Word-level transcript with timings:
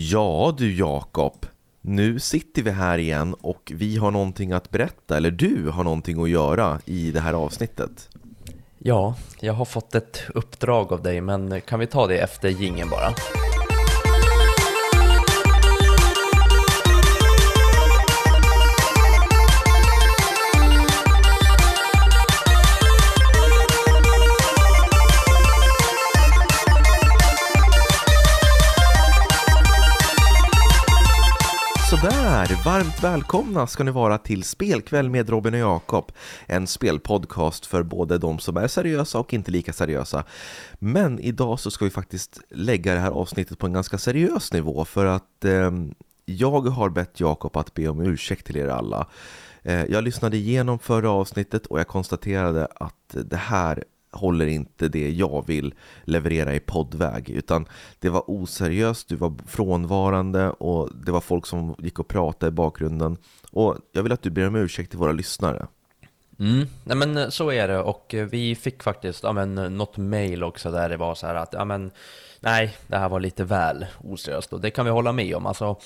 Ja 0.00 0.54
du 0.58 0.74
Jakob, 0.74 1.46
nu 1.80 2.18
sitter 2.18 2.62
vi 2.62 2.70
här 2.70 2.98
igen 2.98 3.34
och 3.34 3.72
vi 3.74 3.96
har 3.96 4.10
någonting 4.10 4.52
att 4.52 4.70
berätta, 4.70 5.16
eller 5.16 5.30
du 5.30 5.68
har 5.68 5.84
någonting 5.84 6.22
att 6.22 6.30
göra 6.30 6.80
i 6.84 7.10
det 7.10 7.20
här 7.20 7.32
avsnittet. 7.32 8.08
Ja, 8.78 9.14
jag 9.40 9.52
har 9.52 9.64
fått 9.64 9.94
ett 9.94 10.22
uppdrag 10.34 10.92
av 10.92 11.02
dig, 11.02 11.20
men 11.20 11.60
kan 11.60 11.80
vi 11.80 11.86
ta 11.86 12.06
det 12.06 12.18
efter 12.18 12.48
gingen 12.48 12.90
bara? 12.90 13.14
Sådär, 32.00 32.64
varmt 32.64 33.04
välkomna 33.04 33.66
ska 33.66 33.84
ni 33.84 33.90
vara 33.90 34.18
till 34.18 34.42
Spelkväll 34.42 35.10
med 35.10 35.30
Robin 35.30 35.54
och 35.54 35.60
Jakob. 35.60 36.12
En 36.46 36.66
spelpodcast 36.66 37.66
för 37.66 37.82
både 37.82 38.18
de 38.18 38.38
som 38.38 38.56
är 38.56 38.68
seriösa 38.68 39.18
och 39.18 39.34
inte 39.34 39.50
lika 39.50 39.72
seriösa. 39.72 40.24
Men 40.78 41.18
idag 41.20 41.60
så 41.60 41.70
ska 41.70 41.84
vi 41.84 41.90
faktiskt 41.90 42.40
lägga 42.50 42.94
det 42.94 43.00
här 43.00 43.10
avsnittet 43.10 43.58
på 43.58 43.66
en 43.66 43.72
ganska 43.72 43.98
seriös 43.98 44.52
nivå 44.52 44.84
för 44.84 45.06
att 45.06 45.44
eh, 45.44 45.70
jag 46.24 46.60
har 46.60 46.88
bett 46.88 47.20
Jakob 47.20 47.56
att 47.56 47.74
be 47.74 47.88
om 47.88 48.00
ursäkt 48.00 48.46
till 48.46 48.56
er 48.56 48.68
alla. 48.68 49.06
Eh, 49.62 49.84
jag 49.84 50.04
lyssnade 50.04 50.36
igenom 50.36 50.78
förra 50.78 51.10
avsnittet 51.10 51.66
och 51.66 51.80
jag 51.80 51.88
konstaterade 51.88 52.68
att 52.74 53.14
det 53.24 53.36
här 53.36 53.84
håller 54.18 54.46
inte 54.46 54.88
det 54.88 55.10
jag 55.10 55.44
vill 55.46 55.74
leverera 56.04 56.54
i 56.54 56.60
poddväg 56.60 57.30
utan 57.30 57.66
det 57.98 58.08
var 58.08 58.22
oseriöst, 58.26 59.08
du 59.08 59.16
var 59.16 59.34
frånvarande 59.46 60.50
och 60.50 60.90
det 61.04 61.12
var 61.12 61.20
folk 61.20 61.46
som 61.46 61.74
gick 61.78 61.98
och 61.98 62.08
pratade 62.08 62.48
i 62.48 62.52
bakgrunden 62.52 63.16
och 63.50 63.76
jag 63.92 64.02
vill 64.02 64.12
att 64.12 64.22
du 64.22 64.30
ber 64.30 64.46
om 64.46 64.56
ursäkt 64.56 64.90
till 64.90 64.98
våra 64.98 65.12
lyssnare. 65.12 65.66
Mm, 66.38 66.66
nej 66.84 66.96
men 66.96 67.16
eh, 67.16 67.28
så 67.28 67.52
är 67.52 67.68
det 67.68 67.78
och 67.78 68.14
eh, 68.14 68.26
vi 68.26 68.54
fick 68.54 68.82
faktiskt 68.82 69.22
ja, 69.22 69.32
men, 69.32 69.58
eh, 69.58 69.70
något 69.70 69.96
mail 69.96 70.44
också 70.44 70.70
där 70.70 70.88
det 70.88 70.96
var 70.96 71.14
så 71.14 71.26
här 71.26 71.34
att 71.34 71.52
ja, 71.52 71.64
men, 71.64 71.90
nej, 72.40 72.76
det 72.86 72.96
här 72.96 73.08
var 73.08 73.20
lite 73.20 73.44
väl 73.44 73.86
oseriöst 74.04 74.52
och 74.52 74.60
det 74.60 74.70
kan 74.70 74.84
vi 74.84 74.90
hålla 74.90 75.12
med 75.12 75.34
om. 75.34 75.46
Alltså, 75.46 75.76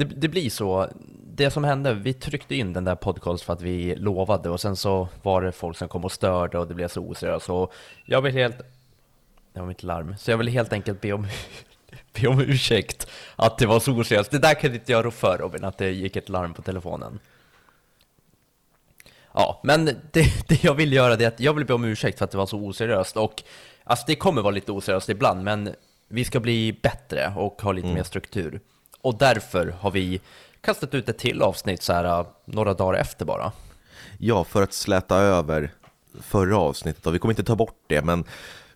det, 0.00 0.04
det, 0.04 0.28
blir 0.28 0.50
så. 0.50 0.88
Det 1.34 1.50
som 1.50 1.64
hände, 1.64 1.94
vi 1.94 2.12
tryckte 2.12 2.54
in 2.54 2.72
den 2.72 2.84
där 2.84 2.94
podcast 2.94 3.44
för 3.44 3.52
att 3.52 3.62
vi 3.62 3.96
lovade 3.96 4.50
och 4.50 4.60
sen 4.60 4.76
så 4.76 5.08
var 5.22 5.42
det 5.42 5.52
folk 5.52 5.76
som 5.76 5.88
kom 5.88 6.04
och 6.04 6.12
störde 6.12 6.58
och 6.58 6.68
det 6.68 6.74
blev 6.74 6.88
så 6.88 7.00
oseriöst. 7.00 7.46
Så 7.46 7.72
jag 8.04 8.22
vill 8.22 8.32
helt... 8.32 8.58
Det 9.52 9.60
var 9.60 9.66
mitt 9.66 9.82
larm. 9.82 10.14
Så 10.18 10.30
jag 10.30 10.38
vill 10.38 10.48
helt 10.48 10.72
enkelt 10.72 11.00
be 11.00 11.12
om, 11.12 11.26
be 12.20 12.28
om 12.28 12.40
ursäkt 12.40 13.06
att 13.36 13.58
det 13.58 13.66
var 13.66 13.80
så 13.80 13.92
oseriöst. 13.92 14.30
Det 14.30 14.38
där 14.38 14.54
kan 14.54 14.74
inte 14.74 14.92
jag 14.92 15.04
rå 15.04 15.10
för 15.10 15.38
Robin, 15.38 15.64
att 15.64 15.78
det 15.78 15.90
gick 15.90 16.16
ett 16.16 16.28
larm 16.28 16.54
på 16.54 16.62
telefonen. 16.62 17.18
Ja, 19.32 19.60
men 19.64 19.84
det, 19.84 19.94
det 20.48 20.64
jag 20.64 20.74
vill 20.74 20.92
göra 20.92 21.16
det 21.16 21.24
är 21.24 21.28
att 21.28 21.40
jag 21.40 21.54
vill 21.54 21.66
be 21.66 21.74
om 21.74 21.84
ursäkt 21.84 22.18
för 22.18 22.24
att 22.24 22.30
det 22.30 22.38
var 22.38 22.46
så 22.46 22.58
oseriöst 22.58 23.16
och 23.16 23.42
alltså 23.84 24.04
det 24.06 24.14
kommer 24.14 24.42
vara 24.42 24.54
lite 24.54 24.72
oseriöst 24.72 25.08
ibland, 25.08 25.44
men 25.44 25.74
vi 26.08 26.24
ska 26.24 26.40
bli 26.40 26.72
bättre 26.82 27.32
och 27.36 27.62
ha 27.62 27.72
lite 27.72 27.86
mm. 27.86 27.96
mer 27.96 28.04
struktur. 28.04 28.60
Och 29.02 29.18
därför 29.18 29.74
har 29.80 29.90
vi 29.90 30.20
kastat 30.60 30.94
ut 30.94 31.08
ett 31.08 31.18
till 31.18 31.42
avsnitt 31.42 31.82
så 31.82 31.92
här 31.92 32.20
äh, 32.20 32.26
några 32.44 32.74
dagar 32.74 33.00
efter 33.00 33.24
bara. 33.24 33.52
Ja, 34.18 34.44
för 34.44 34.62
att 34.62 34.72
släta 34.72 35.16
över 35.16 35.72
förra 36.20 36.58
avsnittet 36.58 37.06
och 37.06 37.14
vi 37.14 37.18
kommer 37.18 37.32
inte 37.32 37.44
ta 37.44 37.56
bort 37.56 37.84
det, 37.86 38.02
men 38.02 38.24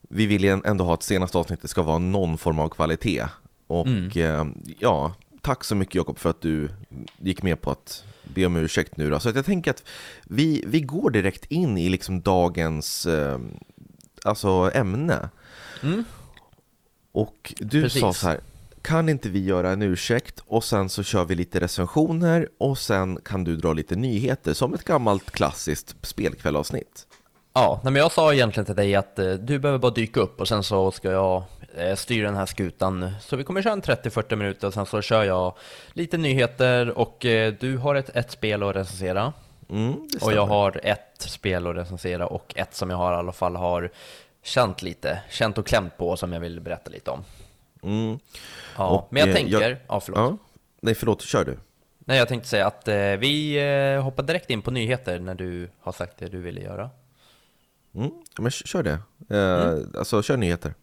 vi 0.01 0.27
vill 0.27 0.45
ändå 0.45 0.85
ha 0.85 0.95
att 0.95 1.03
senaste 1.03 1.39
avsnittet 1.39 1.71
ska 1.71 1.83
vara 1.83 1.99
någon 1.99 2.39
form 2.39 2.59
av 2.59 2.69
kvalitet. 2.69 3.25
Och 3.67 3.87
mm. 3.87 4.11
eh, 4.17 4.47
ja, 4.79 5.15
tack 5.41 5.65
så 5.65 5.75
mycket 5.75 5.95
Jakob 5.95 6.19
för 6.19 6.31
att 6.31 6.41
du 6.41 6.69
gick 7.19 7.43
med 7.43 7.61
på 7.61 7.71
att 7.71 8.05
be 8.25 8.47
om 8.47 8.57
ursäkt 8.57 8.97
nu 8.97 9.11
då. 9.11 9.21
Så 9.21 9.29
att 9.29 9.37
jag 9.37 9.45
tänker 9.45 9.71
att 9.71 9.85
vi, 10.25 10.65
vi 10.67 10.81
går 10.81 11.11
direkt 11.11 11.45
in 11.45 11.79
i 11.79 11.89
liksom 11.89 12.21
dagens 12.21 13.07
eh, 13.07 13.39
alltså 14.25 14.71
ämne. 14.75 15.29
Mm. 15.83 16.05
Och 17.13 17.55
du 17.59 17.83
Precis. 17.83 18.01
sa 18.01 18.13
så 18.13 18.29
här, 18.29 18.41
kan 18.85 19.09
inte 19.09 19.29
vi 19.29 19.45
göra 19.45 19.71
en 19.71 19.83
ursäkt 19.83 20.43
och 20.47 20.65
sen 20.65 20.89
så 20.89 21.03
kör 21.03 21.25
vi 21.25 21.35
lite 21.35 21.61
recensioner 21.61 22.49
och 22.59 22.79
sen 22.79 23.19
kan 23.25 23.45
du 23.45 23.57
dra 23.57 23.73
lite 23.73 23.97
nyheter 23.97 24.55
som 24.55 24.75
ett 24.75 24.85
gammalt 24.85 25.31
klassiskt 25.31 25.97
spelkvällavsnitt. 26.03 27.07
Ja, 27.55 27.81
men 27.85 27.95
jag 27.95 28.13
sa 28.13 28.35
egentligen 28.35 28.65
till 28.65 28.75
dig 28.75 28.95
att 28.95 29.19
eh, 29.19 29.33
du 29.33 29.59
behöver 29.59 29.79
bara 29.79 29.93
dyka 29.93 30.21
upp 30.21 30.41
och 30.41 30.49
sen 30.49 30.63
så 30.63 30.91
ska 30.91 31.11
jag 31.11 31.43
eh, 31.77 31.95
styra 31.95 32.27
den 32.27 32.37
här 32.37 32.47
skutan. 32.47 33.11
Så 33.21 33.37
vi 33.37 33.45
kommer 33.45 33.63
köra 33.63 33.73
en 33.73 33.83
30-40 33.83 34.37
minuter 34.37 34.67
och 34.67 34.75
sen 34.75 34.87
så 34.87 35.03
kör 35.03 35.25
jag 35.25 35.55
lite 35.93 36.17
nyheter 36.17 36.99
och 36.99 37.27
eh, 37.27 37.55
du 37.61 37.77
har 37.77 37.95
ett, 37.95 38.17
ett 38.17 38.31
spel 38.31 38.63
att 38.63 38.77
recensera. 38.77 39.33
Mm, 39.71 39.95
och 40.21 40.33
jag 40.33 40.47
har 40.47 40.81
ett 40.83 41.17
spel 41.19 41.67
att 41.67 41.77
recensera 41.77 42.27
och 42.27 42.53
ett 42.57 42.75
som 42.75 42.91
jag 42.91 42.97
har 42.97 43.13
i 43.13 43.17
alla 43.17 43.33
fall 43.33 43.57
har 43.57 43.91
känt 44.43 44.83
lite, 44.83 45.21
känt 45.31 45.59
och 45.59 45.67
klämt 45.67 45.97
på 45.97 46.17
som 46.17 46.33
jag 46.33 46.41
vill 46.41 46.61
berätta 46.61 46.91
lite 46.91 47.11
om. 47.11 47.25
Mm. 47.85 48.19
Ja, 48.77 48.89
och, 48.89 49.09
men 49.11 49.21
jag 49.21 49.29
eh, 49.29 49.35
tänker, 49.35 49.61
jag, 49.61 49.77
ja 49.89 50.01
förlåt. 50.01 50.19
Ja, 50.19 50.37
nej 50.81 50.95
förlåt, 50.95 51.23
kör 51.23 51.45
du. 51.45 51.59
Nej, 51.99 52.19
jag 52.19 52.29
tänkte 52.29 52.49
säga 52.49 52.67
att 52.67 52.89
eh, 52.89 52.97
vi 52.97 53.57
eh, 53.97 54.03
hoppar 54.03 54.23
direkt 54.23 54.51
in 54.51 54.63
på 54.63 54.71
nyheter 54.71 55.19
när 55.19 55.35
du 55.35 55.69
har 55.81 55.93
sagt 55.93 56.19
det 56.19 56.29
du 56.29 56.41
ville 56.41 56.61
göra. 56.61 56.91
Mm, 57.95 58.11
men 58.39 58.51
kör 58.51 58.83
det. 58.83 58.99
Eh, 59.31 59.63
mm. 59.63 59.93
Alltså, 59.99 60.23
kör 60.23 60.37
nyheter. 60.37 60.75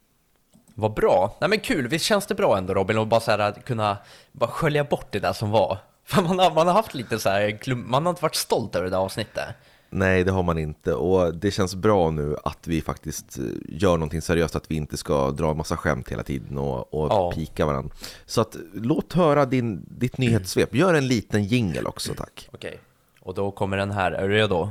Vad 0.76 0.94
bra. 0.94 1.38
Nej 1.42 1.50
men 1.50 1.60
kul, 1.60 1.88
visst 1.88 2.06
känns 2.06 2.26
det 2.26 2.36
bra 2.36 2.58
ändå 2.58 2.74
Robin 2.74 2.98
att 2.98 3.08
bara 3.08 3.20
så 3.20 3.32
här, 3.32 3.52
kunna 3.52 3.98
bara 4.32 4.50
skölja 4.50 4.84
bort 4.84 5.08
det 5.12 5.20
där 5.20 5.34
som 5.34 5.52
var? 5.52 5.78
För 6.06 6.22
man 6.22 6.40
har, 6.40 6.52
man 6.52 6.68
har 6.68 6.74
haft 6.74 6.94
lite 6.94 7.20
så 7.20 7.30
här, 7.30 7.76
man 7.76 8.06
har 8.06 8.10
inte 8.10 8.22
varit 8.22 8.36
stolt 8.36 8.76
över 8.76 8.84
det 8.84 8.92
där 8.92 8.98
avsnittet. 8.98 9.46
Nej, 9.94 10.24
det 10.24 10.32
har 10.32 10.44
man 10.44 10.58
inte 10.58 10.94
och 10.94 11.36
det 11.36 11.52
känns 11.52 11.76
bra 11.76 12.12
nu 12.12 12.36
att 12.44 12.68
vi 12.68 12.82
faktiskt 12.82 13.38
eh, 13.38 13.44
gör 13.70 13.92
någonting 13.92 14.22
seriöst, 14.22 14.56
att 14.56 14.72
vi 14.72 14.76
inte 14.76 14.98
ska 14.98 15.32
dra 15.32 15.52
en 15.52 15.58
massa 15.58 15.78
skämt 15.78 16.10
hela 16.10 16.24
tiden 16.24 16.58
och, 16.58 16.94
och 16.94 17.08
ja. 17.10 17.32
pika 17.32 17.66
varandra. 17.66 17.96
Så 18.26 18.42
att 18.42 18.56
låt 18.74 19.14
höra 19.14 19.46
din, 19.46 19.86
ditt 19.88 20.18
nyhetssvep. 20.18 20.76
Gör 20.76 20.94
en 20.94 21.08
liten 21.08 21.44
jingel 21.44 21.88
också, 21.88 22.14
tack. 22.14 22.50
Okej, 22.54 22.80
och 23.22 23.34
då 23.34 23.52
kommer 23.52 23.78
den 23.78 23.92
här. 23.92 24.12
Är 24.12 24.28
du 24.28 24.36
redo? 24.36 24.70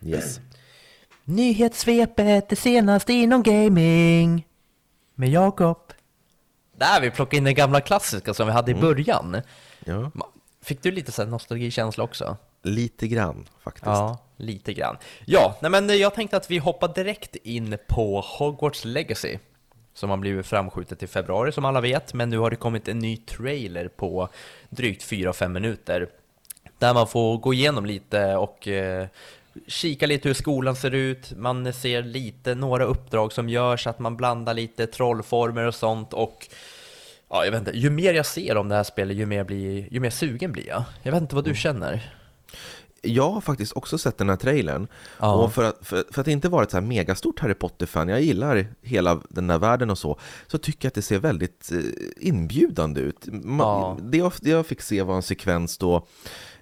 Yes. 0.00 0.40
Nyhetssvepet, 1.24 2.48
det 2.48 2.56
senaste 2.56 3.12
inom 3.12 3.42
gaming 3.42 4.46
med 5.14 5.28
Jakob. 5.28 5.78
Där 6.76 7.00
vi 7.00 7.10
plockade 7.10 7.36
in 7.36 7.44
den 7.44 7.54
gamla 7.54 7.80
klassiska 7.80 8.34
som 8.34 8.46
vi 8.46 8.52
hade 8.52 8.70
i 8.70 8.74
mm. 8.74 8.86
början. 8.86 9.42
Ja. 9.84 10.10
Fick 10.62 10.82
du 10.82 10.90
lite 10.90 11.12
så 11.12 11.24
nostalgikänsla 11.24 12.04
också? 12.04 12.36
Lite 12.64 13.08
grann 13.08 13.48
faktiskt. 13.60 13.86
Ja, 13.86 14.18
lite 14.36 14.72
grann. 14.72 14.96
Ja, 15.26 15.56
nej 15.62 15.70
men 15.70 15.98
jag 15.98 16.14
tänkte 16.14 16.36
att 16.36 16.50
vi 16.50 16.58
hoppar 16.58 16.94
direkt 16.94 17.36
in 17.36 17.78
på 17.88 18.20
Hogwarts 18.20 18.84
Legacy 18.84 19.38
som 19.94 20.10
har 20.10 20.16
blivit 20.16 20.46
framskjutet 20.46 20.98
till 20.98 21.08
februari 21.08 21.52
som 21.52 21.64
alla 21.64 21.80
vet, 21.80 22.14
men 22.14 22.30
nu 22.30 22.38
har 22.38 22.50
det 22.50 22.56
kommit 22.56 22.88
en 22.88 22.98
ny 22.98 23.16
trailer 23.16 23.88
på 23.88 24.28
drygt 24.70 25.02
4-5 25.02 25.48
minuter 25.48 26.08
där 26.78 26.94
man 26.94 27.08
får 27.08 27.38
gå 27.38 27.54
igenom 27.54 27.86
lite 27.86 28.36
och 28.36 28.68
eh, 28.68 29.06
kika 29.66 30.06
lite 30.06 30.28
hur 30.28 30.34
skolan 30.34 30.76
ser 30.76 30.94
ut, 30.94 31.32
man 31.36 31.72
ser 31.72 32.02
lite 32.02 32.54
några 32.54 32.84
uppdrag 32.84 33.32
som 33.32 33.48
görs, 33.48 33.86
att 33.86 33.98
man 33.98 34.16
blandar 34.16 34.54
lite 34.54 34.86
trollformer 34.86 35.66
och 35.66 35.74
sånt 35.74 36.12
och 36.12 36.48
ja, 37.28 37.44
jag 37.44 37.52
vet 37.52 37.60
inte, 37.60 37.78
ju 37.78 37.90
mer 37.90 38.14
jag 38.14 38.26
ser 38.26 38.56
om 38.56 38.68
det 38.68 38.74
här 38.74 38.82
spelet, 38.82 39.16
ju 39.16 39.26
mer, 39.26 39.44
blir, 39.44 39.92
ju 39.92 40.00
mer 40.00 40.10
sugen 40.10 40.52
blir 40.52 40.68
jag. 40.68 40.84
Jag 41.02 41.12
vet 41.12 41.22
inte 41.22 41.34
vad 41.34 41.44
du 41.44 41.50
mm. 41.50 41.56
känner? 41.56 42.14
Jag 43.04 43.30
har 43.30 43.40
faktiskt 43.40 43.72
också 43.72 43.98
sett 43.98 44.18
den 44.18 44.28
här 44.28 44.36
trailern. 44.36 44.86
Ja. 45.20 45.34
Och 45.34 45.52
för 45.52 45.64
att, 45.64 45.78
för, 45.86 46.04
för, 46.10 46.20
att 46.20 46.28
inte 46.28 46.48
vara 46.48 46.62
ett 46.62 46.70
så 46.70 46.76
här 46.76 46.84
megastort 46.84 47.40
Harry 47.40 47.54
Potter-fan, 47.54 48.08
jag 48.08 48.22
gillar 48.22 48.66
hela 48.82 49.20
den 49.28 49.50
här 49.50 49.58
världen 49.58 49.90
och 49.90 49.98
så, 49.98 50.18
så 50.46 50.58
tycker 50.58 50.86
jag 50.86 50.90
att 50.90 50.94
det 50.94 51.02
ser 51.02 51.18
väldigt 51.18 51.72
eh, 51.72 52.28
inbjudande 52.28 53.00
ut. 53.00 53.28
Ja. 53.58 53.98
det, 54.02 54.18
jag, 54.18 54.32
det 54.40 54.50
jag 54.50 54.66
fick 54.66 54.80
se 54.80 55.02
var 55.02 55.16
en 55.16 55.22
sekvens 55.22 55.78
då 55.78 56.06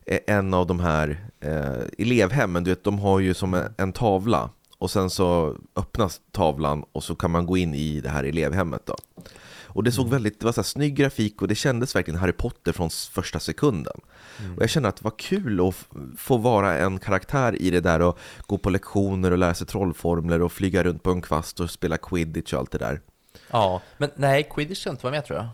eh, 0.07 0.19
en 0.27 0.55
av 0.55 0.67
de 0.67 0.81
här 0.81 1.27
eh, 1.41 1.83
elevhemmen, 1.99 2.65
du 2.65 2.71
vet, 2.71 2.85
de 2.85 2.99
har 2.99 3.21
ju 3.21 3.35
som 3.35 3.55
en, 3.55 3.75
en, 3.79 3.93
tavla 3.93 4.51
och 4.79 4.91
sen 4.91 5.11
så 5.11 5.57
öppnas 5.77 6.21
tavlan 6.31 6.85
och 6.93 7.05
så 7.05 7.15
kan 7.15 7.31
man 7.31 7.47
gå 7.47 7.57
in 7.57 7.75
i 7.75 8.01
det 8.01 8.09
här 8.09 8.25
elevhemmet 8.25 8.87
då. 8.87 8.97
Och 9.75 9.85
det 9.85 9.93
såg 9.93 10.07
mm. 10.07 10.13
väldigt, 10.13 10.41
det 10.41 10.47
var 10.47 10.53
så 10.53 10.61
här 10.61 10.65
snygg 10.65 10.95
grafik 10.95 11.43
och 11.43 11.49
det 11.49 11.55
kändes 11.55 11.97
verkligen 11.97 12.21
Harry 12.21 12.33
Potter 12.33 12.73
från 12.73 12.91
första 12.91 13.41
sekunden. 13.41 14.01
Mm. 14.41 14.57
Och 14.57 14.63
jag 14.63 14.71
känner 14.71 14.89
att 14.89 14.97
det 14.97 15.05
var 15.05 15.19
kul 15.19 15.69
att 15.69 15.75
få 16.17 16.37
vara 16.37 16.79
en 16.79 16.99
karaktär 16.99 17.63
i 17.63 17.71
det 17.71 17.81
där 17.81 18.01
och 18.01 18.19
gå 18.47 18.59
på 18.59 18.71
lektioner 18.71 19.31
och 19.31 19.39
lära 19.39 19.55
sig 19.55 19.67
trollformler 19.67 20.43
och 20.43 20.53
flyga 20.53 20.85
runt 20.85 21.03
på 21.03 21.11
en 21.11 21.23
kvast 21.23 21.61
och 21.61 21.71
spela 21.71 21.99
quidditch 21.99 22.53
och 22.53 22.59
allt 22.61 22.71
det 22.71 22.79
där. 22.79 23.01
Ja, 23.51 23.81
men 23.99 24.11
nej, 24.17 24.49
quidditch 24.51 24.81
ska 24.81 24.91
inte 24.91 25.03
vara 25.03 25.15
med 25.15 25.25
tror 25.25 25.39
jag. 25.39 25.49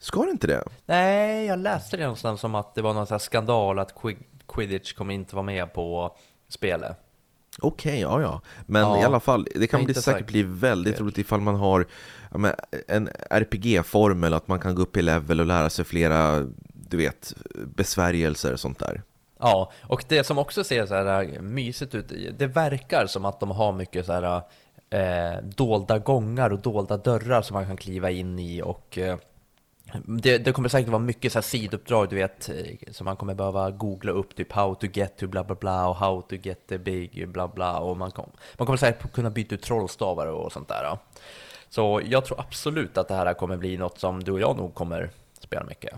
Ska 0.00 0.22
det 0.22 0.30
inte 0.30 0.46
det? 0.46 0.64
Nej, 0.86 1.46
jag 1.46 1.58
läste 1.58 1.96
det 1.96 2.02
någonstans 2.02 2.40
som 2.40 2.54
att 2.54 2.74
det 2.74 2.82
var 2.82 2.94
någon 2.94 3.06
sån 3.06 3.20
skandal 3.20 3.78
att 3.78 3.94
quidditch 4.48 4.92
kommer 4.92 5.14
inte 5.14 5.36
vara 5.36 5.46
med 5.46 5.72
på 5.72 6.16
spelet. 6.48 6.96
Okej, 7.60 7.90
okay, 7.90 8.00
ja 8.00 8.20
ja. 8.20 8.40
Men 8.66 8.82
Ja, 8.82 9.00
i 9.00 9.04
alla 9.04 9.20
fall, 9.20 9.48
det 9.54 9.66
kan 9.66 9.84
bli 9.84 9.94
säkert 9.94 10.04
säker. 10.04 10.24
bli 10.24 10.42
väldigt 10.42 11.00
roligt 11.00 11.18
ifall 11.18 11.40
man 11.40 11.54
har 11.54 11.86
ja, 12.30 12.54
en 12.88 13.08
RPG-formel, 13.30 14.34
att 14.34 14.48
man 14.48 14.60
kan 14.60 14.74
gå 14.74 14.82
upp 14.82 14.96
i 14.96 15.02
level 15.02 15.40
och 15.40 15.46
lära 15.46 15.70
sig 15.70 15.84
flera, 15.84 16.46
du 16.72 16.96
vet, 16.96 17.34
besvärjelser 17.54 18.52
och 18.52 18.60
sånt 18.60 18.78
där. 18.78 19.02
Ja, 19.38 19.72
och 19.82 20.04
det 20.08 20.24
som 20.24 20.38
också 20.38 20.64
ser 20.64 20.86
så 20.86 20.94
här 20.94 21.22
äh, 21.22 21.40
mysigt 21.40 21.94
ut, 21.94 22.12
det 22.38 22.46
verkar 22.46 23.06
som 23.06 23.24
att 23.24 23.40
de 23.40 23.50
har 23.50 23.72
mycket 23.72 24.06
så 24.06 24.12
här 24.12 24.42
eh, 24.90 25.42
dolda 25.42 25.98
gångar 25.98 26.50
och 26.52 26.58
dolda 26.58 26.96
dörrar 26.96 27.42
som 27.42 27.54
man 27.54 27.66
kan 27.66 27.76
kliva 27.76 28.10
in 28.10 28.38
i 28.38 28.62
och 28.62 28.98
eh, 28.98 29.16
det, 30.04 30.38
det 30.38 30.52
kommer 30.52 30.68
säkert 30.68 30.88
vara 30.88 31.02
mycket 31.02 31.32
så 31.32 31.38
här 31.38 31.42
sidouppdrag, 31.42 32.08
du 32.08 32.16
vet, 32.16 32.50
som 32.90 33.04
man 33.04 33.16
kommer 33.16 33.34
behöva 33.34 33.70
googla 33.70 34.12
upp, 34.12 34.36
typ 34.36 34.52
how 34.52 34.74
to 34.74 34.86
get 34.92 35.16
to 35.16 35.26
bla 35.26 35.44
bla 35.44 35.54
bla 35.54 35.88
och 35.88 35.96
how 35.96 36.22
to 36.22 36.36
get 36.36 36.66
the 36.66 36.78
big 36.78 37.28
bla 37.28 37.48
bla 37.48 37.78
och 37.78 37.96
man, 37.96 38.10
kom, 38.10 38.30
man 38.58 38.66
kommer 38.66 38.76
säkert 38.76 39.12
kunna 39.12 39.30
byta 39.30 39.54
ut 39.54 39.62
trollstavar 39.62 40.26
och 40.26 40.52
sånt 40.52 40.68
där. 40.68 40.84
ja. 40.84 40.98
Så 41.70 42.00
jag 42.04 42.24
tror 42.24 42.40
absolut 42.40 42.98
att 42.98 43.08
det 43.08 43.14
här 43.14 43.34
kommer 43.34 43.56
bli 43.56 43.76
något 43.76 43.98
som 43.98 44.24
du 44.24 44.32
och 44.32 44.40
jag 44.40 44.56
nog 44.56 44.74
kommer 44.74 45.10
spela 45.40 45.64
mycket. 45.64 45.94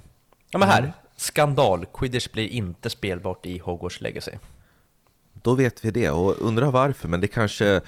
Ja 0.50 0.58
men 0.58 0.68
här, 0.68 0.92
skandal, 1.16 1.86
Quidditch 1.94 2.28
blir 2.28 2.48
inte 2.48 2.90
spelbart 2.90 3.46
i 3.46 3.58
Hogwarts 3.58 4.00
Legacy. 4.00 4.32
Då 5.32 5.54
vet 5.54 5.84
vi 5.84 5.90
det 5.90 6.10
och 6.10 6.40
undrar 6.40 6.70
varför, 6.70 7.08
men 7.08 7.20
det 7.20 7.28
kanske, 7.28 7.80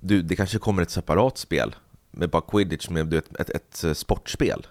du, 0.00 0.22
det 0.22 0.36
kanske 0.36 0.58
kommer 0.58 0.82
ett 0.82 0.90
separat 0.90 1.38
spel 1.38 1.74
med 2.10 2.30
bara 2.30 2.42
quidditch 2.42 2.88
med 2.88 3.06
du 3.06 3.16
vet, 3.16 3.40
ett, 3.40 3.50
ett, 3.50 3.84
ett 3.84 3.96
sportspel. 3.96 4.66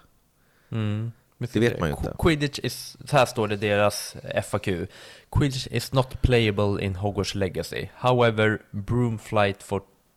Det 1.38 1.60
vet 1.60 1.80
man 1.80 1.88
ju 1.88 1.94
inte. 1.96 2.14
Quidditch 2.18 2.58
is, 2.58 2.96
så 3.04 3.16
här 3.16 3.26
står 3.26 3.48
det 3.48 3.54
i 3.54 3.58
deras 3.58 4.16
FAQ. 4.44 4.68
Quidditch 5.30 5.66
is 5.70 5.92
not 5.92 6.22
playable 6.22 6.84
in 6.84 6.96
Hogwarts 6.96 7.34
Legacy. 7.34 7.88
However, 7.94 8.58
broom 8.70 9.18
flight 9.18 9.62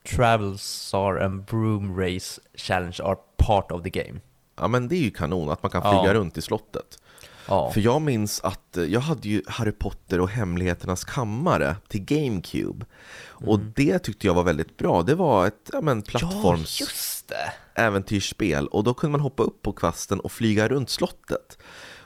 for 0.05 0.15
Travelzar 0.15 1.17
and 1.25 1.45
broom 1.45 1.99
race 1.99 2.41
challenge 2.55 3.01
are 3.03 3.17
part 3.37 3.71
of 3.71 3.83
the 3.83 3.89
game. 3.89 4.19
Ja 4.59 4.67
men 4.67 4.87
det 4.87 4.95
är 4.95 5.01
ju 5.01 5.11
kanon, 5.11 5.49
att 5.49 5.63
man 5.63 5.71
kan 5.71 5.81
flyga 5.81 6.05
Ja. 6.05 6.13
runt 6.13 6.37
i 6.37 6.41
slottet. 6.41 6.99
Ja, 7.47 7.71
För 7.71 7.81
jag 7.81 8.01
minns 8.01 8.41
att 8.41 8.77
eh, 8.77 8.83
jag 8.83 8.99
hade 8.99 9.29
ju 9.29 9.41
Harry 9.47 9.71
Potter 9.71 10.19
och 10.21 10.29
Hemligheternas 10.29 11.03
kammare 11.03 11.75
till 11.87 12.01
GameCube. 12.05 12.85
Och 13.27 13.59
det 13.59 13.99
tyckte 13.99 14.27
jag 14.27 14.33
var 14.33 14.43
väldigt 14.43 14.77
bra. 14.77 15.03
Det 15.03 15.15
var 15.15 15.47
ett 15.47 15.69
ja, 15.73 15.81
men, 15.81 16.01
plattforms 16.01 16.81
ja 16.81 17.35
äventyrsspel 17.73 18.67
och 18.67 18.83
då 18.83 18.93
kunde 18.93 19.11
man 19.11 19.21
hoppa 19.21 19.43
upp 19.43 19.61
på 19.61 19.71
kvasten 19.71 20.19
och 20.19 20.31
flyga 20.31 20.67
runt 20.67 20.89
slottet. 20.89 21.57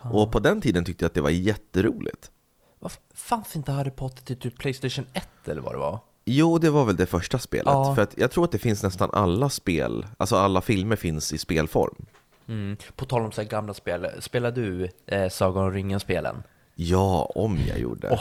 Och 0.01 0.31
på 0.31 0.39
den 0.39 0.61
tiden 0.61 0.85
tyckte 0.85 1.03
jag 1.05 1.07
att 1.09 1.13
det 1.13 1.21
var 1.21 1.29
jätteroligt. 1.29 2.31
Vad 2.79 2.91
Fanns 3.13 3.55
inte 3.55 3.71
Harry 3.71 3.91
Potter 3.91 4.23
till 4.25 4.39
typ 4.39 4.57
Playstation 4.57 5.05
1 5.13 5.27
eller 5.45 5.61
vad 5.61 5.73
det 5.73 5.77
var? 5.77 5.99
Jo, 6.25 6.57
det 6.57 6.69
var 6.69 6.85
väl 6.85 6.95
det 6.95 7.05
första 7.05 7.39
spelet. 7.39 7.73
Ja. 7.73 7.95
För 7.95 8.01
att 8.01 8.17
jag 8.17 8.31
tror 8.31 8.43
att 8.43 8.51
det 8.51 8.57
finns 8.57 8.83
nästan 8.83 9.09
alla 9.13 9.49
spel, 9.49 10.05
alltså 10.17 10.35
alla 10.35 10.61
filmer 10.61 10.95
finns 10.95 11.33
i 11.33 11.37
spelform. 11.37 12.05
Mm. 12.47 12.77
På 12.95 13.05
tal 13.05 13.21
om 13.21 13.31
så 13.31 13.41
här 13.41 13.49
gamla 13.49 13.73
spel, 13.73 14.07
spelar 14.19 14.51
du 14.51 14.89
eh, 15.05 15.29
Sagan 15.29 15.63
om 15.63 15.71
ringen-spelen? 15.71 16.43
Ja, 16.75 17.31
om 17.35 17.59
jag 17.67 17.79
gjorde. 17.79 18.19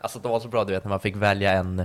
Alltså 0.00 0.18
det 0.18 0.28
var 0.28 0.40
så 0.40 0.48
bra, 0.48 0.64
du 0.64 0.72
vet 0.72 0.84
när 0.84 0.88
man 0.88 1.00
fick 1.00 1.16
välja 1.16 1.52
en, 1.52 1.76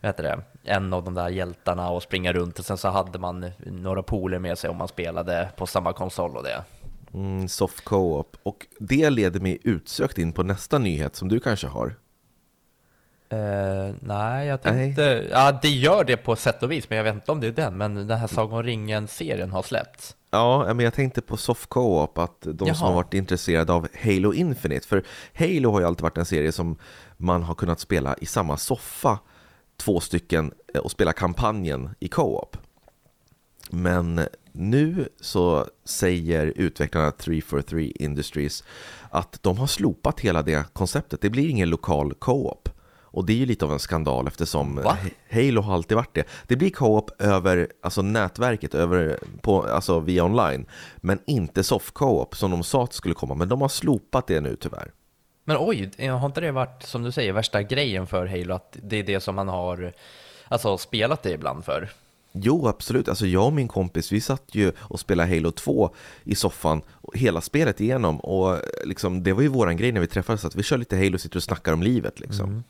vad 0.00 0.08
heter 0.08 0.22
det, 0.22 0.40
en 0.62 0.92
av 0.92 1.04
de 1.04 1.14
där 1.14 1.28
hjältarna 1.28 1.90
och 1.90 2.02
springa 2.02 2.32
runt 2.32 2.58
och 2.58 2.64
sen 2.64 2.78
så 2.78 2.88
hade 2.88 3.18
man 3.18 3.50
några 3.64 4.02
poler 4.02 4.38
med 4.38 4.58
sig 4.58 4.70
om 4.70 4.76
man 4.76 4.88
spelade 4.88 5.48
på 5.56 5.66
samma 5.66 5.92
konsol 5.92 6.36
och 6.36 6.42
det. 6.42 6.64
Mm, 7.14 7.48
soft 7.48 7.84
co-op. 7.84 8.36
Och 8.42 8.66
det 8.78 9.10
leder 9.10 9.40
mig 9.40 9.58
utsökt 9.62 10.18
in 10.18 10.32
på 10.32 10.42
nästa 10.42 10.78
nyhet 10.78 11.16
som 11.16 11.28
du 11.28 11.40
kanske 11.40 11.66
har. 11.66 11.94
Eh, 13.28 13.94
nej, 14.00 14.46
jag 14.46 14.62
tänkte, 14.62 15.26
ja 15.30 15.58
det 15.62 15.68
gör 15.68 16.04
det 16.04 16.16
på 16.16 16.36
sätt 16.36 16.62
och 16.62 16.72
vis, 16.72 16.90
men 16.90 16.96
jag 16.96 17.04
vet 17.04 17.14
inte 17.14 17.32
om 17.32 17.40
det 17.40 17.46
är 17.46 17.52
den, 17.52 17.76
men 17.76 17.94
den 17.94 18.18
här 18.18 18.26
Sagan 18.26 18.62
ringen-serien 18.62 19.50
har 19.50 19.62
släppts. 19.62 20.16
Ja, 20.30 20.74
men 20.74 20.84
jag 20.84 20.94
tänkte 20.94 21.20
på 21.20 21.36
soft 21.36 21.68
co-op, 21.68 22.18
att 22.18 22.40
de 22.40 22.58
som 22.58 22.66
Jaha. 22.66 22.76
har 22.76 22.94
varit 22.94 23.14
intresserade 23.14 23.72
av 23.72 23.88
Halo 24.04 24.32
Infinite, 24.32 24.86
för 24.86 25.02
Halo 25.34 25.70
har 25.70 25.80
ju 25.80 25.86
alltid 25.86 26.02
varit 26.02 26.18
en 26.18 26.24
serie 26.24 26.52
som 26.52 26.76
man 27.16 27.42
har 27.42 27.54
kunnat 27.54 27.80
spela 27.80 28.16
i 28.20 28.26
samma 28.26 28.56
soffa, 28.56 29.18
två 29.76 30.00
stycken, 30.00 30.52
eh, 30.74 30.80
och 30.80 30.90
spela 30.90 31.12
kampanjen 31.12 31.90
i 31.98 32.08
co-op. 32.08 32.56
Men 33.70 34.20
nu 34.52 35.08
så 35.20 35.66
säger 35.84 36.52
utvecklarna 36.56 37.10
343 37.10 37.92
Industries 37.94 38.64
att 39.10 39.38
de 39.42 39.58
har 39.58 39.66
slopat 39.66 40.20
hela 40.20 40.42
det 40.42 40.64
konceptet. 40.72 41.20
Det 41.20 41.30
blir 41.30 41.48
ingen 41.48 41.70
lokal 41.70 42.14
co-op. 42.14 42.65
Och 43.16 43.26
det 43.26 43.32
är 43.32 43.36
ju 43.36 43.46
lite 43.46 43.64
av 43.64 43.72
en 43.72 43.78
skandal 43.78 44.26
eftersom 44.26 44.76
Va? 44.76 44.96
Halo 45.30 45.60
har 45.60 45.74
alltid 45.74 45.96
varit 45.96 46.14
det. 46.14 46.24
Det 46.46 46.56
blir 46.56 46.70
co-op 46.70 47.22
över 47.22 47.68
alltså 47.82 48.02
nätverket, 48.02 48.74
över 48.74 49.18
på, 49.42 49.62
alltså 49.62 50.00
via 50.00 50.24
online. 50.24 50.66
Men 50.96 51.18
inte 51.26 51.64
soft 51.64 51.94
co-op 51.94 52.36
som 52.36 52.50
de 52.50 52.62
sa 52.62 52.84
att 52.84 52.92
skulle 52.92 53.14
komma. 53.14 53.34
Men 53.34 53.48
de 53.48 53.60
har 53.60 53.68
slopat 53.68 54.26
det 54.26 54.40
nu 54.40 54.56
tyvärr. 54.56 54.90
Men 55.44 55.56
oj, 55.60 56.08
har 56.08 56.26
inte 56.26 56.40
det 56.40 56.52
varit, 56.52 56.82
som 56.82 57.02
du 57.02 57.12
säger, 57.12 57.32
värsta 57.32 57.62
grejen 57.62 58.06
för 58.06 58.26
Halo, 58.26 58.54
att 58.54 58.76
det 58.82 58.96
är 58.96 59.02
det 59.02 59.20
som 59.20 59.34
man 59.34 59.48
har 59.48 59.92
alltså, 60.48 60.78
spelat 60.78 61.22
det 61.22 61.32
ibland 61.32 61.64
för? 61.64 61.88
Jo, 62.32 62.68
absolut. 62.68 63.08
Alltså 63.08 63.26
jag 63.26 63.46
och 63.46 63.52
min 63.52 63.68
kompis, 63.68 64.12
vi 64.12 64.20
satt 64.20 64.54
ju 64.54 64.72
och 64.78 65.00
spelade 65.00 65.34
Halo 65.34 65.50
2 65.50 65.94
i 66.24 66.34
soffan 66.34 66.82
hela 67.14 67.40
spelet 67.40 67.80
igenom 67.80 68.20
och 68.20 68.60
liksom, 68.84 69.22
det 69.22 69.32
var 69.32 69.42
ju 69.42 69.48
våran 69.48 69.76
grej 69.76 69.92
när 69.92 70.00
vi 70.00 70.06
träffades, 70.06 70.44
att 70.44 70.54
vi 70.54 70.62
kör 70.62 70.78
lite 70.78 70.96
Halo, 70.96 71.18
sitter 71.18 71.36
och 71.36 71.42
snackar 71.42 71.72
om 71.72 71.82
livet 71.82 72.20
liksom. 72.20 72.64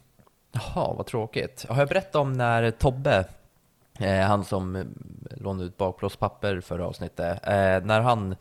Jaha, 0.57 0.93
vad 0.95 1.07
tråkigt. 1.07 1.67
Har 1.69 1.79
jag 1.79 1.89
berättat 1.89 2.15
om 2.15 2.33
när 2.33 2.71
Tobbe, 2.71 3.25
eh, 3.99 4.21
han 4.21 4.45
som 4.45 4.77
eh, 4.77 4.85
lånade 5.37 5.65
ut 5.67 5.77
bakplåtspapper 5.77 6.61
förra 6.61 6.87
avsnittet, 6.87 7.39
eh, 7.47 7.85
när 7.87 8.01
han 8.01 8.37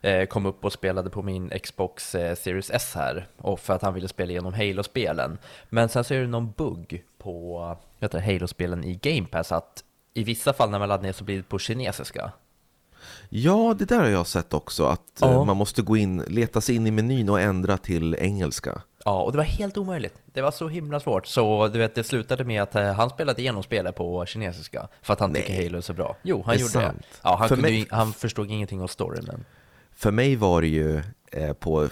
eh, 0.00 0.26
kom 0.26 0.46
upp 0.46 0.64
och 0.64 0.72
spelade 0.72 1.10
på 1.10 1.22
min 1.22 1.50
Xbox 1.62 2.14
eh, 2.14 2.34
Series 2.36 2.70
S 2.70 2.92
här, 2.94 3.26
och 3.38 3.60
för 3.60 3.74
att 3.74 3.82
han 3.82 3.94
ville 3.94 4.08
spela 4.08 4.30
igenom 4.30 4.54
Halo-spelen. 4.54 5.38
Men 5.68 5.88
sen 5.88 6.04
så 6.04 6.14
är 6.14 6.20
det 6.20 6.26
någon 6.26 6.50
bugg 6.50 7.04
på 7.18 7.76
Halo-spelen 8.00 8.84
i 8.84 8.94
Game 8.94 9.26
Pass, 9.26 9.52
att 9.52 9.84
i 10.14 10.24
vissa 10.24 10.52
fall 10.52 10.70
när 10.70 10.78
man 10.78 10.88
laddar 10.88 11.02
ner 11.02 11.12
så 11.12 11.24
blir 11.24 11.36
det 11.36 11.42
på 11.42 11.58
kinesiska. 11.58 12.32
Ja, 13.28 13.74
det 13.78 13.84
där 13.84 13.98
har 13.98 14.08
jag 14.08 14.26
sett 14.26 14.54
också, 14.54 14.84
att 14.86 15.02
Ja. 15.20 15.32
eh, 15.32 15.44
man 15.44 15.56
måste 15.56 15.82
gå 15.82 15.96
in, 15.96 16.18
leta 16.28 16.60
sig 16.60 16.74
in 16.76 16.86
i 16.86 16.90
menyn 16.90 17.28
och 17.28 17.40
ändra 17.40 17.76
till 17.78 18.14
engelska. 18.14 18.82
Ja, 19.08 19.22
och 19.22 19.32
det 19.32 19.38
var 19.38 19.44
helt 19.44 19.76
omöjligt. 19.76 20.14
Det 20.24 20.42
var 20.42 20.50
så 20.50 20.68
himla 20.68 21.00
svårt. 21.00 21.26
Så 21.26 21.68
du 21.68 21.78
vet, 21.78 21.94
det 21.94 22.04
slutade 22.04 22.44
med 22.44 22.62
att 22.62 22.74
eh, 22.74 22.92
han 22.92 23.10
spelade 23.10 23.40
igenom 23.42 23.62
spelet 23.62 23.94
på 23.96 24.26
kinesiska 24.26 24.88
för 25.02 25.12
att 25.12 25.20
han 25.20 25.34
tycker 25.34 25.52
Nej. 25.52 25.64
Halo 25.64 25.78
är 25.78 25.82
så 25.82 25.92
bra. 25.92 26.16
Jo, 26.22 26.42
han 26.46 26.54
Det 26.54 26.60
gjorde 26.60 26.72
sant. 26.72 26.96
det. 27.00 27.06
Ja, 27.22 27.36
han, 27.36 27.48
För 27.48 27.56
kunde 27.56 27.70
mig- 27.70 27.78
ju, 27.80 27.86
han 27.90 28.12
förstod 28.12 28.50
ingenting 28.50 28.82
av 28.82 28.86
storyn, 28.86 29.24
men... 29.26 29.44
För 29.96 30.10
mig 30.10 30.36
var 30.36 30.60
det 30.60 30.66
ju 30.68 31.02
eh, 31.32 31.52
på 31.52 31.82
eh, 31.84 31.88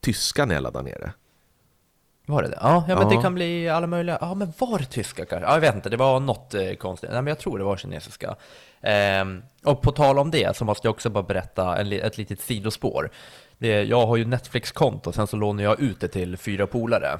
tyska 0.00 0.44
när 0.44 0.54
jag 0.54 0.62
laddade 0.62 0.84
ner 0.84 0.98
det. 0.98 1.12
Var 2.26 2.42
det 2.42 2.48
det? 2.48 2.58
Ja, 2.60 2.84
ja 2.88 2.94
men 2.94 3.10
Ja. 3.10 3.16
det 3.16 3.22
kan 3.22 3.34
bli 3.34 3.68
alla 3.68 3.86
möjliga. 3.86 4.18
Ja, 4.20 4.34
men 4.34 4.52
var 4.58 4.78
det 4.78 4.84
tyska 4.84 5.24
kanske? 5.24 5.46
Ja, 5.48 5.54
jag 5.54 5.60
vet 5.60 5.74
inte, 5.74 5.88
det 5.88 5.96
var 5.96 6.20
något 6.20 6.54
eh, 6.54 6.72
konstigt. 6.74 7.10
Nej, 7.10 7.22
men 7.22 7.26
jag 7.30 7.38
tror 7.38 7.58
det 7.58 7.64
var 7.64 7.76
kinesiska. 7.76 8.36
Ehm, 8.80 9.42
och 9.64 9.82
på 9.82 9.92
tal 9.92 10.18
om 10.18 10.30
det 10.30 10.56
så 10.56 10.64
måste 10.64 10.86
jag 10.86 10.92
också 10.94 11.10
bara 11.10 11.22
berätta 11.22 11.76
en, 11.78 11.92
ett 11.92 12.18
litet 12.18 12.40
sidospår. 12.40 13.10
Det, 13.58 13.82
jag 13.82 14.06
har 14.06 14.16
ju 14.16 14.24
Netflix-konto, 14.24 15.12
sen 15.12 15.26
så 15.26 15.36
lånar 15.36 15.62
jag 15.62 15.80
ut 15.80 16.00
det 16.00 16.08
till 16.08 16.36
fyra 16.36 16.66
polare. 16.66 17.18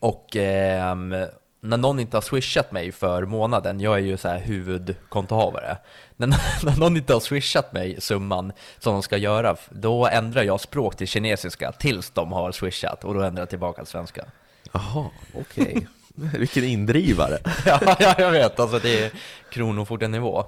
Och 0.00 0.36
ehm, 0.36 1.14
när 1.60 1.76
någon 1.76 2.00
inte 2.00 2.16
har 2.16 2.22
swishat 2.22 2.72
mig 2.72 2.92
för 2.92 3.24
månaden, 3.24 3.80
jag 3.80 3.94
är 3.94 4.02
ju 4.02 4.16
så 4.16 4.28
här 4.28 4.38
huvudkontohavare, 4.38 5.76
när, 6.16 6.28
när 6.64 6.76
någon 6.76 6.96
inte 6.96 7.12
har 7.12 7.20
swishat 7.20 7.72
mig 7.72 8.00
summan 8.00 8.52
som 8.78 8.92
de 8.92 9.02
ska 9.02 9.16
göra, 9.16 9.56
då 9.70 10.06
ändrar 10.06 10.42
jag 10.42 10.60
språk 10.60 10.96
till 10.96 11.08
kinesiska 11.08 11.72
tills 11.72 12.10
de 12.10 12.32
har 12.32 12.52
swishat 12.52 13.04
och 13.04 13.14
då 13.14 13.20
ändrar 13.20 13.42
jag 13.42 13.50
tillbaka 13.50 13.82
till 13.82 13.90
svenska. 13.90 14.24
Jaha, 14.72 15.10
okej. 15.34 15.86
Vilken 16.14 16.64
indrivare. 16.64 17.38
ja, 17.66 17.96
ja, 17.98 18.14
jag 18.18 18.30
vet, 18.30 18.60
alltså 18.60 18.78
det 18.78 19.04
är 19.04 19.12
kronofogdenivå. 19.50 20.44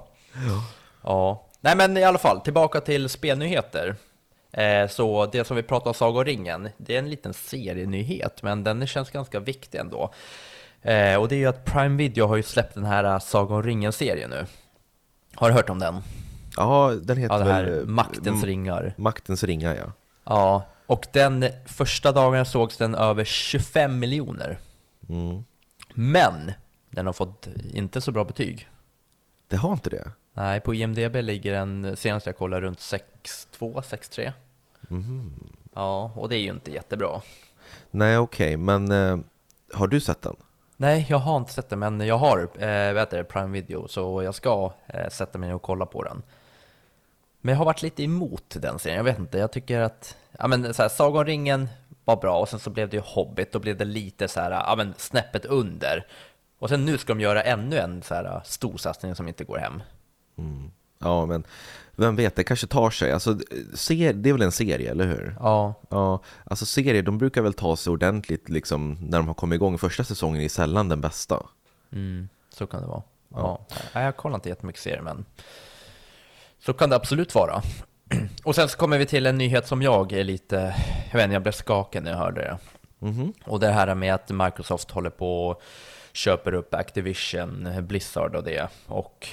Ja. 1.03 1.43
Nej 1.61 1.75
men 1.75 1.97
i 1.97 2.03
alla 2.03 2.17
fall, 2.17 2.41
tillbaka 2.41 2.81
till 2.81 3.09
spelnyheter. 3.09 3.95
Eh, 4.51 4.87
så 4.87 5.25
det 5.25 5.47
som 5.47 5.55
vi 5.57 5.63
pratade 5.63 5.89
om, 5.89 5.93
Saga 5.93 6.19
och 6.19 6.25
ringen, 6.25 6.69
det 6.77 6.95
är 6.95 6.99
en 6.99 7.09
liten 7.09 7.33
serienyhet, 7.33 8.43
men 8.43 8.63
den 8.63 8.87
känns 8.87 9.09
ganska 9.09 9.39
viktig 9.39 9.77
ändå. 9.77 10.13
Eh, 10.81 11.15
och 11.15 11.27
det 11.27 11.35
är 11.35 11.39
ju 11.39 11.45
att 11.45 11.65
Prime 11.65 11.97
Video 11.97 12.27
har 12.27 12.35
ju 12.35 12.43
släppt 12.43 12.73
den 12.73 12.85
här 12.85 13.03
eh, 13.03 13.19
Saga 13.19 13.55
om 13.55 13.63
ringen-serien 13.63 14.29
nu. 14.29 14.45
Har 15.35 15.49
du 15.49 15.53
hört 15.53 15.69
om 15.69 15.79
den? 15.79 16.01
Ja, 16.57 16.93
den 17.01 17.17
heter 17.17 17.35
Ja, 17.35 17.43
det 17.43 17.51
här 17.53 17.63
väl... 17.63 17.87
Maktens 17.87 18.43
ringar. 18.43 18.93
Maktens 18.97 19.43
ringar, 19.43 19.75
ja. 19.75 19.91
Ja, 20.23 20.65
och 20.85 21.05
den 21.13 21.45
första 21.65 22.11
dagen 22.11 22.45
sågs 22.45 22.77
den 22.77 22.95
över 22.95 23.23
25 23.25 23.99
miljoner. 23.99 24.59
Mm. 25.09 25.43
Men 25.93 26.51
den 26.89 27.05
har 27.05 27.13
fått 27.13 27.47
inte 27.73 28.01
så 28.01 28.11
bra 28.11 28.23
betyg. 28.23 28.69
Det 29.47 29.55
har 29.55 29.73
inte 29.73 29.89
det? 29.89 30.11
Nej, 30.37 30.59
på 30.59 30.73
IMDB 30.73 31.15
ligger 31.15 31.53
den 31.53 31.97
senast 31.97 32.25
jag 32.25 32.37
kollade 32.37 32.61
runt 32.61 32.79
6-2, 32.79 33.01
6-3. 33.59 34.31
Ja, 35.73 36.11
och 36.15 36.29
det 36.29 36.35
är 36.35 36.39
ju 36.39 36.49
inte 36.49 36.71
jättebra. 36.71 37.21
Nej, 37.91 38.17
okej, 38.17 38.57
men 38.57 38.91
eh, 38.91 39.17
har 39.73 39.87
du 39.87 39.99
sett 39.99 40.21
den? 40.21 40.35
Nej, 40.77 41.05
jag 41.09 41.17
har 41.17 41.37
inte 41.37 41.53
sett 41.53 41.69
det, 41.69 41.75
men 41.75 41.99
jag 41.99 42.17
har 42.17 42.49
eh, 42.59 42.93
vet 42.93 43.09
det, 43.09 43.23
Prime 43.23 43.53
Video, 43.53 43.87
så 43.87 44.23
jag 44.23 44.35
ska 44.35 44.73
eh, 44.87 45.09
sätta 45.09 45.37
mig 45.37 45.53
och 45.53 45.61
kolla 45.61 45.85
på 45.85 46.03
den. 46.03 46.23
Men 47.41 47.51
jag 47.51 47.57
har 47.57 47.65
varit 47.65 47.81
lite 47.81 48.03
emot 48.03 48.57
den 48.59 48.79
serien, 48.79 48.97
jag 48.97 49.03
vet 49.03 49.19
inte, 49.19 49.37
jag 49.37 49.51
tycker 49.51 49.81
att, 49.81 50.17
ja 50.39 50.47
men 50.47 50.73
så 50.73 50.81
här, 50.81 50.89
Sagan 50.89 51.25
ringen 51.25 51.69
var 52.05 52.15
bra, 52.15 52.39
och 52.39 52.49
sen 52.49 52.59
så 52.59 52.69
blev 52.69 52.89
det 52.89 52.97
ju 52.97 53.03
Hobbit, 53.05 53.51
då 53.51 53.59
blev 53.59 53.77
det 53.77 53.85
lite 53.85 54.27
så 54.27 54.39
här, 54.39 54.51
ja 54.51 54.75
men 54.77 54.93
snäppet 54.97 55.45
under. 55.45 56.07
Och 56.59 56.69
sen 56.69 56.85
nu 56.85 56.97
ska 56.97 57.13
de 57.13 57.21
göra 57.21 57.41
ännu 57.41 57.77
en 57.77 58.01
så 58.01 58.13
här 58.13 58.41
stor 58.45 58.77
satsning 58.77 59.15
som 59.15 59.27
inte 59.27 59.43
går 59.43 59.57
hem. 59.57 59.81
Mm. 60.37 60.71
Ja, 60.99 61.25
men 61.25 61.43
vem 61.95 62.15
vet, 62.15 62.35
det 62.35 62.43
kanske 62.43 62.67
tar 62.67 62.89
sig. 62.89 63.11
Alltså, 63.11 63.39
ser, 63.73 64.13
det 64.13 64.29
är 64.29 64.33
väl 64.33 64.41
en 64.41 64.51
serie, 64.51 64.91
eller 64.91 65.07
hur? 65.07 65.35
Ja. 65.39 65.73
ja. 65.89 66.19
Alltså 66.43 66.65
serier, 66.65 67.03
de 67.03 67.17
brukar 67.17 67.41
väl 67.41 67.53
ta 67.53 67.75
sig 67.75 67.91
ordentligt 67.91 68.49
liksom, 68.49 68.97
när 69.01 69.17
de 69.17 69.27
har 69.27 69.33
kommit 69.33 69.55
igång. 69.55 69.77
Första 69.77 70.03
säsongen 70.03 70.41
är 70.41 70.49
sällan 70.49 70.89
den 70.89 71.01
bästa. 71.01 71.43
Mm, 71.91 72.29
så 72.49 72.67
kan 72.67 72.81
det 72.81 72.87
vara. 72.87 73.03
Ja. 73.29 73.65
ja. 73.93 74.01
Jag 74.01 74.17
kollar 74.17 74.35
inte 74.35 74.49
jättemycket 74.49 74.81
serier, 74.81 75.01
men 75.01 75.25
så 76.59 76.73
kan 76.73 76.89
det 76.89 76.95
absolut 76.95 77.35
vara. 77.35 77.61
Och 78.43 78.55
sen 78.55 78.69
så 78.69 78.77
kommer 78.77 78.97
vi 78.97 79.05
till 79.05 79.25
en 79.25 79.37
nyhet 79.37 79.67
som 79.67 79.81
jag 79.81 80.13
är 80.13 80.23
lite, 80.23 80.75
jag 81.11 81.17
vet 81.17 81.23
inte, 81.23 81.33
jag 81.33 81.43
blev 81.43 81.51
skakad 81.51 82.03
när 82.03 82.11
jag 82.11 82.17
hörde 82.17 82.41
det. 82.41 82.57
Mm 83.01 83.13
-hmm. 83.15 83.33
Och 83.43 83.59
det 83.59 83.71
här 83.71 83.95
med 83.95 84.13
att 84.13 84.29
Microsoft 84.29 84.91
håller 84.91 85.09
på 85.09 85.47
och 85.47 85.61
köper 86.13 86.53
upp 86.53 86.73
Activision, 86.73 87.69
Blizzard 87.81 88.35
och 88.35 88.43
det. 88.43 88.67
Och 88.87 89.27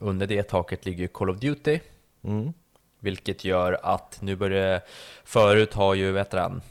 under 0.00 0.26
det 0.26 0.42
taket 0.42 0.86
ligger 0.86 1.06
Call 1.06 1.30
of 1.30 1.38
Duty. 1.38 1.80
Mm. 2.24 2.52
Vilket 2.98 3.44
gör 3.44 3.80
att 3.82 4.18
nu 4.22 4.36
börjar, 4.36 4.80
förut 5.24 5.74
har 5.74 5.94
ju, 5.94 6.12
vet 6.12 6.32
han, 6.32 6.62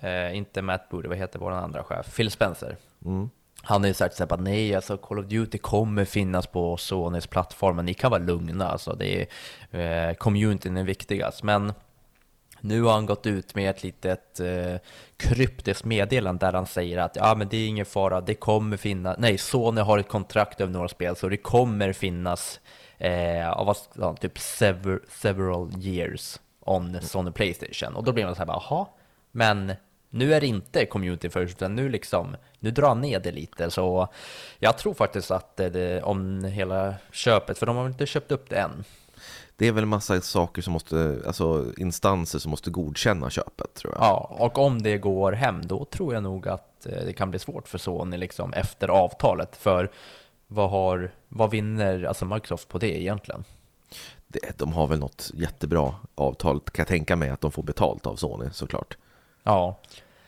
eh, 0.00 0.36
inte 0.36 0.62
Matt 0.62 0.88
Booty, 0.88 1.08
vad 1.08 1.18
heter 1.18 1.38
vår 1.38 1.50
andra 1.50 1.84
chef? 1.84 2.16
Phil 2.16 2.30
Spencer. 2.30 2.76
Mm. 3.04 3.30
Han 3.62 3.80
har 3.80 3.88
ju 3.88 3.94
sagt 3.94 4.20
att 4.20 4.40
nej, 4.40 4.74
alltså 4.74 4.96
Call 4.96 5.18
of 5.18 5.26
Duty 5.26 5.58
kommer 5.58 6.04
finnas 6.04 6.46
på 6.46 6.76
Sonys 6.76 7.26
plattform, 7.26 7.84
ni 7.84 7.94
kan 7.94 8.10
vara 8.10 8.22
lugna, 8.22 8.68
alltså 8.68 8.94
det 8.94 9.26
är, 9.70 10.08
eh, 10.08 10.14
communityn 10.14 10.76
är 10.76 10.84
viktigast. 10.84 11.42
Men 11.42 11.72
nu 12.68 12.82
har 12.82 12.92
han 12.92 13.06
gått 13.06 13.26
ut 13.26 13.54
med 13.54 13.70
ett 13.70 13.82
litet 13.82 14.40
eh, 14.40 14.76
kryptiskt 15.16 15.84
meddelande 15.84 16.46
där 16.46 16.52
han 16.52 16.66
säger 16.66 16.98
att 16.98 17.16
ja, 17.16 17.34
men 17.34 17.48
det 17.48 17.56
är 17.56 17.68
ingen 17.68 17.86
fara, 17.86 18.20
det 18.20 18.34
kommer 18.34 18.76
finnas, 18.76 19.16
nej, 19.18 19.38
Sony 19.38 19.80
har 19.80 19.98
ett 19.98 20.08
kontrakt 20.08 20.60
över 20.60 20.72
några 20.72 20.88
spel, 20.88 21.16
så 21.16 21.28
det 21.28 21.36
kommer 21.36 21.92
finnas 21.92 22.60
eh, 22.98 23.50
av 23.50 23.76
ja, 23.94 24.16
typ 24.16 24.38
sever, 24.38 25.00
several 25.08 25.70
years 25.78 26.40
on 26.60 26.98
Sony 27.02 27.30
Playstation. 27.30 27.96
Och 27.96 28.04
då 28.04 28.12
blir 28.12 28.24
man 28.24 28.34
så 28.34 28.38
här 28.38 28.46
bara, 28.46 28.62
jaha, 28.70 28.86
men 29.32 29.72
nu 30.10 30.34
är 30.34 30.40
det 30.40 30.46
inte 30.46 30.86
community 30.86 31.30
first, 31.30 31.56
utan 31.56 31.74
nu 31.74 31.88
liksom, 31.88 32.36
nu 32.58 32.70
drar 32.70 32.88
han 32.88 33.00
ner 33.00 33.20
det 33.20 33.32
lite. 33.32 33.70
Så 33.70 34.08
jag 34.58 34.78
tror 34.78 34.94
faktiskt 34.94 35.30
att 35.30 35.56
det, 35.56 36.02
om 36.02 36.44
hela 36.44 36.94
köpet, 37.12 37.58
för 37.58 37.66
de 37.66 37.76
har 37.76 37.82
väl 37.82 37.92
inte 37.92 38.06
köpt 38.06 38.32
upp 38.32 38.50
det 38.50 38.56
än. 38.56 38.84
Det 39.58 39.66
är 39.66 39.72
väl 39.72 39.86
massa 39.86 40.20
saker 40.20 40.62
som 40.62 40.72
måste, 40.72 41.22
alltså 41.26 41.64
instanser 41.76 42.38
som 42.38 42.50
måste 42.50 42.70
godkänna 42.70 43.30
köpet 43.30 43.74
tror 43.74 43.94
jag. 43.94 44.02
Ja, 44.02 44.36
och 44.38 44.58
om 44.58 44.82
det 44.82 44.98
går 44.98 45.32
hem, 45.32 45.66
då 45.66 45.84
tror 45.84 46.14
jag 46.14 46.22
nog 46.22 46.48
att 46.48 46.86
eh, 46.86 47.04
det 47.04 47.12
kan 47.12 47.30
bli 47.30 47.38
svårt 47.38 47.68
för 47.68 47.78
Sony 47.78 48.16
liksom 48.16 48.52
efter 48.52 48.88
avtalet. 48.88 49.56
För 49.56 49.90
vad, 50.46 50.70
har, 50.70 51.10
vad 51.28 51.50
vinner 51.50 52.04
alltså 52.04 52.24
Microsoft 52.24 52.68
på 52.68 52.78
det 52.78 53.02
egentligen? 53.02 53.44
Det, 54.28 54.58
de 54.58 54.72
har 54.72 54.86
väl 54.86 54.98
något 54.98 55.30
jättebra 55.34 55.94
avtal, 56.14 56.60
kan 56.60 56.82
jag 56.82 56.88
tänka 56.88 57.16
mig 57.16 57.30
att 57.30 57.40
de 57.40 57.52
får 57.52 57.62
betalt 57.62 58.06
av 58.06 58.16
Sony 58.16 58.48
såklart. 58.52 58.96
Ja, 59.42 59.80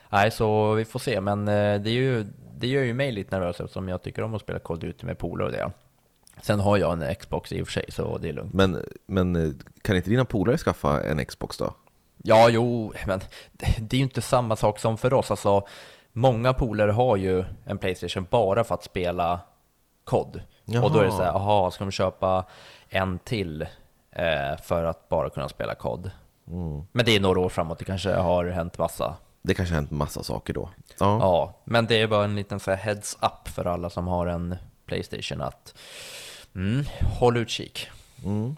nej 0.09 0.31
så 0.31 0.73
vi 0.73 0.85
får 0.85 0.99
se, 0.99 1.21
men 1.21 1.47
eh, 1.47 1.81
det, 1.81 1.89
är 1.89 1.93
ju, 1.93 2.25
det 2.57 2.67
gör 2.67 2.83
ju 2.83 2.93
mig 2.93 3.11
lite 3.11 3.39
nervös 3.39 3.59
eftersom 3.59 3.89
jag 3.89 4.01
tycker 4.01 4.21
om 4.21 4.33
att 4.35 4.41
spela 4.41 4.59
Call 4.59 4.77
of 4.77 4.81
Duty 4.81 5.05
med 5.05 5.17
polare 5.17 5.47
och 5.47 5.51
det. 5.51 5.71
Sen 6.41 6.59
har 6.59 6.77
jag 6.77 6.93
en 6.93 7.15
Xbox 7.15 7.51
i 7.51 7.61
och 7.61 7.67
för 7.67 7.71
sig, 7.71 7.85
så 7.89 8.17
det 8.17 8.29
är 8.29 8.33
lugnt. 8.33 8.53
Men, 8.53 8.85
men 9.05 9.35
eh, 9.35 9.51
kan 9.81 9.95
inte 9.95 10.09
dina 10.09 10.25
polare 10.25 10.57
skaffa 10.57 11.03
en 11.03 11.25
Xbox 11.25 11.57
då? 11.57 11.73
Ja, 12.23 12.49
jo, 12.49 12.93
men 13.07 13.21
det 13.79 13.95
är 13.95 13.97
ju 13.97 14.03
inte 14.03 14.21
samma 14.21 14.55
sak 14.55 14.79
som 14.79 14.97
för 14.97 15.13
oss. 15.13 15.31
Alltså, 15.31 15.67
många 16.11 16.53
polare 16.53 16.91
har 16.91 17.17
ju 17.17 17.43
en 17.65 17.77
Playstation 17.77 18.27
bara 18.29 18.63
för 18.63 18.75
att 18.75 18.83
spela 18.83 19.39
kod. 20.03 20.41
Och 20.83 20.91
då 20.91 20.99
är 20.99 21.05
det 21.05 21.11
så 21.11 21.23
här, 21.23 21.35
aha, 21.35 21.71
ska 21.71 21.83
de 21.83 21.91
köpa 21.91 22.45
en 22.89 23.19
till 23.19 23.61
eh, 24.11 24.57
för 24.63 24.83
att 24.83 25.09
bara 25.09 25.29
kunna 25.29 25.49
spela 25.49 25.75
kod? 25.75 26.11
Mm. 26.47 26.83
Men 26.91 27.05
det 27.05 27.15
är 27.15 27.19
några 27.19 27.39
år 27.39 27.49
framåt, 27.49 27.79
det 27.79 27.85
kanske 27.85 28.13
har 28.13 28.45
hänt 28.45 28.77
massa. 28.77 29.15
Det 29.41 29.53
kanske 29.53 29.75
har 29.75 29.81
hänt 29.81 29.91
massa 29.91 30.23
saker 30.23 30.53
då. 30.53 30.69
Ja, 30.99 31.19
ja 31.19 31.53
men 31.63 31.85
det 31.85 32.01
är 32.01 32.07
bara 32.07 32.23
en 32.23 32.35
liten 32.35 32.59
så 32.59 32.71
här 32.71 32.77
heads 32.77 33.17
up 33.21 33.47
för 33.47 33.65
alla 33.65 33.89
som 33.89 34.07
har 34.07 34.27
en 34.27 34.55
Playstation 34.85 35.41
att 35.41 35.73
mm, 36.55 36.85
håll 37.19 37.37
utkik. 37.37 37.87
Mm. 38.25 38.55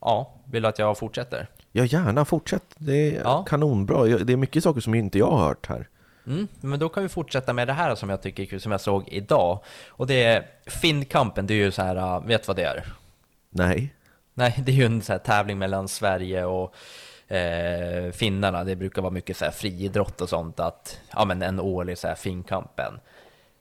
Ja, 0.00 0.34
vill 0.44 0.62
du 0.62 0.68
att 0.68 0.78
jag 0.78 0.98
fortsätter? 0.98 1.48
Ja, 1.72 1.84
gärna 1.84 2.24
fortsätt. 2.24 2.64
Det 2.78 3.16
är 3.16 3.20
ja. 3.22 3.44
kanonbra. 3.44 4.04
Det 4.04 4.32
är 4.32 4.36
mycket 4.36 4.62
saker 4.62 4.80
som 4.80 4.94
inte 4.94 5.18
jag 5.18 5.30
har 5.30 5.38
hört 5.38 5.66
här. 5.66 5.88
Mm, 6.26 6.48
men 6.60 6.78
då 6.78 6.88
kan 6.88 7.02
vi 7.02 7.08
fortsätta 7.08 7.52
med 7.52 7.68
det 7.68 7.72
här 7.72 7.94
som 7.94 8.10
jag 8.10 8.22
tycker 8.22 8.42
är 8.42 8.46
kul, 8.46 8.60
som 8.60 8.72
jag 8.72 8.80
såg 8.80 9.08
idag. 9.08 9.60
Och 9.88 10.06
det 10.06 10.24
är 10.24 10.46
Finnkampen, 10.66 11.46
det 11.46 11.54
är 11.54 11.56
ju 11.56 11.70
så 11.70 11.82
här, 11.82 11.96
äh, 11.96 12.26
vet 12.26 12.48
vad 12.48 12.56
det 12.56 12.64
är? 12.64 12.84
Nej. 13.50 13.94
Nej, 14.34 14.62
det 14.66 14.72
är 14.72 14.76
ju 14.76 14.84
en 14.84 15.02
så 15.02 15.12
här 15.12 15.18
tävling 15.18 15.58
mellan 15.58 15.88
Sverige 15.88 16.44
och 16.44 16.74
eh, 17.34 18.12
finnarna. 18.12 18.64
Det 18.64 18.76
brukar 18.76 19.02
vara 19.02 19.12
mycket 19.12 19.36
så 19.36 19.44
här 19.44 19.52
friidrott 19.52 20.20
och 20.20 20.28
sånt, 20.28 20.60
att, 20.60 21.00
ja 21.12 21.24
men 21.24 21.42
en 21.42 21.60
årlig 21.60 21.98
så 21.98 22.08
här 22.08 22.14
Finnkampen. 22.14 23.00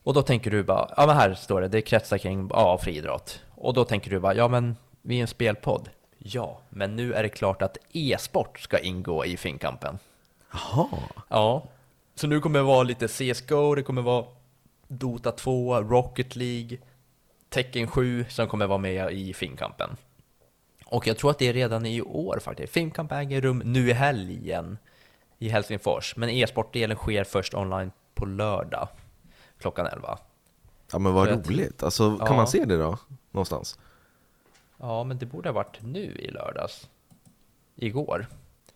Och 0.05 0.13
då 0.13 0.21
tänker 0.21 0.51
du 0.51 0.63
bara, 0.63 0.93
ja 0.97 1.07
men 1.07 1.15
här 1.15 1.33
står 1.33 1.62
det, 1.62 1.67
det 1.67 1.81
kretsar 1.81 2.17
kring, 2.17 2.50
ja, 2.53 2.77
friidrott. 2.77 3.41
Och 3.55 3.74
då 3.74 3.85
tänker 3.85 4.09
du 4.09 4.19
bara, 4.19 4.35
ja 4.35 4.47
men 4.47 4.75
vi 5.01 5.17
är 5.17 5.21
en 5.21 5.27
spelpodd. 5.27 5.89
Ja, 6.17 6.62
men 6.69 6.95
nu 6.95 7.13
är 7.13 7.24
det 7.24 7.29
klart 7.29 7.62
att 7.62 7.77
e-sport 7.91 8.59
ska 8.59 8.79
ingå 8.79 9.25
i 9.25 9.38
Finnkampen. 9.38 10.00
Jaha. 10.53 10.88
Ja, 11.29 11.63
så 12.15 12.27
nu 12.27 12.39
kommer 12.39 12.59
det 12.59 12.65
vara 12.65 12.83
lite 12.83 13.07
CSGO, 13.07 13.75
det 13.75 13.83
kommer 13.83 14.01
vara 14.01 14.25
Dota 14.88 15.31
2, 15.31 15.81
Rocket 15.81 16.35
League, 16.35 16.77
Tekken 17.50 17.88
7 17.88 18.25
som 18.29 18.47
kommer 18.47 18.67
vara 18.67 18.77
med 18.77 19.12
i 19.12 19.33
Finnkampen. 19.33 19.97
Och 20.85 21.07
jag 21.07 21.17
tror 21.17 21.31
att 21.31 21.39
det 21.39 21.47
är 21.47 21.53
redan 21.53 21.85
i 21.85 22.01
år 22.01 22.39
faktiskt. 22.41 22.74
Finnkamp 22.74 23.12
äger 23.12 23.41
rum 23.41 23.62
nu 23.65 23.89
i 23.89 23.93
helgen 23.93 24.77
i 25.39 25.50
Helsingfors, 25.50 26.15
men 26.15 26.29
e-sportdelen 26.29 26.97
sker 26.97 27.24
först 27.24 27.53
online 27.53 27.91
på 28.15 28.25
lördag 28.25 28.88
klockan 29.59 29.85
11. 29.85 30.17
Ja 30.91 31.00
men 31.00 31.13
vad 31.13 31.27
Så 31.27 31.33
roligt, 31.35 31.83
alltså 31.83 32.17
kan 32.17 32.27
ja. 32.27 32.35
man 32.35 32.47
se 32.47 32.65
det 32.65 32.77
då 32.77 32.97
någonstans? 33.31 33.79
Ja, 34.77 35.03
men 35.03 35.17
det 35.17 35.25
borde 35.25 35.50
ha 35.50 35.53
varit 35.53 35.81
nu 35.81 36.03
i 36.03 36.31
lördags. 36.31 36.89
Igår. 37.75 38.27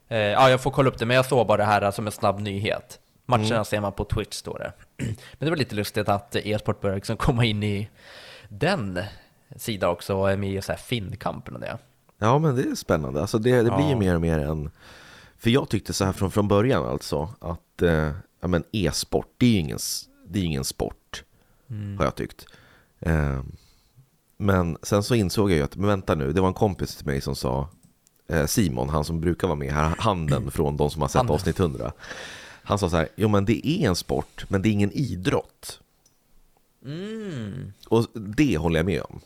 Eh, 0.07 0.17
ja, 0.17 0.49
jag 0.49 0.61
får 0.61 0.71
kolla 0.71 0.89
upp 0.89 0.97
det, 0.97 1.05
men 1.05 1.15
jag 1.15 1.25
såg 1.25 1.47
bara 1.47 1.57
det 1.57 1.63
här 1.63 1.91
som 1.91 2.05
en 2.05 2.11
snabb 2.11 2.39
nyhet. 2.39 2.99
Matcherna 3.25 3.55
mm. 3.55 3.65
ser 3.65 3.81
man 3.81 3.93
på 3.93 4.05
Twitch, 4.05 4.35
står 4.35 4.59
det. 4.59 4.73
Men 5.05 5.15
det 5.39 5.49
var 5.49 5.57
lite 5.57 5.75
lustigt 5.75 6.09
att 6.09 6.35
e-sport 6.35 6.81
börjar 6.81 6.95
liksom 6.95 7.17
komma 7.17 7.45
in 7.45 7.63
i 7.63 7.89
den 8.49 8.99
sidan 9.55 9.89
också 9.89 10.15
och 10.15 10.31
är 10.31 10.37
med 10.37 10.53
i 10.53 10.61
så 10.61 10.71
här 10.71 10.79
Finnkampen 10.79 11.55
och 11.55 11.61
det. 11.61 11.77
Ja, 12.17 12.39
men 12.39 12.55
det 12.55 12.61
är 12.63 12.75
spännande. 12.75 13.21
Alltså 13.21 13.39
det, 13.39 13.61
det 13.61 13.71
blir 13.71 13.89
ju 13.89 13.95
mer 13.95 14.15
och 14.15 14.21
mer 14.21 14.39
en... 14.39 14.71
För 15.37 15.49
jag 15.49 15.69
tyckte 15.69 15.93
så 15.93 16.05
här 16.05 16.11
från, 16.11 16.31
från 16.31 16.47
början 16.47 16.85
alltså 16.85 17.33
att 17.39 17.81
eh, 17.81 18.11
ja, 18.41 18.47
men 18.47 18.63
e-sport, 18.71 19.33
det 19.37 19.45
är 19.45 19.49
ju 19.49 19.57
ingen, 19.57 19.79
det 20.29 20.39
är 20.39 20.43
ingen 20.43 20.63
sport, 20.63 21.23
mm. 21.69 21.97
har 21.97 22.05
jag 22.05 22.15
tyckt. 22.15 22.45
Eh, 22.99 23.41
men 24.37 24.77
sen 24.83 25.03
så 25.03 25.15
insåg 25.15 25.51
jag 25.51 25.57
ju 25.57 25.63
att, 25.63 25.75
men 25.75 25.87
vänta 25.87 26.15
nu, 26.15 26.33
det 26.33 26.41
var 26.41 26.47
en 26.47 26.53
kompis 26.53 26.95
till 26.95 27.05
mig 27.05 27.21
som 27.21 27.35
sa, 27.35 27.69
eh, 28.27 28.45
Simon, 28.45 28.89
han 28.89 29.05
som 29.05 29.21
brukar 29.21 29.47
vara 29.47 29.57
med 29.57 29.73
här, 29.73 29.95
handen 29.97 30.51
från 30.51 30.77
de 30.77 30.89
som 30.89 31.01
har 31.01 31.09
sett 31.09 31.15
handen. 31.15 31.33
avsnitt 31.33 31.59
100. 31.59 31.91
Han 32.63 32.79
sa 32.79 32.89
så 32.89 32.95
här, 32.95 33.07
jo 33.15 33.27
men 33.27 33.45
det 33.45 33.67
är 33.67 33.87
en 33.87 33.95
sport, 33.95 34.45
men 34.49 34.61
det 34.61 34.69
är 34.69 34.71
ingen 34.71 34.91
idrott. 34.91 35.79
Mm. 36.85 37.73
Och 37.87 38.05
det 38.13 38.57
håller 38.57 38.79
jag 38.79 38.85
med 38.85 39.01
om. 39.01 39.19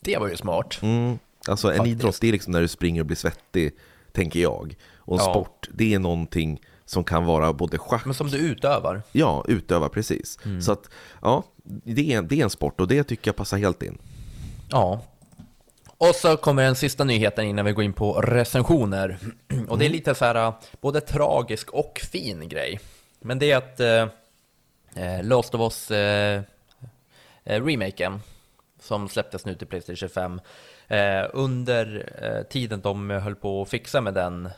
Det 0.00 0.18
var 0.18 0.28
ju 0.28 0.36
smart. 0.36 0.78
Mm. 0.82 1.18
Alltså 1.48 1.68
Faktiskt. 1.68 1.86
en 1.86 1.92
idrott, 1.92 2.20
det 2.20 2.28
är 2.28 2.32
liksom 2.32 2.52
när 2.52 2.60
du 2.60 2.68
springer 2.68 3.00
och 3.00 3.06
blir 3.06 3.16
svettig, 3.16 3.72
tänker 4.12 4.40
jag. 4.40 4.76
Och 4.96 5.18
en 5.18 5.24
ja. 5.24 5.32
sport, 5.32 5.68
det 5.74 5.94
är 5.94 5.98
någonting 5.98 6.60
som 6.90 7.04
kan 7.04 7.24
vara 7.24 7.52
både 7.52 7.78
schack... 7.78 8.04
Men 8.04 8.14
som 8.14 8.28
du 8.28 8.38
utövar? 8.38 9.02
Ja, 9.12 9.44
utövar 9.48 9.88
precis. 9.88 10.38
Mm. 10.44 10.62
Så 10.62 10.72
att, 10.72 10.90
ja, 11.22 11.42
det 11.64 12.12
är, 12.12 12.22
det 12.22 12.40
är 12.40 12.44
en 12.44 12.50
sport 12.50 12.80
och 12.80 12.88
det 12.88 13.04
tycker 13.04 13.28
jag 13.28 13.36
passar 13.36 13.58
helt 13.58 13.82
in. 13.82 13.98
Ja, 14.70 15.00
och 15.98 16.14
så 16.14 16.36
kommer 16.36 16.62
den 16.62 16.76
sista 16.76 17.04
nyheten 17.04 17.44
innan 17.44 17.64
vi 17.64 17.72
går 17.72 17.84
in 17.84 17.92
på 17.92 18.12
recensioner. 18.12 19.18
Och 19.68 19.78
det 19.78 19.84
är 19.84 19.86
mm. 19.86 19.92
lite 19.92 20.14
så 20.14 20.24
här, 20.24 20.52
både 20.80 21.00
tragisk 21.00 21.70
och 21.70 22.00
fin 22.12 22.48
grej. 22.48 22.80
Men 23.20 23.38
det 23.38 23.50
är 23.50 23.56
att 23.56 23.80
eh, 23.80 25.22
Last 25.22 25.54
of 25.54 25.60
Us 25.60 25.90
eh, 25.90 26.42
remaken 27.44 28.20
som 28.80 29.08
släpptes 29.08 29.44
nu 29.44 29.54
till 29.54 29.66
Playstation 29.66 30.08
5 30.08 30.40
eh, 30.88 31.30
under 31.32 32.12
eh, 32.22 32.42
tiden 32.48 32.80
de 32.80 33.10
höll 33.10 33.34
på 33.34 33.62
att 33.62 33.68
fixa 33.68 34.00
med 34.00 34.14
den 34.14 34.48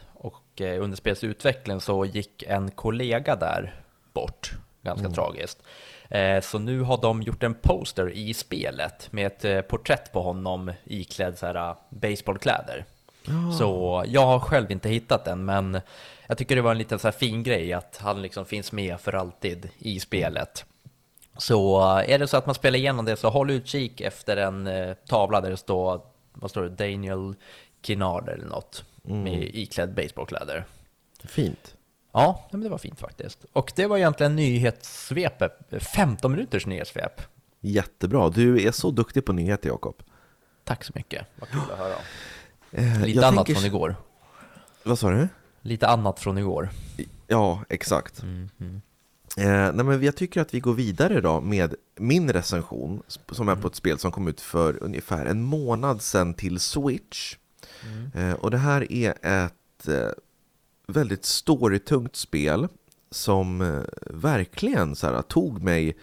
under 0.61 0.97
spelets 0.97 1.25
utveckling 1.25 1.81
så 1.81 2.05
gick 2.05 2.43
en 2.43 2.71
kollega 2.71 3.37
där 3.37 3.75
bort, 4.13 4.53
ganska 4.83 5.07
mm. 5.07 5.15
tragiskt. 5.15 5.63
Eh, 6.09 6.41
så 6.41 6.59
nu 6.59 6.81
har 6.81 7.01
de 7.03 7.23
gjort 7.23 7.43
en 7.43 7.55
poster 7.55 8.11
i 8.11 8.35
spelet 8.35 9.13
med 9.13 9.27
ett 9.27 9.45
eh, 9.45 9.61
porträtt 9.61 10.13
på 10.13 10.23
honom 10.23 10.73
iklädd 10.85 11.39
så 11.39 11.47
här 11.47 11.75
baseballkläder. 11.91 12.85
Oh. 13.29 13.53
Så 13.59 14.05
jag 14.07 14.27
har 14.27 14.41
själv 14.41 14.71
inte 14.71 14.89
hittat 14.89 15.25
den, 15.25 15.45
men 15.45 15.81
jag 16.27 16.39
tycker 16.39 16.57
det 16.57 16.63
var 16.63 16.71
en 16.71 16.79
liten 16.79 16.99
så 16.99 17.07
här 17.07 17.13
fin 17.13 17.43
grej 17.43 17.73
att 17.73 17.99
han 18.03 18.23
liksom 18.23 18.45
finns 18.45 18.73
med 18.73 19.01
för 19.01 19.13
alltid 19.13 19.71
i 19.79 20.01
spelet. 20.01 20.65
Så 21.37 21.89
är 21.99 22.19
det 22.19 22.29
så 22.29 22.37
att 22.37 22.47
man 22.47 22.55
spelar 22.55 22.79
igenom 22.79 23.05
det 23.05 23.17
så 23.17 23.29
håll 23.29 23.51
utkik 23.51 24.01
efter 24.01 24.37
en 24.37 24.69
tavla 25.07 25.41
där 25.41 25.51
det 25.51 25.57
står, 25.57 26.01
vad 26.33 26.51
står 26.51 26.63
det, 26.63 26.69
Daniel 26.69 27.35
Kinnard 27.83 28.29
eller 28.29 28.47
något 28.47 28.85
mm. 29.09 29.23
med 29.23 29.43
iklädd 29.43 29.95
baseballkläder. 29.95 30.65
Fint. 31.25 31.77
Ja, 32.13 32.49
men 32.53 32.61
det 32.61 32.69
var 32.69 32.79
fint 32.79 33.01
faktiskt. 33.01 33.45
Och 33.53 33.73
det 33.77 33.87
var 33.87 33.97
egentligen 33.97 34.37
nyhetssvepet, 34.37 35.53
15 35.81 36.33
minuters 36.33 36.67
nyhetssvep. 36.67 37.21
Jättebra, 37.61 38.29
du 38.29 38.67
är 38.67 38.73
så 38.73 38.91
duktig 38.91 39.25
på 39.25 39.33
nyheter 39.33 39.69
Jakob. 39.69 40.03
Tack 40.65 40.85
så 40.85 40.93
mycket, 40.95 41.27
vad 41.37 41.49
kul 41.49 41.61
att 41.73 41.79
höra. 41.79 41.95
Eh, 42.75 43.01
Lite 43.01 43.27
annat 43.27 43.47
tänker... 43.47 43.61
från 43.61 43.65
igår. 43.65 43.97
Vad 44.83 44.99
sa 44.99 45.11
du? 45.11 45.29
Lite 45.61 45.89
annat 45.89 46.21
från 46.21 46.39
igår. 46.39 46.71
Ja, 47.27 47.65
exakt. 47.69 48.23
Mm 48.23 48.51
-hmm. 48.59 48.81
eh, 49.37 49.73
nej, 49.73 49.85
men 49.85 50.03
jag 50.03 50.17
tycker 50.17 50.41
att 50.41 50.55
vi 50.55 50.61
går 50.61 50.75
vidare 50.75 51.21
då 51.21 51.41
med 51.41 51.75
min 51.97 52.33
recension 52.33 53.03
som 53.33 53.49
är 53.49 53.57
på 53.57 53.69
ett 53.69 53.75
spel 53.75 53.99
som 53.99 54.13
kom 54.13 54.29
ut 54.29 54.41
för 54.41 54.83
ungefär 54.83 55.27
en 55.27 55.43
månad 55.43 56.03
sedan 56.03 56.35
till 56.35 56.61
Switch. 56.61 57.37
Mm. 58.15 58.35
Och 58.35 58.51
det 58.51 58.59
här 58.59 58.93
är 58.93 59.11
ett 59.23 59.89
eh, 59.89 60.11
väldigt 60.87 61.25
storytungt 61.25 62.17
spel 62.17 62.69
som 63.11 63.61
eh, 63.61 63.83
verkligen 64.11 64.97
så 64.97 65.07
här, 65.07 65.23
tog 65.23 65.63
mig... 65.63 65.97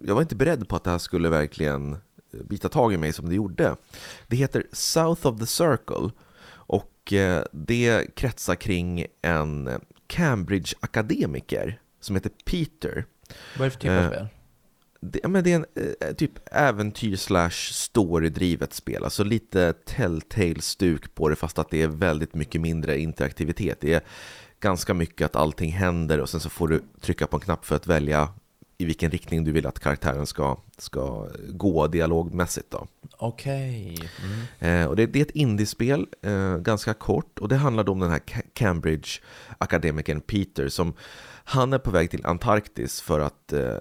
Jag 0.00 0.14
var 0.14 0.22
inte 0.22 0.36
beredd 0.36 0.68
på 0.68 0.76
att 0.76 0.84
det 0.84 0.90
här 0.90 0.98
skulle 0.98 1.28
verkligen 1.28 1.96
bita 2.44 2.68
tag 2.68 2.92
i 2.92 2.96
mig 2.96 3.12
som 3.12 3.28
det 3.28 3.34
gjorde. 3.34 3.76
Det 4.26 4.36
heter 4.36 4.66
South 4.72 5.26
of 5.26 5.38
the 5.40 5.46
Circle 5.46 6.10
och 6.46 7.12
det 7.52 8.14
kretsar 8.14 8.54
kring 8.54 9.06
en 9.22 9.70
Cambridge-akademiker 10.06 11.80
som 12.00 12.16
heter 12.16 12.30
Peter. 12.44 13.04
Vad 13.58 13.66
är 13.66 13.70
det 13.70 13.70
för 13.70 13.80
typ 13.80 13.90
av 13.90 14.10
spel? 14.10 14.28
Det, 15.12 15.28
men 15.28 15.44
det 15.44 15.52
är 15.52 15.56
en 15.56 15.66
eh, 16.00 16.14
typ 16.14 16.32
äventyr 16.52 17.16
slash 17.16 17.72
storydrivet 17.72 18.74
spel, 18.74 19.04
alltså 19.04 19.24
lite 19.24 19.72
Telltale-stuk 19.72 21.14
på 21.14 21.28
det 21.28 21.36
fast 21.36 21.58
att 21.58 21.70
det 21.70 21.82
är 21.82 21.88
väldigt 21.88 22.34
mycket 22.34 22.60
mindre 22.60 22.98
interaktivitet. 22.98 23.80
Det 23.80 23.94
är 23.94 24.02
ganska 24.60 24.94
mycket 24.94 25.24
att 25.24 25.36
allting 25.36 25.72
händer 25.72 26.20
och 26.20 26.28
sen 26.28 26.40
så 26.40 26.50
får 26.50 26.68
du 26.68 26.82
trycka 27.00 27.26
på 27.26 27.36
en 27.36 27.40
knapp 27.40 27.66
för 27.66 27.76
att 27.76 27.86
välja 27.86 28.28
i 28.78 28.84
vilken 28.84 29.10
riktning 29.10 29.44
du 29.44 29.52
vill 29.52 29.66
att 29.66 29.80
karaktären 29.80 30.26
ska, 30.26 30.56
ska 30.78 31.28
gå 31.48 31.86
dialogmässigt. 31.86 32.70
Då. 32.70 32.86
Okej. 33.16 33.94
Okay. 33.94 34.08
Mm. 34.58 34.82
Eh, 34.82 34.88
och 34.88 34.96
det, 34.96 35.06
det, 35.06 35.18
är 35.18 35.22
ett 35.24 35.30
indiespel, 35.30 36.06
eh, 36.22 36.56
ganska 36.56 36.94
kort, 36.94 37.38
och 37.38 37.48
det 37.48 37.56
handlar 37.56 37.88
om 37.88 38.00
den 38.00 38.10
här 38.10 38.20
Cambridge-akademikern 38.54 40.20
Peter 40.20 40.68
som 40.68 40.94
han 41.44 41.72
är 41.72 41.78
på 41.78 41.90
väg 41.90 42.10
till 42.10 42.26
Antarktis 42.26 43.00
för 43.00 43.20
att 43.20 43.52
eh, 43.52 43.74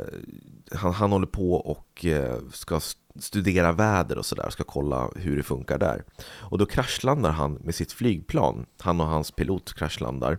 han, 0.76 0.94
han 0.94 1.12
håller 1.12 1.28
på 1.28 1.54
och 1.54 2.06
eh, 2.06 2.40
ska 2.52 2.80
studera 3.20 3.72
väder 3.72 4.18
och 4.18 4.26
sådär, 4.26 4.50
ska 4.50 4.64
kolla 4.64 5.10
hur 5.16 5.38
det 5.38 5.44
funkar 5.44 5.78
där. 5.78 6.04
Och 6.26 6.58
då 6.58 6.66
kraschlandar 6.66 7.32
han 7.32 7.54
med 7.54 7.76
sitt 7.76 7.92
flygplan, 7.92 8.66
han 8.80 9.02
och 9.02 9.08
hans 9.08 9.32
pilot 9.32 9.74
kraschlandar. 9.74 10.38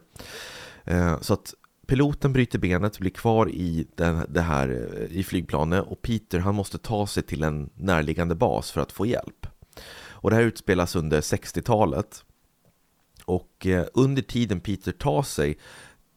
Eh, 0.84 1.20
så 1.20 1.34
att 1.34 1.54
piloten 1.86 2.32
bryter 2.32 2.58
benet, 2.58 2.98
blir 2.98 3.10
kvar 3.10 3.50
i 3.50 3.86
den, 3.94 4.26
det 4.28 4.42
här 4.42 4.68
eh, 4.68 5.16
i 5.16 5.22
flygplanet 5.22 5.84
och 5.86 6.02
Peter 6.02 6.38
han 6.38 6.54
måste 6.54 6.78
ta 6.78 7.06
sig 7.06 7.22
till 7.22 7.42
en 7.42 7.70
närliggande 7.74 8.34
bas 8.34 8.70
för 8.70 8.80
att 8.80 8.92
få 8.92 9.06
hjälp. 9.06 9.46
Och 10.08 10.30
det 10.30 10.36
här 10.36 10.42
utspelas 10.42 10.96
under 10.96 11.20
60-talet. 11.20 12.24
Och 13.26 13.66
under 13.94 14.22
tiden 14.22 14.60
Peter 14.60 14.92
tar 14.92 15.22
sig 15.22 15.58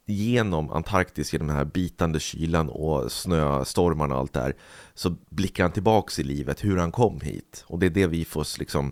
genom 0.07 0.71
Antarktis, 0.71 1.33
genom 1.33 1.47
den 1.47 1.57
här 1.57 1.65
bitande 1.65 2.19
kylan 2.19 2.69
och 2.69 3.11
snöstormarna 3.11 4.15
och 4.15 4.19
allt 4.19 4.33
där, 4.33 4.55
så 4.93 5.15
blickar 5.29 5.63
han 5.63 5.71
tillbaks 5.71 6.19
i 6.19 6.23
livet, 6.23 6.63
hur 6.63 6.77
han 6.77 6.91
kom 6.91 7.21
hit. 7.21 7.65
Och 7.67 7.79
det 7.79 7.85
är 7.85 7.89
det 7.89 8.07
vi 8.07 8.25
får 8.25 8.59
liksom, 8.59 8.91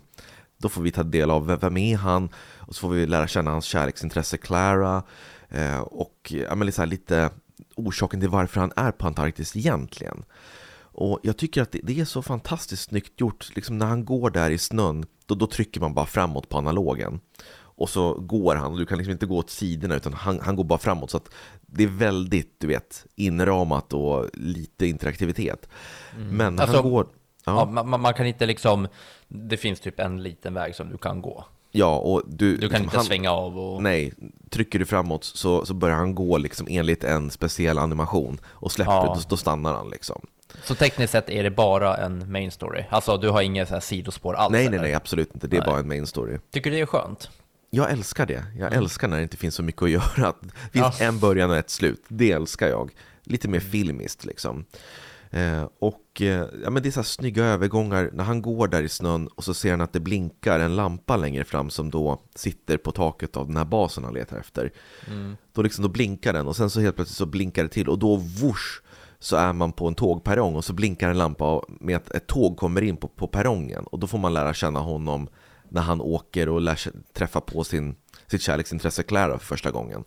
då 0.58 0.68
får 0.68 0.82
vi 0.82 0.90
ta 0.90 1.02
del 1.02 1.30
av, 1.30 1.46
vem 1.46 1.76
är 1.76 1.96
han? 1.96 2.28
Och 2.56 2.74
så 2.74 2.80
får 2.80 2.88
vi 2.88 3.06
lära 3.06 3.26
känna 3.26 3.50
hans 3.50 3.64
kärleksintresse 3.64 4.36
Clara, 4.36 5.02
eh, 5.48 5.80
och 5.80 6.32
ja, 6.48 6.54
men 6.54 6.66
lite, 6.66 6.86
lite 6.86 7.30
orsaken 7.74 8.20
till 8.20 8.28
varför 8.28 8.60
han 8.60 8.72
är 8.76 8.92
på 8.92 9.06
Antarktis 9.06 9.56
egentligen. 9.56 10.24
Och 10.98 11.20
jag 11.22 11.36
tycker 11.36 11.62
att 11.62 11.72
det, 11.72 11.80
det 11.82 12.00
är 12.00 12.04
så 12.04 12.22
fantastiskt 12.22 12.82
snyggt 12.82 13.20
gjort, 13.20 13.56
liksom 13.56 13.78
när 13.78 13.86
han 13.86 14.04
går 14.04 14.30
där 14.30 14.50
i 14.50 14.58
snön, 14.58 15.04
då, 15.26 15.34
då 15.34 15.46
trycker 15.46 15.80
man 15.80 15.94
bara 15.94 16.06
framåt 16.06 16.48
på 16.48 16.58
analogen 16.58 17.20
och 17.76 17.88
så 17.88 18.14
går 18.14 18.56
han 18.56 18.72
och 18.72 18.78
du 18.78 18.86
kan 18.86 18.98
liksom 18.98 19.12
inte 19.12 19.26
gå 19.26 19.36
åt 19.36 19.50
sidorna 19.50 19.94
utan 19.94 20.12
han, 20.12 20.40
han 20.40 20.56
går 20.56 20.64
bara 20.64 20.78
framåt 20.78 21.10
så 21.10 21.16
att 21.16 21.30
det 21.60 21.84
är 21.84 21.88
väldigt, 21.88 22.54
du 22.60 22.66
vet, 22.66 23.06
inramat 23.14 23.92
och 23.92 24.30
lite 24.32 24.86
interaktivitet. 24.86 25.68
Mm. 26.16 26.36
Men 26.36 26.58
alltså, 26.58 26.76
han 26.76 26.90
går... 26.90 27.06
Ja. 27.44 27.58
ja 27.74 27.82
man, 27.82 28.00
man, 28.00 28.14
kan 28.14 28.26
inte 28.26 28.46
liksom, 28.46 28.88
det 29.28 29.56
finns 29.56 29.80
typ 29.80 30.00
en 30.00 30.22
liten 30.22 30.54
väg 30.54 30.74
som 30.74 30.90
du 30.90 30.98
kan 30.98 31.22
gå. 31.22 31.44
Ja, 31.70 31.98
och 31.98 32.22
du, 32.26 32.56
du 32.56 32.60
kan 32.60 32.68
liksom, 32.68 32.84
inte 32.84 32.96
han, 32.96 33.04
svänga 33.04 33.30
av 33.30 33.58
och... 33.58 33.82
Nej, 33.82 34.12
trycker 34.50 34.78
du 34.78 34.86
framåt 34.86 35.24
så, 35.24 35.66
så 35.66 35.74
börjar 35.74 35.96
han 35.96 36.14
gå 36.14 36.38
liksom 36.38 36.66
enligt 36.70 37.04
en 37.04 37.30
speciell 37.30 37.78
animation 37.78 38.40
och 38.46 38.72
släpper 38.72 38.92
ja. 38.92 39.14
då, 39.14 39.22
då 39.28 39.36
stannar 39.36 39.74
han 39.74 39.90
liksom. 39.90 40.26
Så 40.64 40.74
tekniskt 40.74 41.12
sett 41.12 41.30
är 41.30 41.42
det 41.42 41.50
bara 41.50 41.96
en 41.96 42.32
main 42.32 42.50
story? 42.50 42.84
Alltså 42.90 43.16
du 43.16 43.28
har 43.28 43.42
inga 43.42 43.66
så 43.66 43.74
här 43.74 43.80
sidospår 43.80 44.34
alls? 44.34 44.52
Nej, 44.52 44.68
nej, 44.68 44.80
nej, 44.80 44.94
absolut 44.94 45.34
inte. 45.34 45.46
Det 45.46 45.56
är 45.56 45.60
nej. 45.60 45.68
bara 45.68 45.78
en 45.78 45.88
main 45.88 46.06
story. 46.06 46.38
Tycker 46.50 46.70
du 46.70 46.76
det 46.76 46.82
är 46.82 46.86
skönt? 46.86 47.30
Jag 47.76 47.90
älskar 47.90 48.26
det. 48.26 48.44
Jag 48.58 48.66
mm. 48.66 48.78
älskar 48.78 49.08
när 49.08 49.16
det 49.16 49.22
inte 49.22 49.36
finns 49.36 49.54
så 49.54 49.62
mycket 49.62 49.82
att 49.82 49.90
göra. 49.90 50.34
Det 50.42 50.70
finns 50.72 51.00
ja. 51.00 51.06
en 51.06 51.18
början 51.18 51.50
och 51.50 51.56
ett 51.56 51.70
slut. 51.70 52.04
Det 52.08 52.32
älskar 52.32 52.68
jag. 52.68 52.90
Lite 53.22 53.48
mer 53.48 53.60
filmiskt 53.60 54.24
liksom. 54.24 54.64
Eh, 55.30 55.68
och 55.78 56.20
eh, 56.20 56.46
ja, 56.64 56.70
men 56.70 56.82
det 56.82 56.88
är 56.88 56.90
så 56.90 57.00
här 57.00 57.04
snygga 57.04 57.44
övergångar 57.44 58.10
när 58.12 58.24
han 58.24 58.42
går 58.42 58.68
där 58.68 58.82
i 58.82 58.88
snön 58.88 59.28
och 59.28 59.44
så 59.44 59.54
ser 59.54 59.70
han 59.70 59.80
att 59.80 59.92
det 59.92 60.00
blinkar 60.00 60.60
en 60.60 60.76
lampa 60.76 61.16
längre 61.16 61.44
fram 61.44 61.70
som 61.70 61.90
då 61.90 62.20
sitter 62.34 62.76
på 62.76 62.92
taket 62.92 63.36
av 63.36 63.46
den 63.46 63.56
här 63.56 63.64
basen 63.64 64.04
han 64.04 64.14
letar 64.14 64.38
efter. 64.38 64.72
Mm. 65.06 65.36
Då, 65.52 65.62
liksom, 65.62 65.82
då 65.82 65.88
blinkar 65.88 66.32
den 66.32 66.48
och 66.48 66.56
sen 66.56 66.70
så 66.70 66.80
helt 66.80 66.96
plötsligt 66.96 67.18
så 67.18 67.26
blinkar 67.26 67.62
det 67.62 67.68
till 67.68 67.88
och 67.88 67.98
då 67.98 68.16
whoosh 68.16 68.82
så 69.18 69.36
är 69.36 69.52
man 69.52 69.72
på 69.72 69.88
en 69.88 69.94
tågperrong 69.94 70.54
och 70.54 70.64
så 70.64 70.72
blinkar 70.72 71.10
en 71.10 71.18
lampa 71.18 71.62
med 71.68 71.96
att 71.96 72.10
ett 72.10 72.26
tåg 72.26 72.56
kommer 72.56 72.82
in 72.82 72.96
på, 72.96 73.08
på 73.08 73.26
perrongen 73.26 73.84
och 73.84 73.98
då 73.98 74.06
får 74.06 74.18
man 74.18 74.34
lära 74.34 74.54
känna 74.54 74.80
honom 74.80 75.28
när 75.76 75.82
han 75.82 76.00
åker 76.00 76.48
och 76.48 76.60
lär 76.60 76.76
sig, 76.76 76.92
träffa 77.12 77.40
på 77.40 77.64
sin, 77.64 77.96
sitt 78.26 78.42
kärleksintresse 78.42 79.02
Clara 79.02 79.38
för 79.38 79.46
första 79.46 79.70
gången. 79.70 80.04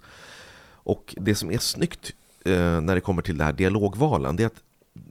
Och 0.68 1.16
det 1.18 1.36
som 1.36 1.52
är 1.52 1.58
snyggt 1.58 2.12
eh, 2.46 2.82
när 2.82 2.96
det 2.96 3.02
kommer 3.02 3.22
till 3.22 3.38
det 3.38 3.44
här 3.44 3.54
dialogvalen, 3.54 4.36
det 4.36 4.44
är 4.44 4.48
att 4.48 4.64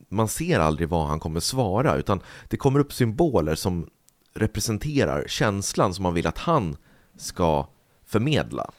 man 0.08 0.28
ser 0.28 0.58
aldrig 0.60 0.88
vad 0.88 1.06
han 1.06 1.20
kommer 1.20 1.40
svara, 1.40 1.96
utan 1.96 2.20
det 2.48 2.56
kommer 2.56 2.80
upp 2.80 2.92
symboler 2.92 3.54
som 3.54 3.86
representerar 4.34 5.24
känslan 5.28 5.94
som 5.94 6.02
man 6.02 6.14
vill 6.14 6.26
att 6.26 6.38
han 6.38 6.76
ska 7.16 7.68
förmedla. 8.06 8.70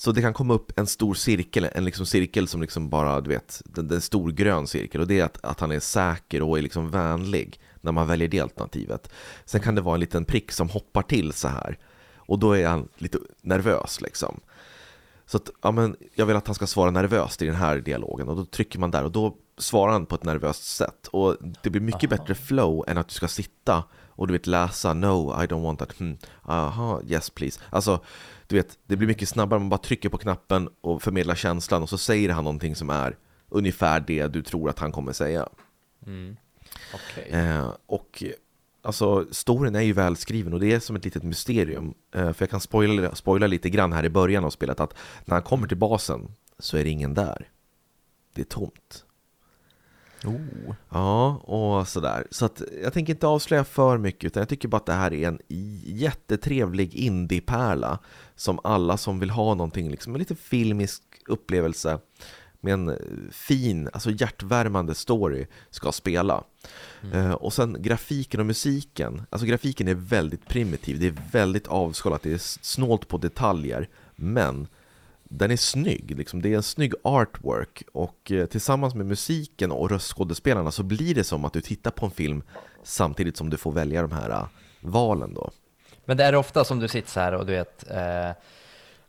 Så 0.00 0.12
det 0.12 0.20
kan 0.20 0.34
komma 0.34 0.54
upp 0.54 0.78
en 0.78 0.86
stor 0.86 1.14
cirkel, 1.14 1.68
en 1.72 1.84
liksom 1.84 2.06
cirkel 2.06 2.48
som 2.48 2.60
liksom 2.60 2.88
bara, 2.88 3.20
du 3.20 3.28
vet, 3.30 3.62
en, 3.76 3.90
en 3.90 4.00
stor 4.00 4.30
grön 4.30 4.66
cirkel 4.66 5.00
och 5.00 5.06
det 5.06 5.20
är 5.20 5.24
att, 5.24 5.44
att 5.44 5.60
han 5.60 5.72
är 5.72 5.80
säker 5.80 6.42
och 6.42 6.58
är 6.58 6.62
liksom 6.62 6.90
vänlig 6.90 7.60
när 7.80 7.92
man 7.92 8.06
väljer 8.06 8.28
det 8.28 8.40
alternativet. 8.40 9.10
Sen 9.44 9.60
kan 9.60 9.74
det 9.74 9.80
vara 9.80 9.94
en 9.94 10.00
liten 10.00 10.24
prick 10.24 10.52
som 10.52 10.68
hoppar 10.68 11.02
till 11.02 11.32
så 11.32 11.48
här 11.48 11.78
och 12.16 12.38
då 12.38 12.52
är 12.56 12.66
han 12.66 12.88
lite 12.96 13.18
nervös 13.42 14.00
liksom. 14.00 14.40
Så 15.26 15.36
att, 15.36 15.50
ja, 15.62 15.70
men 15.70 15.96
jag 16.14 16.26
vill 16.26 16.36
att 16.36 16.46
han 16.46 16.54
ska 16.54 16.66
svara 16.66 16.90
nervöst 16.90 17.42
i 17.42 17.46
den 17.46 17.54
här 17.54 17.76
dialogen 17.78 18.28
och 18.28 18.36
då 18.36 18.44
trycker 18.44 18.78
man 18.78 18.90
där 18.90 19.04
och 19.04 19.12
då 19.12 19.36
svarar 19.58 19.92
han 19.92 20.06
på 20.06 20.14
ett 20.14 20.24
nervöst 20.24 20.76
sätt 20.76 21.06
och 21.06 21.36
det 21.62 21.70
blir 21.70 21.82
mycket 21.82 22.12
aha. 22.12 22.18
bättre 22.18 22.34
flow 22.34 22.84
än 22.88 22.98
att 22.98 23.08
du 23.08 23.14
ska 23.14 23.28
sitta 23.28 23.84
och 24.08 24.26
du 24.26 24.32
vet 24.32 24.46
läsa 24.46 24.94
no, 24.94 25.42
I 25.42 25.46
don't 25.46 25.62
want 25.62 25.78
that, 25.78 25.98
hmm, 25.98 26.18
aha, 26.42 27.00
yes 27.06 27.30
please. 27.30 27.60
Alltså, 27.70 28.00
du 28.48 28.56
vet, 28.56 28.78
det 28.86 28.96
blir 28.96 29.08
mycket 29.08 29.28
snabbare, 29.28 29.60
man 29.60 29.68
bara 29.68 29.78
trycker 29.78 30.08
på 30.08 30.18
knappen 30.18 30.68
och 30.80 31.02
förmedlar 31.02 31.34
känslan 31.34 31.82
och 31.82 31.88
så 31.88 31.98
säger 31.98 32.30
han 32.30 32.44
någonting 32.44 32.76
som 32.76 32.90
är 32.90 33.16
ungefär 33.48 34.00
det 34.00 34.26
du 34.26 34.42
tror 34.42 34.70
att 34.70 34.78
han 34.78 34.92
kommer 34.92 35.12
säga. 35.12 35.48
Mm. 36.06 36.36
Okay. 36.94 37.40
Eh, 37.40 37.72
och 37.86 38.24
alltså, 38.82 39.26
storyn 39.30 39.74
är 39.74 39.80
ju 39.80 39.92
välskriven 39.92 40.52
och 40.52 40.60
det 40.60 40.72
är 40.72 40.80
som 40.80 40.96
ett 40.96 41.04
litet 41.04 41.22
mysterium. 41.22 41.94
Eh, 42.14 42.32
för 42.32 42.42
jag 42.42 42.50
kan 42.50 42.60
spoila, 42.60 43.14
spoila 43.14 43.46
lite 43.46 43.70
grann 43.70 43.92
här 43.92 44.04
i 44.04 44.10
början 44.10 44.44
av 44.44 44.50
spelet 44.50 44.80
att 44.80 44.94
när 45.24 45.34
han 45.34 45.42
kommer 45.42 45.68
till 45.68 45.76
basen 45.76 46.32
så 46.58 46.76
är 46.76 46.84
det 46.84 46.90
ingen 46.90 47.14
där. 47.14 47.48
Det 48.34 48.40
är 48.40 48.44
tomt. 48.44 49.04
Oh. 50.24 50.74
Ja, 50.90 51.36
och 51.36 51.88
sådär. 51.88 52.26
Så 52.30 52.44
att 52.44 52.62
jag 52.82 52.92
tänker 52.92 53.12
inte 53.12 53.26
avslöja 53.26 53.64
för 53.64 53.98
mycket, 53.98 54.24
utan 54.24 54.40
jag 54.40 54.48
tycker 54.48 54.68
bara 54.68 54.76
att 54.76 54.86
det 54.86 54.92
här 54.92 55.12
är 55.12 55.28
en 55.28 55.40
jättetrevlig 55.84 56.94
indiepärla 56.94 57.98
som 58.36 58.60
alla 58.64 58.96
som 58.96 59.20
vill 59.20 59.30
ha 59.30 59.54
någonting, 59.54 59.90
liksom 59.90 60.14
en 60.14 60.18
lite 60.18 60.34
filmisk 60.34 61.02
upplevelse 61.26 61.98
med 62.60 62.72
en 62.72 62.98
fin, 63.32 63.88
alltså 63.92 64.10
hjärtvärmande 64.10 64.94
story 64.94 65.46
ska 65.70 65.92
spela. 65.92 66.44
Mm. 67.02 67.26
Uh, 67.26 67.32
och 67.32 67.52
sen 67.52 67.76
grafiken 67.82 68.40
och 68.40 68.46
musiken, 68.46 69.22
alltså 69.30 69.46
grafiken 69.46 69.88
är 69.88 69.94
väldigt 69.94 70.48
primitiv, 70.48 71.00
det 71.00 71.06
är 71.06 71.16
väldigt 71.32 71.66
avskalat, 71.66 72.22
det 72.22 72.32
är 72.32 72.38
snålt 72.62 73.08
på 73.08 73.18
detaljer, 73.18 73.88
men 74.16 74.66
den 75.28 75.50
är 75.50 75.56
snygg, 75.56 76.18
liksom. 76.18 76.42
det 76.42 76.52
är 76.52 76.56
en 76.56 76.62
snygg 76.62 76.92
artwork 77.02 77.82
och 77.92 78.32
eh, 78.32 78.46
tillsammans 78.46 78.94
med 78.94 79.06
musiken 79.06 79.72
och 79.72 79.90
röstskådespelarna 79.90 80.70
så 80.70 80.82
blir 80.82 81.14
det 81.14 81.24
som 81.24 81.44
att 81.44 81.52
du 81.52 81.60
tittar 81.60 81.90
på 81.90 82.06
en 82.06 82.12
film 82.12 82.42
samtidigt 82.82 83.36
som 83.36 83.50
du 83.50 83.56
får 83.56 83.72
välja 83.72 84.02
de 84.02 84.12
här 84.12 84.30
eh, 84.30 84.46
valen 84.80 85.34
då. 85.34 85.50
Men 86.04 86.16
det 86.16 86.24
är 86.24 86.34
ofta 86.34 86.64
som 86.64 86.78
du 86.78 86.88
sitter 86.88 87.10
så 87.10 87.20
här 87.20 87.34
och 87.34 87.46
du 87.46 87.52
vet 87.52 87.90
eh, 87.90 88.30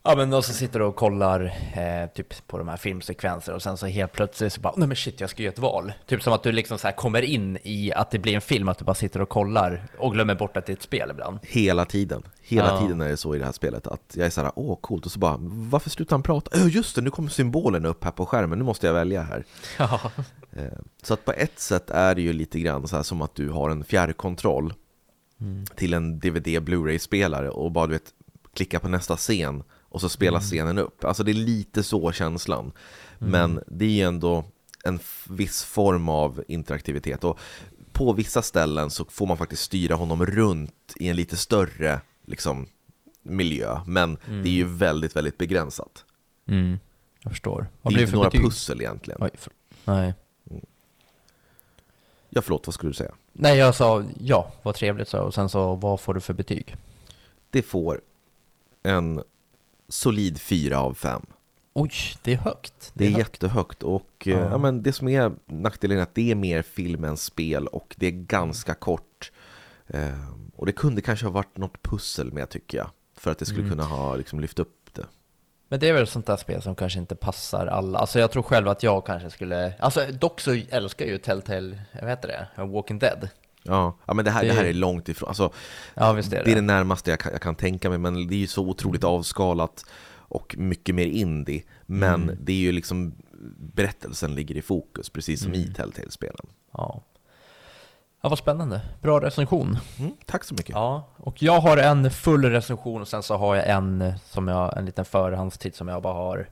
Ja 0.04 0.16
men 0.16 0.34
och 0.34 0.46
så 0.46 0.54
sitter 0.54 0.80
du 0.80 0.86
och 0.86 0.96
kollar 0.96 1.46
eh, 1.74 2.10
typ 2.16 2.48
på 2.48 2.58
de 2.58 2.68
här 2.68 2.78
filmsekvenser 2.78 3.54
och 3.54 3.62
sen 3.62 3.78
så 3.78 3.88
helt 3.88 4.12
plötsligt 4.12 4.54
så 4.54 4.62
bara 4.62 4.74
nej 4.78 4.88
men 4.88 4.98
shit 4.98 5.20
jag 5.20 5.30
ska 5.30 5.44
göra 5.44 5.54
ett 5.54 5.60
val. 5.60 5.94
Typ 6.06 6.24
som 6.24 6.34
att 6.34 6.44
du 6.44 6.52
liksom 6.52 6.78
så 6.78 6.88
här 6.88 6.96
kommer 6.96 7.22
in 7.22 7.58
i 7.64 7.94
att 7.94 8.12
det 8.12 8.20
blir 8.20 8.36
en 8.36 8.42
film, 8.42 8.70
att 8.70 8.78
du 8.78 8.86
bara 8.86 8.96
sitter 8.96 9.22
och 9.22 9.30
kollar 9.30 9.88
och 9.98 10.14
glömmer 10.14 10.36
bort 10.36 10.58
att 10.58 10.66
det 10.66 10.72
är 10.72 10.76
ett 10.76 10.84
spel 10.84 11.10
ibland. 11.12 11.40
Hela 11.42 11.86
tiden. 11.86 12.24
Hela 12.42 12.68
ja. 12.68 12.80
tiden 12.82 13.02
är 13.02 13.10
det 13.10 13.18
så 13.18 13.36
i 13.36 13.40
det 13.40 13.46
här 13.46 13.52
spelet 13.52 13.88
att 13.88 14.14
jag 14.14 14.26
är 14.26 14.30
såhär, 14.30 14.52
åh 14.56 14.78
coolt, 14.82 15.06
och 15.06 15.12
så 15.12 15.20
bara, 15.20 15.38
varför 15.42 15.90
slutar 15.90 16.14
han 16.14 16.24
prata? 16.24 16.60
Ja 16.60 16.66
just 16.66 16.96
det, 16.96 17.02
nu 17.02 17.10
kommer 17.10 17.30
symbolen 17.30 17.86
upp 17.86 18.04
här 18.04 18.12
på 18.12 18.26
skärmen, 18.26 18.60
nu 18.60 18.66
måste 18.66 18.88
jag 18.88 18.94
välja 18.94 19.22
här. 19.22 19.44
Ja. 19.78 20.12
Eh, 20.52 20.64
så 21.04 21.14
att 21.14 21.26
på 21.26 21.32
ett 21.32 21.60
sätt 21.60 21.90
är 21.90 22.16
det 22.16 22.22
ju 22.22 22.34
lite 22.34 22.60
grann 22.60 22.88
så 22.88 22.96
här 22.96 23.04
som 23.04 23.22
att 23.22 23.36
du 23.36 23.50
har 23.50 23.70
en 23.70 23.84
fjärrkontroll 23.84 24.74
mm. 25.42 25.66
till 25.66 25.94
en 25.94 26.20
DVD 26.20 26.64
Blu-ray-spelare 26.64 27.50
och 27.50 27.72
bara 27.72 27.88
du 27.88 27.94
vet, 27.94 28.14
klicka 28.54 28.80
på 28.80 28.88
nästa 28.88 29.18
scen 29.18 29.64
och 29.90 30.02
så 30.02 30.10
spelas 30.10 30.52
mm. 30.52 30.66
scenen 30.66 30.78
upp. 30.78 31.04
Alltså 31.04 31.24
det 31.24 31.32
är 31.32 31.34
lite 31.34 31.84
så 31.84 32.12
känslan. 32.12 32.72
Mm. 33.20 33.32
Men 33.32 33.64
det 33.68 33.86
är 33.86 33.90
ju 33.90 34.02
ändå 34.02 34.44
en 34.84 35.00
viss 35.30 35.64
form 35.64 36.10
av 36.10 36.44
interaktivitet. 36.48 37.24
Och 37.24 37.40
på 37.92 38.14
vissa 38.14 38.42
ställen 38.42 38.90
så 38.90 39.06
får 39.06 39.28
man 39.28 39.38
faktiskt 39.38 39.64
styra 39.64 39.96
honom 39.96 40.26
runt 40.26 40.94
i 40.96 41.08
en 41.08 41.16
lite 41.16 41.38
större 41.38 42.02
liksom, 42.26 42.68
miljö. 43.22 43.80
Men 43.86 44.18
mm. 44.28 44.44
det 44.44 44.50
är 44.50 44.54
ju 44.54 44.66
väldigt, 44.66 45.16
väldigt 45.16 45.38
begränsat. 45.38 46.06
Mm. 46.48 46.80
Jag 47.24 47.32
förstår. 47.32 47.68
Vad 47.82 47.94
det 47.94 48.00
är 48.00 48.02
inte 48.02 48.16
några 48.16 48.30
betyg? 48.30 48.46
pussel 48.46 48.82
egentligen. 48.82 49.24
Oj, 49.24 49.30
för... 49.34 49.54
Nej. 49.86 50.14
Mm. 50.50 50.66
Ja, 52.30 52.42
förlåt, 52.42 52.68
vad 52.68 52.74
skulle 52.74 52.90
du 52.90 52.94
säga? 52.94 53.12
Nej, 53.34 53.58
jag 53.58 53.76
sa 53.76 54.04
ja, 54.20 54.52
vad 54.64 54.76
trevligt 54.76 55.08
så. 55.08 55.20
Och 55.20 55.34
sen 55.34 55.50
så, 55.50 55.76
vad 55.76 56.00
får 56.00 56.14
du 56.14 56.22
för 56.22 56.34
betyg? 56.34 56.76
Det 57.50 57.62
får 57.62 58.02
en 58.84 59.24
solid 59.90 60.42
4 60.42 60.80
av 60.80 60.94
5. 60.94 61.26
Oj, 61.74 61.92
det 62.22 62.34
är 62.34 62.38
högt. 62.38 62.92
Det 62.94 63.06
är, 63.06 63.10
det 63.10 63.14
är 63.14 63.18
högt. 63.18 63.34
jättehögt 63.44 63.84
och 63.84 64.28
uh. 64.28 64.34
ja, 64.34 64.58
men 64.58 64.84
det 64.84 64.94
som 64.94 65.08
är 65.08 65.32
nackdelen 65.46 65.98
är 65.98 66.02
att 66.02 66.16
det 66.16 66.32
är 66.32 66.36
mer 66.36 66.62
film 66.62 67.04
än 67.04 67.18
spel 67.18 67.68
och 67.68 67.96
det 67.98 68.08
är 68.08 68.12
ganska 68.12 68.74
kort. 68.74 69.32
Eh, 69.88 70.30
och 70.56 70.66
det 70.66 70.72
kunde 70.72 71.02
kanske 71.02 71.26
ha 71.26 71.32
varit 71.32 71.58
något 71.58 71.82
pussel 71.82 72.34
med 72.34 72.50
tycker 72.50 72.78
jag, 72.78 72.90
för 73.18 73.32
att 73.32 73.40
det 73.40 73.46
skulle 73.46 73.64
mm. 73.64 73.72
kunna 73.72 73.84
ha 73.84 74.16
liksom, 74.16 74.40
lyft 74.40 74.60
upp 74.60 74.90
det. 74.94 75.06
Men 75.68 75.80
det 75.80 75.90
är 75.90 75.94
väl 75.94 76.08
sånt 76.08 76.26
där 76.26 76.38
spel 76.38 76.62
som 76.62 76.76
kanske 76.76 77.00
inte 77.00 77.16
passar 77.16 77.68
alla. 77.68 78.00
Alltså 78.00 78.20
jag 78.20 78.32
tror 78.32 78.44
själv 78.44 78.68
att 78.68 78.84
jag 78.84 79.06
kanske 79.06 79.30
skulle, 79.30 79.74
alltså 79.80 80.06
dock 80.12 80.42
så 80.42 80.62
älskar 80.70 81.06
jag 81.06 81.12
ju 81.12 81.18
Telltale, 81.18 81.80
vad 82.02 82.10
heter 82.10 82.28
det, 82.56 82.64
Walking 82.64 83.00
Dead. 83.00 83.30
Ja, 83.70 83.98
ja 84.06 84.14
men 84.14 84.26
det 84.26 84.32
här, 84.32 84.42
det... 84.42 84.48
det 84.48 84.54
här 84.54 84.66
är 84.66 84.74
långt 84.74 85.10
ifrån. 85.10 85.30
Alltså, 85.30 85.54
ja, 85.94 86.14
visst 86.14 86.34
är 86.34 86.38
det. 86.38 86.44
det 86.44 86.52
är 86.52 86.56
det 86.56 86.62
närmaste 86.62 87.10
jag 87.10 87.20
kan, 87.20 87.32
jag 87.32 87.42
kan 87.42 87.56
tänka 87.56 87.90
mig, 87.90 87.98
men 87.98 88.28
det 88.28 88.36
är 88.36 88.40
ju 88.40 88.48
så 88.48 88.68
otroligt 88.68 89.04
avskalat 89.04 89.86
och 90.30 90.56
mycket 90.58 90.96
mer 90.96 91.06
indie. 91.06 91.64
Men 91.86 92.24
mm. 92.24 92.38
det 92.42 92.52
är 92.52 92.58
ju 92.58 92.72
liksom, 92.72 93.14
berättelsen 93.74 94.36
ligger 94.36 94.58
i 94.58 94.62
fokus, 94.62 95.10
precis 95.10 95.42
som 95.42 95.54
mm. 95.54 95.62
i 95.62 95.74
Telltale-spelen. 95.74 96.46
Ja. 96.74 97.04
Ja, 98.22 98.30
vad 98.30 98.38
spännande. 98.38 98.82
Bra 99.02 99.22
recension. 99.22 99.78
Mm, 100.00 100.12
tack 100.26 100.44
så 100.44 100.54
mycket. 100.54 100.70
Ja, 100.70 101.08
och 101.18 101.44
jag 101.44 101.60
har 101.60 101.78
en 101.78 102.12
full 102.12 102.46
recension 102.46 103.02
och 103.02 103.08
sen 103.08 103.24
så 103.24 103.38
har 103.38 103.56
jag 103.56 103.70
en, 103.70 104.14
som 104.26 104.48
jag, 104.48 104.78
en 104.78 104.86
liten 104.86 105.06
förhandstid 105.06 105.76
som 105.76 105.88
jag 105.88 106.02
bara 106.02 106.14
har 106.14 106.50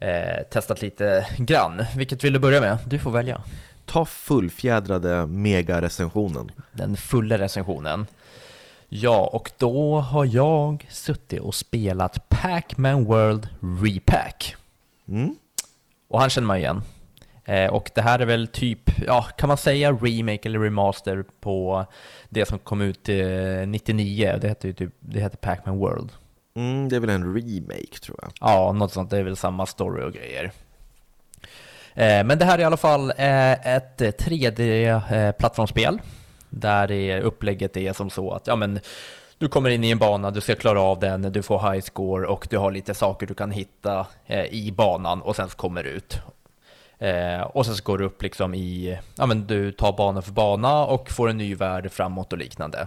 eh, 0.00 0.42
testat 0.50 0.82
lite 0.82 1.26
grann. 1.38 1.84
Vilket 1.96 2.24
vill 2.24 2.32
du 2.32 2.38
börja 2.38 2.60
med? 2.60 2.78
Du 2.86 2.98
får 2.98 3.10
välja 3.10 3.42
ta 3.88 4.04
fullfjädrade 4.04 5.26
mega-recensionen. 5.26 6.50
Den 6.72 6.96
fulla 6.96 7.38
recensionen. 7.38 8.06
Ja, 8.88 9.30
och 9.32 9.50
då 9.58 10.00
har 10.00 10.24
jag 10.24 10.86
suttit 10.90 11.40
och 11.40 11.54
spelat 11.54 12.28
Pac-Man 12.28 13.04
World 13.04 13.48
Repack. 13.82 14.56
Mm. 15.08 15.36
Och 16.08 16.20
han 16.20 16.30
känner 16.30 16.46
man 16.46 16.56
igen. 16.56 16.82
Eh, 17.44 17.70
och 17.70 17.90
det 17.94 18.02
här 18.02 18.18
är 18.18 18.26
väl 18.26 18.48
typ, 18.48 18.90
ja, 19.06 19.22
kan 19.22 19.48
man 19.48 19.56
säga 19.56 19.92
remake 19.92 20.48
eller 20.48 20.58
remaster 20.58 21.24
på 21.40 21.86
det 22.28 22.46
som 22.46 22.58
kom 22.58 22.80
ut 22.80 23.08
eh, 23.08 23.66
99? 23.66 24.38
Det 24.40 24.48
heter 24.48 24.68
ju 24.68 24.74
typ, 24.74 24.94
det 25.00 25.20
heter 25.20 25.36
Pac-Man 25.36 25.78
World. 25.78 26.10
Mm, 26.54 26.88
det 26.88 26.96
är 26.96 27.00
väl 27.00 27.10
en 27.10 27.34
remake 27.34 27.98
tror 28.02 28.18
jag. 28.22 28.32
Ja, 28.40 28.72
något 28.72 28.92
sånt. 28.92 29.10
Det 29.10 29.18
är 29.18 29.22
väl 29.22 29.36
samma 29.36 29.66
story 29.66 30.04
och 30.04 30.12
grejer. 30.12 30.52
Eh, 31.94 32.24
men 32.24 32.38
det 32.38 32.44
här 32.44 32.54
är 32.54 32.62
i 32.62 32.64
alla 32.64 32.76
fall 32.76 33.10
eh, 33.16 33.76
ett 33.76 34.00
eh, 34.00 34.08
3D-plattformsspel 34.08 35.98
där 36.50 37.20
upplägget 37.20 37.76
är 37.76 37.92
som 37.92 38.10
så 38.10 38.32
att 38.32 38.46
ja, 38.46 38.56
men, 38.56 38.80
du 39.38 39.48
kommer 39.48 39.70
in 39.70 39.84
i 39.84 39.90
en 39.90 39.98
bana, 39.98 40.30
du 40.30 40.40
ska 40.40 40.54
klara 40.54 40.80
av 40.80 41.00
den, 41.00 41.22
du 41.22 41.42
får 41.42 41.72
high 41.72 41.84
score 41.84 42.26
och 42.26 42.46
du 42.50 42.58
har 42.58 42.70
lite 42.70 42.94
saker 42.94 43.26
du 43.26 43.34
kan 43.34 43.50
hitta 43.50 44.06
i 44.50 44.70
banan 44.70 45.22
och 45.22 45.36
sen 45.36 45.48
kommer 45.48 45.82
du 45.82 45.90
ut. 45.90 46.20
och 47.52 47.66
sen 47.66 47.76
så 47.76 47.82
går 47.84 47.98
du 47.98 48.04
upp 48.04 48.22
liksom 48.22 48.54
i, 48.54 48.98
ja 49.16 49.26
men 49.26 49.46
du 49.46 49.72
tar 49.72 49.92
bana 49.92 50.22
för 50.22 50.32
bana 50.32 50.84
och 50.84 51.10
får 51.10 51.28
en 51.28 51.36
ny 51.36 51.54
värld 51.54 51.92
framåt 51.92 52.32
och 52.32 52.38
liknande. 52.38 52.86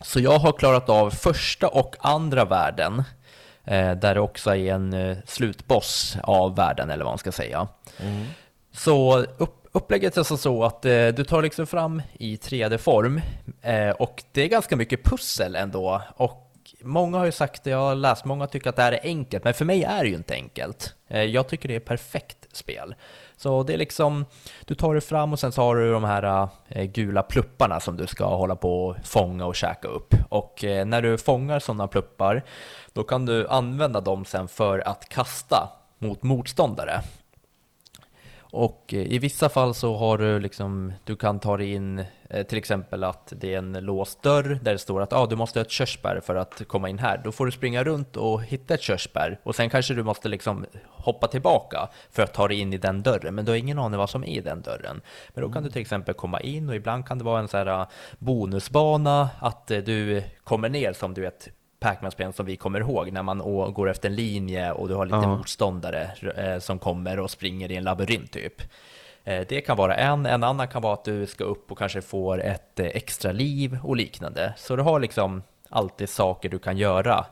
Så 0.00 0.20
jag 0.20 0.38
har 0.38 0.52
klarat 0.52 0.88
av 0.88 1.10
första 1.10 1.68
och 1.68 1.96
andra 2.00 2.44
världen 2.44 3.02
där 3.74 4.14
det 4.14 4.20
också 4.20 4.50
är 4.50 4.74
en 4.74 4.92
eh, 4.92 5.16
slutboss 5.26 6.16
av 6.22 6.56
världen, 6.56 6.90
eller 6.90 7.04
vad 7.04 7.12
man 7.12 7.18
ska 7.18 7.32
säga. 7.32 7.68
Mm. 7.98 8.26
Så 8.72 9.18
upp, 9.18 9.68
upplägget 9.72 10.16
är 10.16 10.36
så 10.36 10.64
att 10.64 10.84
eh, 10.84 11.08
du 11.08 11.24
tar 11.24 11.42
liksom 11.42 11.66
fram 11.66 12.02
i 12.12 12.36
3D-form 12.36 13.20
och 13.98 14.22
det 14.32 14.42
är 14.42 14.48
ganska 14.48 14.76
mycket 14.76 15.04
pussel 15.04 15.56
ändå. 15.56 16.02
Och 16.16 16.44
Många 16.80 17.18
har 17.18 17.24
ju 17.24 17.32
sagt 17.32 17.66
jag 17.66 17.78
har 17.78 17.94
läst, 17.94 18.24
många 18.24 18.46
tycker 18.46 18.70
att 18.70 18.76
det 18.76 18.82
här 18.82 18.92
är 18.92 19.00
enkelt, 19.02 19.44
men 19.44 19.54
för 19.54 19.64
mig 19.64 19.84
är 19.84 20.02
det 20.02 20.08
ju 20.08 20.14
inte 20.14 20.34
enkelt. 20.34 20.94
Jag 21.08 21.48
tycker 21.48 21.68
det 21.68 21.74
är 21.74 21.80
perfekt 21.80 22.56
spel. 22.56 22.94
Så 23.38 23.62
det 23.62 23.74
är 23.74 23.78
liksom, 23.78 24.24
du 24.64 24.74
tar 24.74 24.94
dig 24.94 25.00
fram 25.00 25.32
och 25.32 25.38
sen 25.38 25.52
så 25.52 25.62
har 25.62 25.76
du 25.76 25.92
de 25.92 26.04
här 26.04 26.48
eh, 26.68 26.84
gula 26.84 27.22
plupparna 27.22 27.80
som 27.80 27.96
du 27.96 28.06
ska 28.06 28.24
hålla 28.24 28.56
på 28.56 28.86
och 28.86 28.96
fånga 29.04 29.46
och 29.46 29.56
käka 29.56 29.88
upp. 29.88 30.14
Och 30.28 30.64
eh, 30.64 30.86
när 30.86 31.02
du 31.02 31.18
fångar 31.18 31.58
sådana 31.58 31.86
pluppar, 31.86 32.44
då 32.92 33.02
kan 33.02 33.26
du 33.26 33.48
använda 33.48 34.00
dem 34.00 34.24
sen 34.24 34.48
för 34.48 34.88
att 34.88 35.08
kasta 35.08 35.68
mot 35.98 36.22
motståndare. 36.22 37.00
Och 38.40 38.94
eh, 38.94 39.12
i 39.12 39.18
vissa 39.18 39.48
fall 39.48 39.74
så 39.74 39.96
har 39.96 40.18
du 40.18 40.40
liksom, 40.40 40.92
du 41.04 41.16
kan 41.16 41.40
ta 41.40 41.56
dig 41.56 41.72
in, 41.72 42.04
till 42.48 42.58
exempel 42.58 43.04
att 43.04 43.32
det 43.36 43.54
är 43.54 43.58
en 43.58 43.72
låst 43.72 44.22
dörr 44.22 44.58
där 44.62 44.72
det 44.72 44.78
står 44.78 45.02
att 45.02 45.12
ah, 45.12 45.26
du 45.26 45.36
måste 45.36 45.58
ha 45.58 45.64
ett 45.64 45.70
körsbär 45.70 46.20
för 46.20 46.34
att 46.34 46.62
komma 46.68 46.88
in 46.88 46.98
här. 46.98 47.20
Då 47.24 47.32
får 47.32 47.46
du 47.46 47.52
springa 47.52 47.84
runt 47.84 48.16
och 48.16 48.42
hitta 48.42 48.74
ett 48.74 48.82
körsbär 48.82 49.40
och 49.42 49.54
sen 49.54 49.70
kanske 49.70 49.94
du 49.94 50.02
måste 50.02 50.28
liksom 50.28 50.66
hoppa 50.86 51.28
tillbaka 51.28 51.88
för 52.10 52.22
att 52.22 52.34
ta 52.34 52.48
dig 52.48 52.60
in 52.60 52.72
i 52.72 52.78
den 52.78 53.02
dörren. 53.02 53.34
Men 53.34 53.44
du 53.44 53.50
har 53.50 53.56
ingen 53.56 53.78
aning 53.78 53.98
vad 53.98 54.10
som 54.10 54.24
är 54.24 54.28
i 54.28 54.40
den 54.40 54.62
dörren. 54.62 55.00
Men 55.28 55.44
då 55.44 55.52
kan 55.52 55.62
du 55.62 55.70
till 55.70 55.82
exempel 55.82 56.14
komma 56.14 56.40
in 56.40 56.68
och 56.68 56.74
ibland 56.74 57.06
kan 57.06 57.18
det 57.18 57.24
vara 57.24 57.40
en 57.40 57.48
så 57.48 57.56
här 57.56 57.66
eh, 57.66 57.86
bonusbana 58.18 59.30
att 59.40 59.66
du 59.66 60.22
kommer 60.44 60.68
ner 60.68 60.92
som 60.92 61.14
du 61.14 61.20
vet 61.20 61.48
Pac-Man-spelen 61.80 62.32
som 62.32 62.46
vi 62.46 62.56
kommer 62.56 62.80
ihåg 62.80 63.12
när 63.12 63.22
man 63.22 63.38
går 63.72 63.90
efter 63.90 64.08
en 64.08 64.14
linje 64.14 64.72
och 64.72 64.88
du 64.88 64.94
har 64.94 65.06
lite 65.06 65.16
ja. 65.16 65.36
motståndare 65.36 66.10
eh, 66.36 66.58
som 66.58 66.78
kommer 66.78 67.18
och 67.18 67.30
springer 67.30 67.70
i 67.70 67.76
en 67.76 67.84
labyrint 67.84 68.32
typ. 68.32 68.62
Eh, 69.28 69.46
det 69.48 69.60
kan 69.60 69.76
vara 69.76 69.94
en, 69.94 70.26
en 70.26 70.44
annan 70.44 70.68
kan 70.68 70.82
vara 70.82 70.94
att 70.94 71.04
du 71.04 71.26
ska 71.26 71.44
upp 71.44 71.72
och 71.72 71.78
kanske 71.78 72.02
får 72.02 72.42
ett 72.42 72.80
eh, 72.80 72.86
extra 72.86 73.32
liv 73.32 73.78
och 73.82 73.96
liknande. 73.96 74.54
Så 74.56 74.76
du 74.76 74.82
har 74.82 75.00
liksom 75.00 75.42
alltid 75.68 76.08
saker 76.08 76.48
du 76.48 76.58
kan 76.58 76.76
göra, 76.76 77.26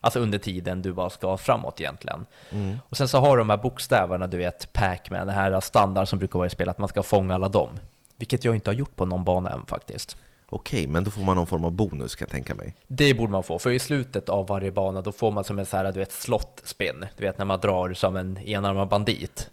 alltså 0.00 0.20
under 0.20 0.38
tiden 0.38 0.82
du 0.82 0.92
bara 0.92 1.10
ska 1.10 1.36
framåt 1.36 1.80
egentligen. 1.80 2.26
Mm. 2.50 2.78
Och 2.88 2.96
sen 2.96 3.08
så 3.08 3.18
har 3.18 3.36
du 3.36 3.40
de 3.40 3.50
här 3.50 3.56
bokstäverna, 3.56 4.26
du 4.26 4.36
vet, 4.36 4.72
Pac-Man, 4.72 5.26
det 5.26 5.32
här 5.32 5.60
standard 5.60 6.08
som 6.08 6.18
brukar 6.18 6.38
vara 6.38 6.46
i 6.46 6.50
spel, 6.50 6.68
att 6.68 6.78
man 6.78 6.88
ska 6.88 7.02
fånga 7.02 7.34
alla 7.34 7.48
dem. 7.48 7.68
Vilket 8.16 8.44
jag 8.44 8.54
inte 8.54 8.70
har 8.70 8.74
gjort 8.74 8.96
på 8.96 9.06
någon 9.06 9.24
bana 9.24 9.50
än 9.50 9.66
faktiskt. 9.66 10.16
Okej, 10.48 10.86
men 10.86 11.04
då 11.04 11.10
får 11.10 11.22
man 11.22 11.36
någon 11.36 11.46
form 11.46 11.64
av 11.64 11.72
bonus 11.72 12.14
kan 12.14 12.26
jag 12.26 12.32
tänka 12.32 12.54
mig. 12.54 12.74
Det 12.86 13.14
borde 13.14 13.32
man 13.32 13.42
få, 13.42 13.58
för 13.58 13.70
i 13.70 13.78
slutet 13.78 14.28
av 14.28 14.46
varje 14.46 14.70
bana 14.70 15.00
då 15.00 15.12
får 15.12 15.30
man 15.30 15.44
som 15.44 15.58
en 15.58 15.66
så 15.66 15.76
här, 15.76 15.92
du 15.92 15.98
vet, 15.98 16.12
slottspinn. 16.12 17.06
Du 17.16 17.24
vet 17.24 17.38
när 17.38 17.44
man 17.44 17.60
drar 17.60 17.92
som 17.92 18.16
en 18.16 18.38
enarmad 18.38 18.88
bandit. 18.88 19.50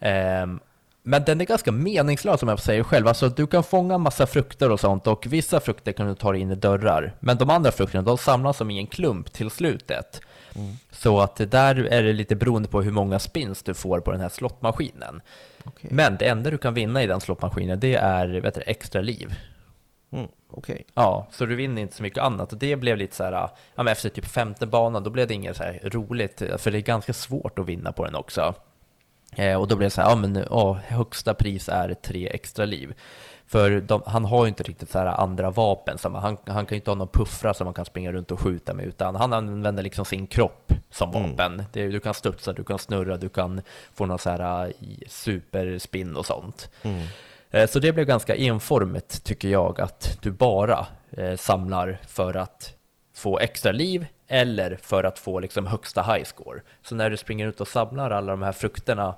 Ehm, 0.00 0.60
men 1.02 1.24
den 1.24 1.40
är 1.40 1.44
ganska 1.44 1.72
meningslös 1.72 2.42
om 2.42 2.48
jag 2.48 2.60
säga 2.60 2.84
själv. 2.84 3.08
Alltså 3.08 3.28
du 3.28 3.46
kan 3.46 3.64
fånga 3.64 3.98
massa 3.98 4.26
frukter 4.26 4.70
och 4.70 4.80
sånt 4.80 5.06
och 5.06 5.26
vissa 5.26 5.60
frukter 5.60 5.92
kan 5.92 6.08
du 6.08 6.14
ta 6.14 6.36
in 6.36 6.50
i 6.50 6.54
dörrar. 6.54 7.14
Men 7.20 7.36
de 7.36 7.50
andra 7.50 7.72
frukterna, 7.72 8.02
de 8.02 8.18
samlas 8.18 8.56
som 8.56 8.70
i 8.70 8.78
en 8.78 8.86
klump 8.86 9.32
till 9.32 9.50
slutet. 9.50 10.20
Mm. 10.54 10.76
Så 10.90 11.20
att 11.20 11.36
där 11.36 11.74
är 11.76 12.02
det 12.02 12.12
lite 12.12 12.36
beroende 12.36 12.68
på 12.68 12.82
hur 12.82 12.90
många 12.90 13.18
spins 13.18 13.62
du 13.62 13.74
får 13.74 14.00
på 14.00 14.12
den 14.12 14.20
här 14.20 14.28
slottmaskinen. 14.28 15.20
Okay. 15.64 15.90
Men 15.92 16.16
det 16.16 16.28
enda 16.28 16.50
du 16.50 16.58
kan 16.58 16.74
vinna 16.74 17.02
i 17.02 17.06
den 17.06 17.20
slottmaskinen, 17.20 17.80
det 17.80 17.94
är 17.94 18.26
vet 18.40 18.54
du, 18.54 18.62
extra 18.66 19.00
liv. 19.00 19.34
Mm, 20.12 20.28
okay. 20.50 20.82
Ja, 20.94 21.26
så 21.30 21.46
du 21.46 21.56
vinner 21.56 21.82
inte 21.82 21.96
så 21.96 22.02
mycket 22.02 22.22
annat 22.22 22.52
och 22.52 22.58
det 22.58 22.76
blev 22.76 22.96
lite 22.96 23.16
så 23.16 23.24
här, 23.24 23.32
ja 23.32 23.52
men 23.76 23.88
efter 23.88 24.08
typ 24.08 24.26
femte 24.26 24.66
banan, 24.66 25.02
då 25.02 25.10
blev 25.10 25.28
det 25.28 25.34
inget 25.34 25.56
så 25.56 25.62
här 25.62 25.80
roligt, 25.84 26.42
för 26.58 26.70
det 26.70 26.78
är 26.78 26.82
ganska 26.82 27.12
svårt 27.12 27.58
att 27.58 27.66
vinna 27.66 27.92
på 27.92 28.04
den 28.04 28.14
också. 28.14 28.54
Eh, 29.36 29.60
och 29.60 29.68
då 29.68 29.76
blev 29.76 29.86
det 29.86 29.94
så 29.94 30.00
här, 30.00 30.08
ja 30.08 30.16
men 30.16 30.44
åh, 30.50 30.76
högsta 30.76 31.34
pris 31.34 31.68
är 31.68 31.94
tre 31.94 32.28
extra 32.28 32.64
liv. 32.64 32.94
För 33.46 33.80
de, 33.80 34.02
han 34.06 34.24
har 34.24 34.44
ju 34.44 34.48
inte 34.48 34.62
riktigt 34.62 34.90
så 34.90 34.98
här 34.98 35.06
andra 35.06 35.50
vapen, 35.50 35.98
som, 35.98 36.14
han, 36.14 36.36
han 36.46 36.66
kan 36.66 36.74
ju 36.74 36.76
inte 36.76 36.90
ha 36.90 36.94
någon 36.94 37.08
puffra 37.08 37.54
som 37.54 37.64
man 37.64 37.74
kan 37.74 37.84
springa 37.84 38.12
runt 38.12 38.30
och 38.30 38.40
skjuta 38.40 38.74
med, 38.74 38.86
utan 38.86 39.16
han 39.16 39.32
använder 39.32 39.82
liksom 39.82 40.04
sin 40.04 40.26
kropp 40.26 40.72
som 40.90 41.10
mm. 41.10 41.30
vapen. 41.30 41.52
Mm. 41.52 41.64
Det, 41.72 41.88
du 41.88 42.00
kan 42.00 42.14
studsa, 42.14 42.52
du 42.52 42.64
kan 42.64 42.78
snurra, 42.78 43.16
du 43.16 43.28
kan 43.28 43.60
få 43.94 44.06
någon 44.06 44.18
så 44.18 44.30
här 44.30 44.66
uh, 44.66 44.72
superspinn 45.06 46.16
och 46.16 46.26
sånt. 46.26 46.70
Mm. 46.82 47.06
Eh, 47.50 47.68
så 47.68 47.78
det 47.78 47.92
blev 47.92 48.06
ganska 48.06 48.36
enformigt 48.36 49.24
tycker 49.24 49.48
jag, 49.48 49.80
att 49.80 50.18
du 50.22 50.30
bara 50.30 50.86
eh, 51.10 51.36
samlar 51.36 51.98
för 52.06 52.36
att 52.36 52.74
få 53.14 53.38
extra 53.38 53.72
liv 53.72 54.06
eller 54.32 54.76
för 54.82 55.04
att 55.04 55.18
få 55.18 55.40
liksom 55.40 55.66
högsta 55.66 56.02
high 56.02 56.24
score. 56.24 56.60
Så 56.82 56.94
när 56.94 57.10
du 57.10 57.16
springer 57.16 57.46
ut 57.46 57.60
och 57.60 57.68
samlar 57.68 58.10
alla 58.10 58.32
de 58.32 58.42
här 58.42 58.52
frukterna 58.52 59.14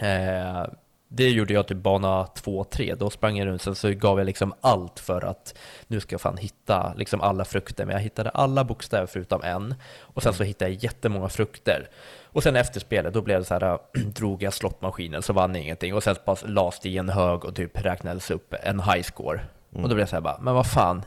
eh, 0.00 0.66
det 1.08 1.30
gjorde 1.30 1.54
jag 1.54 1.66
typ 1.66 1.78
bana 1.78 2.24
2-3, 2.24 2.96
då 2.96 3.10
sprang 3.10 3.36
jag 3.36 3.46
runt, 3.46 3.62
sen 3.62 3.74
så 3.74 3.90
gav 3.90 4.18
jag 4.18 4.26
liksom 4.26 4.54
allt 4.60 5.00
för 5.00 5.24
att 5.24 5.58
nu 5.86 6.00
ska 6.00 6.14
jag 6.14 6.20
fan 6.20 6.36
hitta 6.36 6.94
liksom 6.96 7.20
alla 7.20 7.44
frukter, 7.44 7.84
men 7.84 7.94
jag 7.94 8.02
hittade 8.02 8.30
alla 8.30 8.64
bokstäver 8.64 9.06
förutom 9.06 9.42
en, 9.42 9.74
och 10.00 10.22
sen 10.22 10.34
så 10.34 10.44
hittade 10.44 10.70
jag 10.70 10.84
jättemånga 10.84 11.28
frukter. 11.28 11.88
Och 12.24 12.42
sen 12.42 12.56
efter 12.56 12.80
spelet, 12.80 13.14
då 13.14 13.22
blev 13.22 13.38
det 13.38 13.44
så 13.44 13.54
här, 13.54 13.78
drog 14.14 14.42
jag 14.42 14.52
slottmaskinen 14.52 15.22
så 15.22 15.32
vann 15.32 15.54
jag 15.54 15.64
ingenting, 15.64 15.94
och 15.94 16.02
sen 16.02 16.16
bara 16.26 16.36
lades 16.44 16.80
det 16.80 16.88
i 16.88 16.98
en 16.98 17.08
hög 17.08 17.44
och 17.44 17.54
typ 17.54 17.84
räknades 17.84 18.30
upp 18.30 18.54
en 18.62 18.80
high 18.80 19.02
score. 19.02 19.40
Mm. 19.72 19.84
Och 19.84 19.88
då 19.88 19.94
blev 19.94 20.02
jag 20.02 20.08
så 20.08 20.16
här 20.16 20.20
bara, 20.20 20.38
men 20.40 20.54
vad 20.54 20.66
fan, 20.66 21.02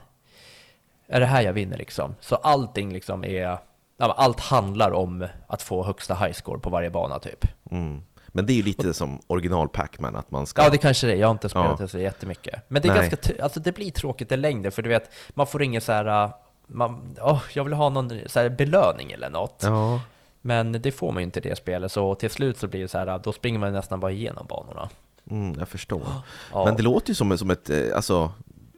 är 1.11 1.19
det 1.19 1.25
här 1.25 1.41
jag 1.41 1.53
vinner 1.53 1.77
liksom? 1.77 2.15
Så 2.19 2.35
allting 2.35 2.93
liksom 2.93 3.23
är, 3.25 3.57
allt 3.97 4.39
handlar 4.39 4.91
om 4.91 5.27
att 5.47 5.61
få 5.61 5.83
högsta 5.83 6.15
high 6.15 6.33
score 6.33 6.59
på 6.59 6.69
varje 6.69 6.89
bana 6.89 7.19
typ. 7.19 7.47
Mm. 7.71 8.01
Men 8.27 8.45
det 8.45 8.53
är 8.53 8.55
ju 8.55 8.63
lite 8.63 8.93
som 8.93 9.19
original 9.27 9.69
Pac-Man, 9.69 10.15
att 10.15 10.31
man 10.31 10.47
ska... 10.47 10.63
Ja, 10.63 10.69
det 10.69 10.77
kanske 10.77 11.07
det 11.07 11.13
är. 11.13 11.17
Jag 11.17 11.27
har 11.27 11.31
inte 11.31 11.49
spelat 11.49 11.79
ja. 11.79 11.85
det 11.85 11.87
så 11.87 11.99
jättemycket. 11.99 12.63
Men 12.67 12.81
det 12.81 12.87
är 12.87 12.93
Nej. 12.93 13.09
ganska, 13.09 13.43
alltså 13.43 13.59
det 13.59 13.71
blir 13.71 13.91
tråkigt 13.91 14.31
i 14.31 14.37
längden, 14.37 14.71
för 14.71 14.81
du 14.81 14.89
vet, 14.89 15.11
man 15.29 15.47
får 15.47 15.63
ingen 15.63 15.81
så 15.81 15.91
här, 15.91 16.25
äh, 16.25 16.31
man, 16.67 17.17
oh, 17.21 17.41
jag 17.53 17.63
vill 17.63 17.73
ha 17.73 17.89
någon 17.89 18.19
så 18.25 18.39
här 18.39 18.49
belöning 18.49 19.11
eller 19.11 19.29
något. 19.29 19.61
Ja. 19.65 20.01
Men 20.41 20.71
det 20.71 20.91
får 20.91 21.11
man 21.11 21.21
ju 21.21 21.25
inte 21.25 21.39
i 21.39 21.43
det 21.49 21.55
spelet, 21.55 21.91
så 21.91 22.15
till 22.15 22.29
slut 22.29 22.57
så 22.57 22.67
blir 22.67 22.81
det 22.81 22.87
så 22.87 22.97
här, 22.97 23.19
då 23.23 23.31
springer 23.31 23.59
man 23.59 23.73
nästan 23.73 23.99
bara 23.99 24.11
igenom 24.11 24.45
banorna. 24.47 24.89
Mm, 25.29 25.55
jag 25.59 25.67
förstår. 25.67 26.03
Ja. 26.53 26.65
Men 26.65 26.75
det 26.75 26.83
låter 26.83 27.09
ju 27.09 27.15
som, 27.15 27.37
som 27.37 27.49
ett 27.49 27.69
eh, 27.69 27.95
alltså, 27.95 28.31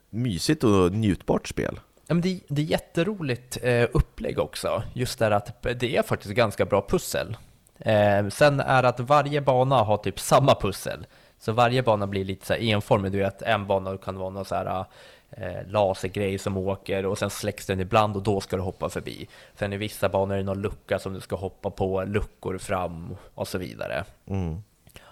mysigt 0.09 0.63
och 0.63 0.91
njutbart 0.91 1.47
spel. 1.47 1.79
Ja, 2.07 2.13
men 2.13 2.21
det, 2.21 2.39
det 2.47 2.61
är 2.61 2.65
jätteroligt 2.65 3.57
eh, 3.61 3.87
upplägg 3.93 4.39
också. 4.39 4.83
Just 4.93 5.19
det 5.19 5.35
att 5.35 5.63
det 5.79 5.97
är 5.97 6.03
faktiskt 6.03 6.33
ganska 6.33 6.65
bra 6.65 6.85
pussel. 6.89 7.37
Eh, 7.79 8.27
sen 8.27 8.59
är 8.59 8.83
att 8.83 8.99
varje 8.99 9.41
bana 9.41 9.75
har 9.75 9.97
typ 9.97 10.19
samma 10.19 10.55
pussel. 10.55 11.05
Så 11.39 11.51
varje 11.51 11.83
bana 11.83 12.07
blir 12.07 12.25
lite 12.25 12.45
så 12.45 12.53
här 12.53 12.61
enformig. 12.61 13.11
Du 13.11 13.17
vet, 13.17 13.41
en 13.41 13.67
bana 13.67 13.97
kan 13.97 14.17
vara 14.17 14.29
någon 14.29 14.45
så 14.45 14.55
här 14.55 14.85
eh, 15.31 15.67
lasergrej 15.67 16.37
som 16.37 16.57
åker 16.57 17.05
och 17.05 17.17
sen 17.17 17.29
släcks 17.29 17.65
den 17.65 17.79
ibland 17.79 18.15
och 18.15 18.23
då 18.23 18.41
ska 18.41 18.55
du 18.55 18.61
hoppa 18.61 18.89
förbi. 18.89 19.27
Sen 19.55 19.73
i 19.73 19.77
vissa 19.77 20.09
banor 20.09 20.33
är 20.33 20.37
det 20.37 20.43
någon 20.43 20.61
lucka 20.61 20.99
som 20.99 21.13
du 21.13 21.21
ska 21.21 21.35
hoppa 21.35 21.69
på, 21.69 22.03
luckor 22.03 22.57
fram 22.57 23.15
och 23.35 23.47
så 23.47 23.57
vidare. 23.57 24.03
Mm. 24.27 24.63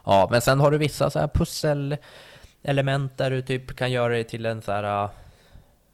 Ja, 0.06 0.28
men 0.32 0.42
sen 0.42 0.60
har 0.60 0.72
du 0.72 0.78
vissa 0.78 1.10
så 1.10 1.20
här 1.20 1.28
pusselelement 1.28 3.18
där 3.18 3.32
du 3.32 3.42
typ 3.42 3.76
kan 3.76 3.92
göra 3.92 4.14
det 4.14 4.24
till 4.24 4.46
en 4.46 4.62
så 4.62 4.72
här 4.72 5.10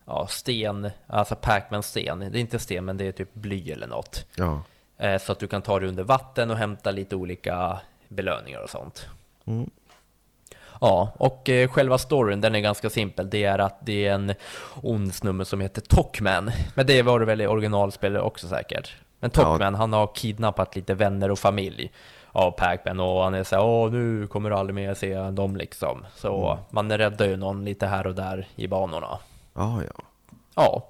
ja, 0.08 0.28
sten, 0.28 0.90
alltså 1.08 1.36
Pac-Man-sten. 1.36 2.20
Det 2.20 2.26
är 2.26 2.42
inte 2.42 2.60
sten, 2.60 2.86
men 2.86 2.98
det 2.98 3.08
är 3.08 3.12
typ 3.12 3.34
bly 3.34 3.72
eller 3.72 3.88
något. 3.88 4.26
Ja. 4.36 4.62
Eh, 4.98 5.22
så 5.22 5.32
att 5.32 5.40
du 5.40 5.48
kan 5.48 5.62
ta 5.62 5.80
dig 5.80 5.90
under 5.90 6.04
vatten 6.04 6.52
och 6.52 6.58
hämta 6.58 6.92
lite 6.92 7.16
olika 7.16 7.80
belöningar 8.08 8.60
och 8.60 8.70
sånt. 8.70 9.08
Mm. 9.46 9.70
Ja, 10.82 11.14
och 11.18 11.50
eh, 11.50 11.70
själva 11.70 11.98
storyn 11.98 12.42
den 12.42 12.56
är 12.56 12.60
ganska 12.60 12.90
simpel. 12.90 13.30
Det 13.30 13.44
är 13.44 13.60
att 13.60 13.86
det 13.86 14.08
är 14.08 14.14
en 14.14 14.34
ond 14.82 15.16
snubbe 15.16 15.46
som 15.46 15.62
heter 15.62 15.82
Tockman. 15.82 16.52
Men 16.74 16.86
det 16.86 17.02
var 17.02 17.20
det 17.20 17.26
väl 17.26 17.42
i 17.42 17.48
originalspelet 17.48 18.22
också 18.22 18.48
säkert. 18.48 18.96
Men 19.20 19.30
Tockman, 19.30 19.74
ja. 19.74 19.80
han 19.80 19.94
har 19.94 20.10
kidnappat 20.16 20.76
lite 20.76 20.94
vänner 20.94 21.32
och 21.32 21.40
familj 21.40 21.92
av 22.32 22.52
Pac-Man 22.52 23.00
och 23.00 23.24
han 23.24 23.34
är 23.34 23.44
såhär, 23.44 23.64
åh 23.64 23.92
nu 23.92 24.28
kommer 24.28 24.50
du 24.50 24.56
aldrig 24.56 24.76
mer 24.76 24.94
se 24.94 25.16
dem 25.18 25.56
liksom. 25.56 26.06
Så 26.16 26.52
mm. 26.52 26.64
man 26.70 26.98
räddar 26.98 27.26
ju 27.26 27.38
någon 27.38 27.66
lite 27.66 27.88
här 27.88 28.08
och 28.08 28.16
där 28.16 28.48
i 28.56 28.68
banorna. 28.68 29.20
Ah, 29.58 29.82
ja. 29.82 30.04
Ja, 30.56 30.88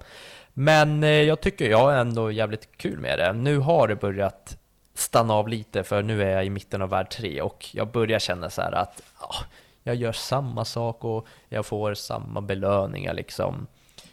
men 0.54 1.02
eh, 1.02 1.10
jag 1.10 1.40
tycker 1.40 1.70
jag 1.70 1.94
är 1.94 1.98
ändå 1.98 2.30
jävligt 2.30 2.68
kul 2.76 2.98
med 2.98 3.18
det. 3.18 3.32
Nu 3.32 3.58
har 3.58 3.88
det 3.88 3.96
börjat 3.96 4.58
stanna 4.94 5.34
av 5.34 5.48
lite 5.48 5.84
för 5.84 6.02
nu 6.02 6.22
är 6.22 6.30
jag 6.30 6.46
i 6.46 6.50
mitten 6.50 6.82
av 6.82 6.88
värld 6.88 7.10
3 7.10 7.42
och 7.42 7.66
jag 7.72 7.88
börjar 7.88 8.18
känna 8.18 8.50
så 8.50 8.62
här 8.62 8.72
att 8.72 9.02
ja, 9.20 9.34
jag 9.82 9.96
gör 9.96 10.12
samma 10.12 10.64
sak 10.64 11.04
och 11.04 11.26
jag 11.48 11.66
får 11.66 11.94
samma 11.94 12.40
belöningar 12.40 13.14
liksom. 13.14 13.66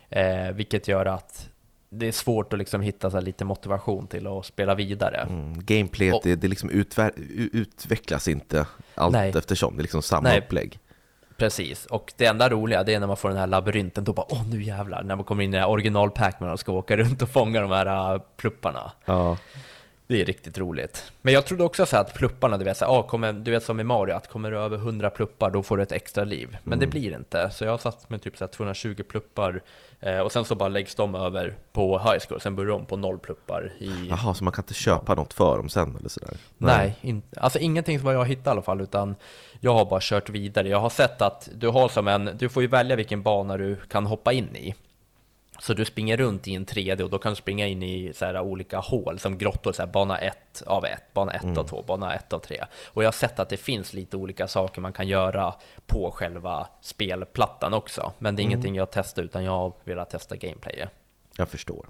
Eh, 0.10 0.52
vilket 0.52 0.88
gör 0.88 1.06
att 1.06 1.50
det 1.90 2.08
är 2.08 2.12
svårt 2.12 2.54
att 2.54 2.60
liksom 2.60 2.82
hitta 2.82 3.12
så 3.12 3.22
lite 3.22 3.46
motivation 3.46 4.08
till 4.08 4.28
att 4.28 4.46
spela 4.46 4.76
vidare. 4.76 5.18
Mm, 5.18 5.66
gameplayet, 5.66 6.24
det, 6.24 6.36
det 6.36 6.48
liksom 6.48 6.70
utvecklas 7.54 8.28
inte 8.28 8.68
allt 8.96 9.14
nej. 9.14 9.34
eftersom, 9.36 9.76
det 9.76 9.82
är 9.82 9.84
liksom 9.84 10.02
samma 10.02 10.30
nej. 10.30 10.40
upplägg. 10.40 10.80
Precis, 11.38 11.86
och 11.86 12.14
det 12.18 12.26
enda 12.26 12.50
roliga 12.50 12.84
det 12.84 12.94
är 12.94 13.00
när 13.00 13.08
man 13.08 13.18
får 13.18 13.30
den 13.30 13.38
här 13.38 13.48
labyrinten, 13.48 14.04
då 14.04 14.14
bara 14.14 14.26
åh 14.30 14.48
nu 14.52 14.64
jävlar, 14.64 15.04
när 15.04 15.16
man 15.16 15.26
kommer 15.26 15.44
in 15.44 15.54
i 15.54 15.64
original 15.64 16.12
Pac-Man 16.12 16.52
och 16.52 16.60
ska 16.60 16.72
åka 16.72 16.98
runt 16.98 17.22
och 17.22 17.30
fånga 17.30 17.62
de 17.62 17.72
här 17.72 18.14
uh, 18.14 18.22
plupparna. 18.38 18.92
Ja. 19.06 19.38
Det 20.08 20.22
är 20.22 20.26
riktigt 20.26 20.58
roligt. 20.58 21.12
Men 21.22 21.34
jag 21.34 21.46
trodde 21.46 21.64
också 21.64 21.86
så 21.86 21.98
att 21.98 22.14
plupparna, 22.14 22.58
du 22.58 22.66
vet, 22.66 22.78
så, 22.78 22.86
ah, 22.86 23.04
kommer, 23.04 23.34
du 23.34 23.52
vet 23.52 23.64
som 23.64 23.80
i 23.80 23.84
Mario, 23.84 24.16
att 24.16 24.30
kommer 24.30 24.52
du 24.52 24.58
över 24.58 24.78
100 24.78 25.10
pluppar 25.10 25.52
då 25.52 25.64
får 25.64 25.78
du 25.78 25.84
ett 25.84 25.92
extra 25.92 26.24
liv. 26.24 26.58
Men 26.64 26.74
mm. 26.74 26.80
det 26.80 26.88
blir 26.88 27.16
inte, 27.16 27.50
så 27.50 27.66
jag 27.66 27.72
har 27.72 27.78
satt 27.78 28.10
med 28.10 28.22
typ 28.22 28.38
så 28.38 28.48
220 28.48 29.04
pluppar 29.10 29.62
eh, 30.00 30.20
och 30.20 30.32
sen 30.32 30.46
så 30.46 30.56
bara 30.56 30.70
läggs 30.70 30.96
de 30.96 31.16
över 31.16 31.56
på 31.74 32.00
high 32.00 32.20
school, 32.28 32.42
sen 32.42 32.56
börjar 32.56 32.72
de 32.72 32.86
på 32.86 32.98
noll 32.98 33.20
pluppar. 33.20 33.74
I... 33.80 34.08
Jaha, 34.10 34.34
så 34.34 34.44
man 34.44 34.54
kan 34.54 34.64
inte 34.64 34.74
köpa 34.74 35.16
något 35.16 35.34
för 35.34 35.58
dem 35.58 35.70
sen 35.70 35.96
eller 36.00 36.10
sådär? 36.10 36.38
Nej, 36.58 36.78
Nej 36.78 36.98
in, 37.02 37.22
alltså 37.38 37.60
ingenting 37.60 38.00
som 38.00 38.10
jag 38.10 38.18
har 38.18 38.26
hittat 38.26 38.48
i 38.48 38.50
alla 38.50 38.62
fall, 38.62 38.82
utan 38.82 39.16
jag 39.60 39.74
har 39.74 39.86
bara 39.86 40.00
kört 40.04 40.30
vidare. 40.30 40.70
Jag 40.70 40.80
har 40.80 40.90
sett 40.90 41.22
att 41.22 41.50
du 41.54 41.68
har 41.68 41.90
som 41.90 42.08
en, 42.08 42.30
du 42.38 42.50
får 42.50 42.64
ju 42.64 42.68
välja 42.68 42.96
vilken 42.96 43.22
bana 43.22 43.58
du 43.58 43.76
kan 43.76 44.06
hoppa 44.06 44.34
in 44.34 44.56
i. 44.56 44.76
Så 45.60 45.74
du 45.74 45.86
springer 45.86 46.18
runt 46.18 46.48
i 46.48 46.56
en 46.56 46.66
3D 46.66 47.02
och 47.02 47.10
då 47.10 47.20
kan 47.20 47.32
du 47.32 47.36
springa 47.36 47.68
in 47.68 47.84
i 47.84 48.14
så 48.16 48.26
här 48.26 48.40
olika 48.40 48.80
hål 48.80 49.20
som 49.20 49.38
grottor, 49.38 49.72
så 49.72 49.82
här 49.82 49.88
bana 49.88 50.18
1 50.18 50.64
av 50.66 50.86
1, 50.86 51.14
bana 51.14 51.32
1 51.32 51.44
mm. 51.44 51.58
av 51.58 51.64
2, 51.64 51.84
bana 51.88 52.14
1 52.14 52.34
av 52.34 52.40
3. 52.40 52.66
Och 52.86 53.04
jag 53.04 53.08
har 53.08 53.12
sett 53.12 53.40
att 53.40 53.50
det 53.50 53.58
finns 53.58 53.94
lite 53.94 54.18
olika 54.18 54.48
saker 54.48 54.82
man 54.82 54.94
kan 54.94 55.08
göra 55.08 55.54
på 55.86 56.12
själva 56.12 56.68
spelplattan 56.82 57.74
också. 57.74 58.14
Men 58.20 58.36
det 58.36 58.42
är 58.42 58.44
mm. 58.44 58.52
ingenting 58.52 58.76
jag 58.76 58.92
testar 58.92 59.24
utan 59.24 59.44
jag 59.44 59.52
har 59.52 59.74
velat 59.84 60.10
testa 60.10 60.36
gameplayet. 60.36 60.90
Jag 61.38 61.50
förstår. 61.50 61.86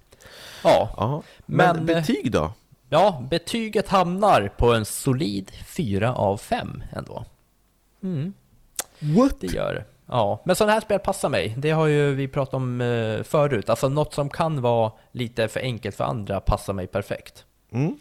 Ja, 0.63 0.89
Aha. 0.97 1.23
Men, 1.45 1.75
men 1.75 1.85
betyg 1.85 2.31
då? 2.31 2.51
Ja, 2.89 3.23
betyget 3.29 3.87
hamnar 3.87 4.51
på 4.57 4.73
en 4.73 4.85
solid 4.85 5.51
4 5.65 6.15
av 6.15 6.37
5 6.37 6.83
ändå. 6.91 7.25
Mm. 8.03 8.33
What? 8.99 9.39
Det 9.39 9.47
gör 9.47 9.73
det. 9.73 9.94
Ja, 10.07 10.41
men 10.45 10.55
sådana 10.55 10.73
här 10.73 10.81
spel 10.81 10.99
passar 10.99 11.29
mig. 11.29 11.55
Det 11.57 11.71
har 11.71 11.85
ju 11.85 12.13
vi 12.13 12.27
pratat 12.27 12.53
om 12.53 12.81
eh, 12.81 13.23
förut. 13.23 13.69
Alltså 13.69 13.89
något 13.89 14.13
som 14.13 14.29
kan 14.29 14.61
vara 14.61 14.91
lite 15.11 15.47
för 15.47 15.59
enkelt 15.59 15.95
för 15.95 16.03
andra 16.03 16.39
passar 16.39 16.73
mig 16.73 16.87
perfekt. 16.87 17.45
Mm. 17.71 17.97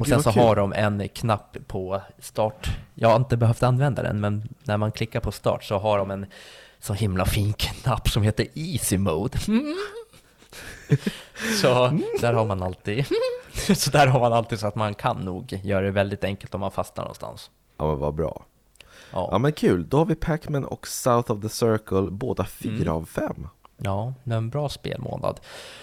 och 0.00 0.06
sen 0.06 0.22
så 0.22 0.32
kul. 0.32 0.42
har 0.42 0.56
de 0.56 0.72
en 0.72 1.08
knapp 1.08 1.56
på 1.66 2.00
start. 2.18 2.68
Jag 2.94 3.08
har 3.08 3.16
inte 3.16 3.36
behövt 3.36 3.62
använda 3.62 4.02
den, 4.02 4.20
men 4.20 4.48
när 4.62 4.76
man 4.76 4.92
klickar 4.92 5.20
på 5.20 5.32
start 5.32 5.64
så 5.64 5.78
har 5.78 5.98
de 5.98 6.10
en 6.10 6.26
så 6.78 6.92
himla 6.92 7.24
fin 7.24 7.52
knapp 7.52 8.08
som 8.08 8.22
heter 8.22 8.46
Easy 8.54 8.98
Mode. 8.98 9.38
så 11.60 11.98
där 12.20 12.32
har 12.32 12.44
man 12.44 12.62
alltid 12.62 13.06
så 13.76 13.90
där 13.90 14.06
har 14.06 14.20
man 14.20 14.32
alltid 14.32 14.60
så 14.60 14.66
att 14.66 14.74
man 14.74 14.94
kan 14.94 15.16
nog 15.16 15.60
göra 15.62 15.84
det 15.84 15.90
väldigt 15.90 16.24
enkelt 16.24 16.54
om 16.54 16.60
man 16.60 16.70
fastnar 16.70 17.04
någonstans. 17.04 17.50
Ja, 17.76 17.86
men 17.86 17.98
vad 17.98 18.14
bra. 18.14 18.44
Ja. 19.14 19.28
ja 19.32 19.38
men 19.38 19.52
kul, 19.52 19.88
då 19.88 19.96
har 19.96 20.04
vi 20.04 20.14
Pac-Man 20.14 20.64
och 20.64 20.86
South 20.86 21.30
of 21.30 21.42
the 21.42 21.48
Circle, 21.48 22.10
båda 22.10 22.44
fyra 22.44 22.74
mm. 22.74 22.94
av 22.94 23.04
fem. 23.04 23.48
Ja, 23.76 24.14
det 24.24 24.32
är 24.32 24.36
en 24.36 24.50
bra 24.50 24.68
spelmånad. 24.68 25.40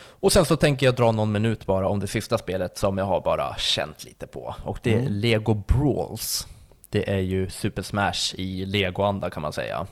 Och 0.09 0.31
sen 0.31 0.45
så 0.45 0.55
tänker 0.55 0.85
jag 0.85 0.95
dra 0.95 1.11
någon 1.11 1.31
minut 1.31 1.65
bara 1.65 1.87
om 1.87 1.99
det 1.99 2.07
sista 2.07 2.37
spelet 2.37 2.77
som 2.77 2.97
jag 2.97 3.05
har 3.05 3.21
bara 3.21 3.55
känt 3.55 4.03
lite 4.03 4.27
på. 4.27 4.55
Och 4.63 4.79
det 4.83 4.93
är 4.93 4.99
mm. 4.99 5.13
Lego 5.13 5.53
Brawls. 5.53 6.47
Det 6.89 7.09
är 7.09 7.19
ju 7.19 7.49
Super 7.49 7.81
Smash 7.81 8.35
i 8.35 8.65
Lego-anda 8.65 9.29
kan 9.29 9.41
man 9.41 9.53
säga. 9.53 9.87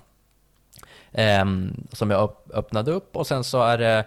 Um, 1.42 1.88
som 1.92 2.12
jag 2.12 2.36
öppnade 2.54 2.92
upp 2.92 3.16
och 3.16 3.28
sen 3.28 3.44
så 3.44 3.62
är 3.62 3.78
det 3.78 4.06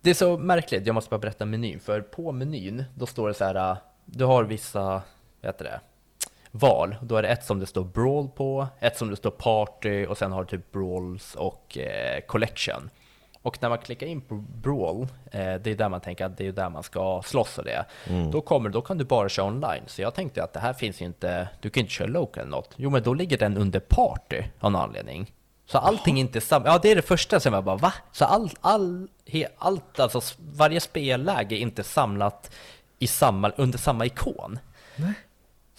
Det 0.00 0.10
är 0.10 0.14
så 0.14 0.38
märkligt, 0.38 0.86
jag 0.86 0.94
måste 0.94 1.10
bara 1.10 1.18
berätta 1.18 1.44
menyn, 1.44 1.80
för 1.80 2.00
på 2.00 2.32
menyn 2.32 2.84
då 2.94 3.06
står 3.06 3.28
det 3.28 3.34
så 3.34 3.44
här 3.44 3.76
Du 4.04 4.24
har 4.24 4.44
vissa, 4.44 4.82
vad 4.82 5.02
heter 5.42 5.64
det? 5.64 5.80
Val. 6.50 6.96
Då 7.02 7.16
är 7.16 7.22
det 7.22 7.28
ett 7.28 7.44
som 7.44 7.60
det 7.60 7.66
står 7.66 7.84
Brawl 7.84 8.28
på, 8.28 8.66
ett 8.80 8.98
som 8.98 9.10
det 9.10 9.16
står 9.16 9.30
Party 9.30 10.06
och 10.06 10.18
sen 10.18 10.32
har 10.32 10.44
du 10.44 10.46
typ 10.46 10.72
Brawls 10.72 11.34
och 11.34 11.78
eh, 11.78 12.20
Collection. 12.20 12.90
Och 13.42 13.62
när 13.62 13.68
man 13.68 13.78
klickar 13.78 14.06
in 14.06 14.20
på 14.20 14.34
Brawl, 14.34 15.02
eh, 15.02 15.54
det 15.54 15.66
är 15.66 15.74
där 15.74 15.88
man 15.88 16.00
tänker 16.00 16.24
att 16.24 16.36
det 16.36 16.46
är 16.46 16.52
där 16.52 16.70
man 16.70 16.82
ska 16.82 17.22
slåss 17.24 17.58
och 17.58 17.64
det. 17.64 17.84
Mm. 18.08 18.30
Då, 18.30 18.40
kommer, 18.40 18.70
då 18.70 18.80
kan 18.80 18.98
du 18.98 19.04
bara 19.04 19.28
köra 19.28 19.46
online. 19.46 19.82
Så 19.86 20.02
jag 20.02 20.14
tänkte 20.14 20.44
att 20.44 20.52
det 20.52 20.60
här 20.60 20.72
finns 20.72 21.02
ju 21.02 21.06
inte, 21.06 21.48
du 21.60 21.70
kan 21.70 21.80
inte 21.80 21.92
köra 21.92 22.08
local 22.08 22.40
eller 22.40 22.50
något. 22.50 22.74
Jo 22.76 22.90
men 22.90 23.02
då 23.02 23.14
ligger 23.14 23.38
den 23.38 23.56
under 23.56 23.80
Party 23.80 24.42
av 24.60 24.72
någon 24.72 24.82
anledning. 24.82 25.32
Så 25.66 25.78
allting 25.78 26.16
är 26.16 26.20
inte 26.20 26.40
samma, 26.40 26.66
ja 26.66 26.78
det 26.82 26.90
är 26.90 26.96
det 26.96 27.02
första 27.02 27.40
som 27.40 27.54
jag 27.54 27.64
bara 27.64 27.76
va? 27.76 27.92
Så 28.12 28.24
all, 28.24 28.50
all, 28.60 29.08
he, 29.26 29.46
allt, 29.58 30.00
alltså 30.00 30.20
varje 30.38 30.80
spelläge 30.80 31.54
är 31.54 31.60
inte 31.60 31.82
samlat 31.82 32.50
i 32.98 33.06
samma, 33.06 33.50
under 33.56 33.78
samma 33.78 34.06
ikon. 34.06 34.58
Nej. 34.96 35.12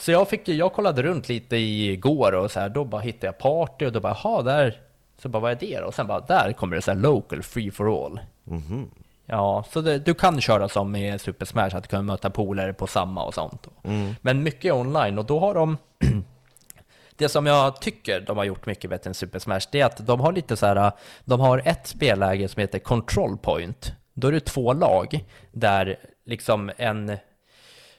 Så 0.01 0.11
jag, 0.11 0.29
fick, 0.29 0.47
jag 0.47 0.73
kollade 0.73 1.03
runt 1.03 1.29
lite 1.29 1.57
igår 1.57 2.31
och 2.31 2.51
så 2.51 2.59
här, 2.59 2.69
då 2.69 2.85
bara 2.85 3.01
hittade 3.01 3.27
jag 3.27 3.37
party 3.37 3.85
och 3.85 3.91
då 3.91 3.99
bara, 3.99 4.17
jaha, 4.23 4.41
där, 4.41 4.81
så 5.21 5.29
bara, 5.29 5.39
vad 5.39 5.51
är 5.51 5.57
det 5.59 5.79
då? 5.79 5.85
Och 5.85 5.93
sen 5.93 6.07
bara, 6.07 6.19
där 6.19 6.53
kommer 6.53 6.75
det 6.75 6.81
så 6.81 6.91
här 6.91 6.97
local, 6.97 7.43
free 7.43 7.71
for 7.71 8.05
all. 8.05 8.19
Mm 8.47 8.61
-hmm. 8.61 8.85
Ja, 9.25 9.63
så 9.71 9.81
det, 9.81 9.99
du 9.99 10.13
kan 10.13 10.41
köra 10.41 10.69
som 10.69 10.91
med 10.91 11.21
Super 11.21 11.45
Smash, 11.45 11.75
att 11.75 11.83
du 11.83 11.87
kan 11.87 12.05
möta 12.05 12.29
polare 12.29 12.73
på 12.73 12.87
samma 12.87 13.23
och 13.25 13.33
sånt. 13.33 13.67
Mm. 13.83 14.15
Men 14.21 14.43
mycket 14.43 14.73
online, 14.73 15.17
och 15.17 15.25
då 15.25 15.39
har 15.39 15.53
de 15.53 15.77
Det 17.15 17.29
som 17.29 17.45
jag 17.45 17.81
tycker 17.81 18.21
de 18.21 18.37
har 18.37 18.43
gjort 18.43 18.65
mycket 18.65 18.89
bättre 18.89 19.07
än 19.07 19.13
Super 19.13 19.39
Smash, 19.39 19.61
det 19.71 19.81
är 19.81 19.85
att 19.85 20.07
de 20.07 20.19
har 20.19 20.31
lite 20.31 20.57
så 20.57 20.65
här, 20.65 20.91
de 21.25 21.39
har 21.39 21.61
ett 21.65 21.87
spelläge 21.87 22.47
som 22.47 22.59
heter 22.59 22.79
Control 22.79 23.37
Point. 23.37 23.93
Då 24.13 24.27
är 24.27 24.31
det 24.31 24.39
två 24.39 24.73
lag, 24.73 25.25
där 25.51 25.95
liksom 26.25 26.71
en 26.77 27.17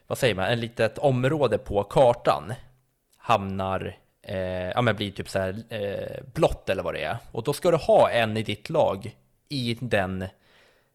vad 0.07 0.19
säger 0.19 0.35
man, 0.35 0.45
en 0.45 0.61
litet 0.61 0.99
område 0.99 1.59
på 1.59 1.85
kartan 1.85 2.53
hamnar, 3.17 3.97
eh, 4.23 4.71
ja 4.71 4.83
men 4.83 4.97
blir 4.97 5.11
typ 5.11 5.29
så 5.29 5.39
här 5.39 5.63
eh, 5.69 6.25
blått 6.35 6.69
eller 6.69 6.83
vad 6.83 6.95
det 6.95 7.05
är. 7.05 7.17
Och 7.33 7.43
då 7.43 7.53
ska 7.53 7.71
du 7.71 7.77
ha 7.77 8.11
en 8.11 8.37
i 8.37 8.43
ditt 8.43 8.71
lag 8.71 9.17
i 9.49 9.79
den 9.81 10.23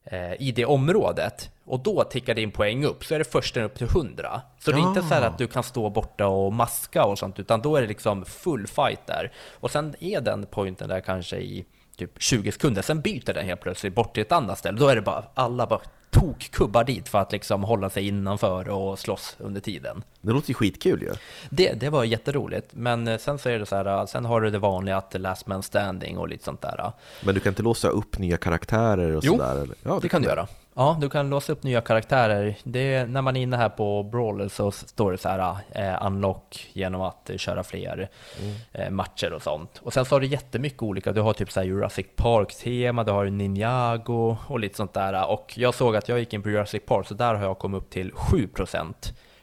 eh, 0.04 0.34
i 0.41 0.52
det 0.52 0.65
området. 0.65 1.52
Och 1.65 1.80
då 1.80 2.04
tickar 2.04 2.34
din 2.34 2.52
poäng 2.52 2.86
upp. 2.86 3.06
Så 3.06 3.15
är 3.15 3.20
det 3.20 3.32
först 3.32 3.58
upp 3.58 3.78
till 3.78 3.88
100 3.88 4.41
så 4.60 4.72
det 4.72 4.78
är 4.78 4.88
inte 4.88 5.02
så 5.02 5.13
här 5.13 5.22
att 5.22 5.38
du 5.38 5.48
kan 5.48 5.63
stå 5.63 5.89
borta 5.89 6.28
och 6.28 6.54
maska 6.54 7.06
och 7.06 7.20
sånt 7.20 7.39
utan 7.39 7.62
då 7.62 7.76
är 7.76 7.82
det 7.82 7.88
liksom 7.88 8.26
full 8.26 8.67
fight 8.67 9.08
där. 9.08 9.32
Och 9.60 9.72
sen 9.72 9.96
är 10.00 10.22
den 10.22 10.46
pointen 10.46 10.89
där 10.89 11.00
kanske 11.00 11.38
i 11.38 11.65
typ 11.98 12.22
20 12.22 12.52
sekunder. 12.52 12.82
Sen 12.82 13.02
byter 13.02 13.34
den 13.34 13.46
helt 13.46 13.62
plötsligt 13.62 13.96
bort 13.96 14.13
till 14.13 14.22
ett 14.22 14.32
annat 14.32 14.60
ställe. 14.60 14.80
Då 14.80 14.88
är 14.88 14.96
det 14.96 15.02
bara 15.02 15.24
alla 15.34 15.67
bara 15.67 15.82
tokkubbar 16.10 16.84
dit 16.84 17.10
för 17.10 17.20
att 17.20 17.32
liksom 17.32 17.63
hålla 17.63 17.89
sig 17.89 18.08
innanför 18.08 18.70
och 18.70 19.00
slåss 19.00 19.36
under 19.39 19.62
tiden. 19.62 20.04
Det 20.22 20.32
låter 20.32 20.50
ju 20.50 20.54
skitkul 20.54 21.02
ju. 21.02 21.08
Ja. 21.08 21.13
Det, 21.50 21.74
det 21.74 21.89
var 21.89 22.04
jätteroligt, 22.04 22.67
men 22.74 23.08
eh, 23.08 23.17
sen 23.17 23.39
så 23.39 23.50
är 23.50 23.60
det 23.60 23.65
så 23.65 23.76
här, 23.76 23.86
eh, 23.86 24.06
sen 24.06 24.26
har 24.26 24.41
du 24.41 24.50
det 24.50 24.60
vanliga 24.60 24.98
att 24.98 25.15
last 25.20 25.48
man 25.48 25.63
standing 25.63 26.17
och 26.17 26.28
lite 26.28 26.43
sånt 26.43 26.62
där. 26.62 26.80
Eh. 26.80 26.91
Men 27.22 27.36
du 27.36 27.39
kan 27.41 27.52
inte 27.52 27.63
låsa 27.63 27.89
upp 27.89 28.17
nya 28.17 28.38
karaktärer 28.38 29.15
och 29.15 29.24
sådär? 29.24 29.65
Jo, 29.67 29.74
ja, 29.84 29.93
det, 29.93 30.00
det 30.02 30.10
kan 30.10 30.22
du 30.22 30.28
göra. 30.28 30.48
Ja, 30.80 30.98
du 31.02 31.10
kan 31.10 31.30
låsa 31.30 31.52
upp 31.54 31.63
nya 31.63 31.82
karaktärer. 31.82 32.56
Det 32.63 32.94
är, 32.94 33.08
när 33.08 33.22
man 33.22 33.38
är 33.38 33.42
inne 33.42 33.58
här 33.58 33.70
på 33.70 34.04
Brawler 34.04 34.48
så 34.48 34.72
står 34.72 35.12
det 35.12 35.18
så 35.18 35.30
här 35.30 35.56
eh, 35.72 36.06
unlock 36.06 36.70
genom 36.74 37.02
att 37.02 37.32
köra 37.38 37.63
fler 37.63 38.10
mm. 38.42 38.56
eh, 38.72 38.90
matcher 38.90 39.34
och 39.34 39.42
sånt. 39.42 39.80
Och 39.84 39.94
sen 39.94 40.06
så 40.06 40.16
har 40.16 40.20
du 40.20 40.28
jättemycket 40.28 40.82
olika. 40.82 41.12
Du 41.12 41.22
har 41.22 41.34
typ 41.34 41.52
så 41.52 41.60
här 41.60 41.68
Jurassic 41.68 42.06
Park-tema, 42.16 43.04
du 43.04 43.12
har 43.12 43.26
Ninjago 43.26 44.38
och 44.48 44.60
lite 44.60 44.78
sånt 44.78 44.94
där. 44.94 45.30
Och 45.30 45.54
jag 45.58 45.76
såg 45.76 45.96
att 45.96 46.10
jag 46.10 46.20
gick 46.20 46.34
in 46.34 46.44
på 46.44 46.50
Jurassic 46.50 46.84
Park, 46.86 47.08
så 47.08 47.13
där 47.13 47.36
har 47.36 47.44
jag 47.44 47.60
kommit 47.60 47.78
upp 47.84 47.90
till 47.90 48.12
7%. 48.12 48.94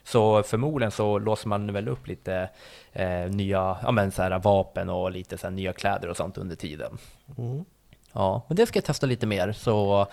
Så 0.04 0.42
förmodligen 0.42 0.90
så 0.90 1.18
låser 1.18 1.48
man 1.48 1.72
väl 1.72 1.88
upp 1.88 2.06
lite 2.06 2.50
eh, 2.92 3.30
nya 3.30 3.76
ja, 3.82 3.90
men 3.90 4.12
så 4.12 4.22
här, 4.22 4.38
vapen 4.38 4.90
och 4.90 5.10
lite 5.10 5.38
så 5.38 5.46
här, 5.46 5.54
nya 5.54 5.72
kläder 5.72 6.08
och 6.08 6.16
sånt 6.16 6.38
under 6.38 6.56
tiden. 6.56 6.98
Mm. 7.38 7.64
Ja, 8.14 8.42
men 8.48 8.56
det 8.56 8.66
ska 8.66 8.76
jag 8.76 8.84
testa 8.84 9.06
lite 9.06 9.26
mer. 9.26 9.52
Så 9.52 10.06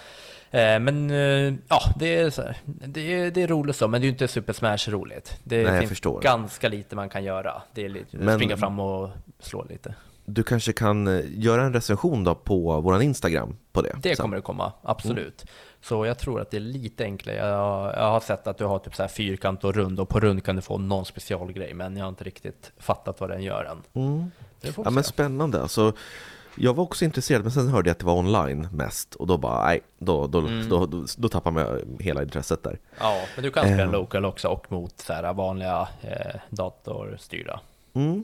men 0.52 1.10
eh, 1.10 1.54
ja, 1.68 1.82
det 2.00 2.16
är, 2.16 2.30
så 2.30 2.42
här, 2.42 2.58
det, 2.66 3.14
är, 3.14 3.32
det 3.32 3.44
är 3.44 3.48
roligt 3.48 3.76
så, 3.76 3.88
men 3.88 4.02
det 4.02 4.06
är 4.06 4.08
ju 4.08 4.12
inte 4.12 4.28
Super 4.28 4.54
Smash 4.54 4.90
roligt. 4.90 5.40
Det 5.44 5.64
Nej, 5.64 5.88
finns 5.88 6.22
ganska 6.22 6.70
lite 6.70 6.96
man 6.96 7.10
kan 7.10 7.24
göra. 7.24 7.62
Det 7.74 7.86
är 7.86 7.90
lite, 7.90 8.18
men, 8.18 8.36
springa 8.36 8.58
fram 8.58 8.80
och 8.80 9.10
slå 9.40 9.66
lite. 9.70 9.96
Du 10.26 10.44
kanske 10.44 10.74
kan 10.74 11.08
eh, 11.08 11.24
göra 11.28 11.64
en 11.64 11.74
recension 11.74 12.24
då 12.24 12.36
på 12.36 12.82
vår 12.82 13.02
Instagram 13.02 13.58
på 13.72 13.82
det? 13.82 13.96
Det 14.02 14.16
kommer 14.16 14.36
det 14.36 14.42
komma, 14.42 14.72
absolut. 14.82 15.44
Mm. 15.44 15.54
Så 15.82 16.06
jag 16.06 16.20
tror 16.20 16.42
att 16.42 16.52
det 16.52 16.58
är 16.58 16.62
lite 16.62 17.04
enklare. 17.04 17.38
Jag, 17.38 17.94
jag 17.96 18.12
har 18.12 18.20
sett 18.20 18.48
att 18.48 18.58
du 18.58 18.66
har 18.66 18.80
typ 18.80 18.96
så 18.96 19.04
här 19.04 19.10
fyrkant 19.10 19.64
och 19.64 19.76
rund 19.76 20.00
och 20.00 20.10
på 20.10 20.20
rund 20.20 20.44
kan 20.44 20.56
du 20.56 20.62
få 20.62 20.78
någon 20.78 21.06
specialgrej, 21.06 21.74
men 21.74 21.98
jag 21.98 22.06
har 22.06 22.10
inte 22.10 22.24
riktigt 22.24 22.72
fattat 22.78 23.20
vad 23.20 23.30
den 23.30 23.44
gör 23.44 23.64
än. 23.64 24.04
Mm. 24.04 24.32
Ja, 24.84 24.90
men 24.90 25.04
spännande. 25.04 25.62
Alltså, 25.62 25.94
jag 26.56 26.74
var 26.74 26.84
också 26.84 27.06
intresserad, 27.06 27.42
men 27.42 27.52
sen 27.52 27.68
hörde 27.68 27.90
jag 27.90 27.92
att 27.92 28.00
det 28.00 28.06
var 28.06 28.18
online 28.18 28.68
mest 28.72 29.16
och 29.16 29.28
då 29.28 29.38
bara, 29.38 29.66
nej, 29.66 29.82
då, 30.00 30.28
då, 30.28 30.40
mm. 30.40 30.70
då, 30.70 30.86
då, 30.86 31.06
då 31.18 31.30
tappar 31.30 31.52
man 31.52 31.98
hela 32.00 32.24
intresset 32.24 32.64
där. 32.64 32.80
Ja, 33.00 33.22
men 33.36 33.44
du 33.44 33.52
kan 33.52 33.64
spela 33.64 33.84
eh. 33.84 33.92
local 33.92 34.26
också 34.26 34.48
och 34.48 34.72
mot 34.72 35.00
så 35.00 35.14
här 35.14 35.34
vanliga 35.34 35.88
eh, 36.02 36.40
datorstyrda. 36.50 37.60
Mm. 37.94 38.24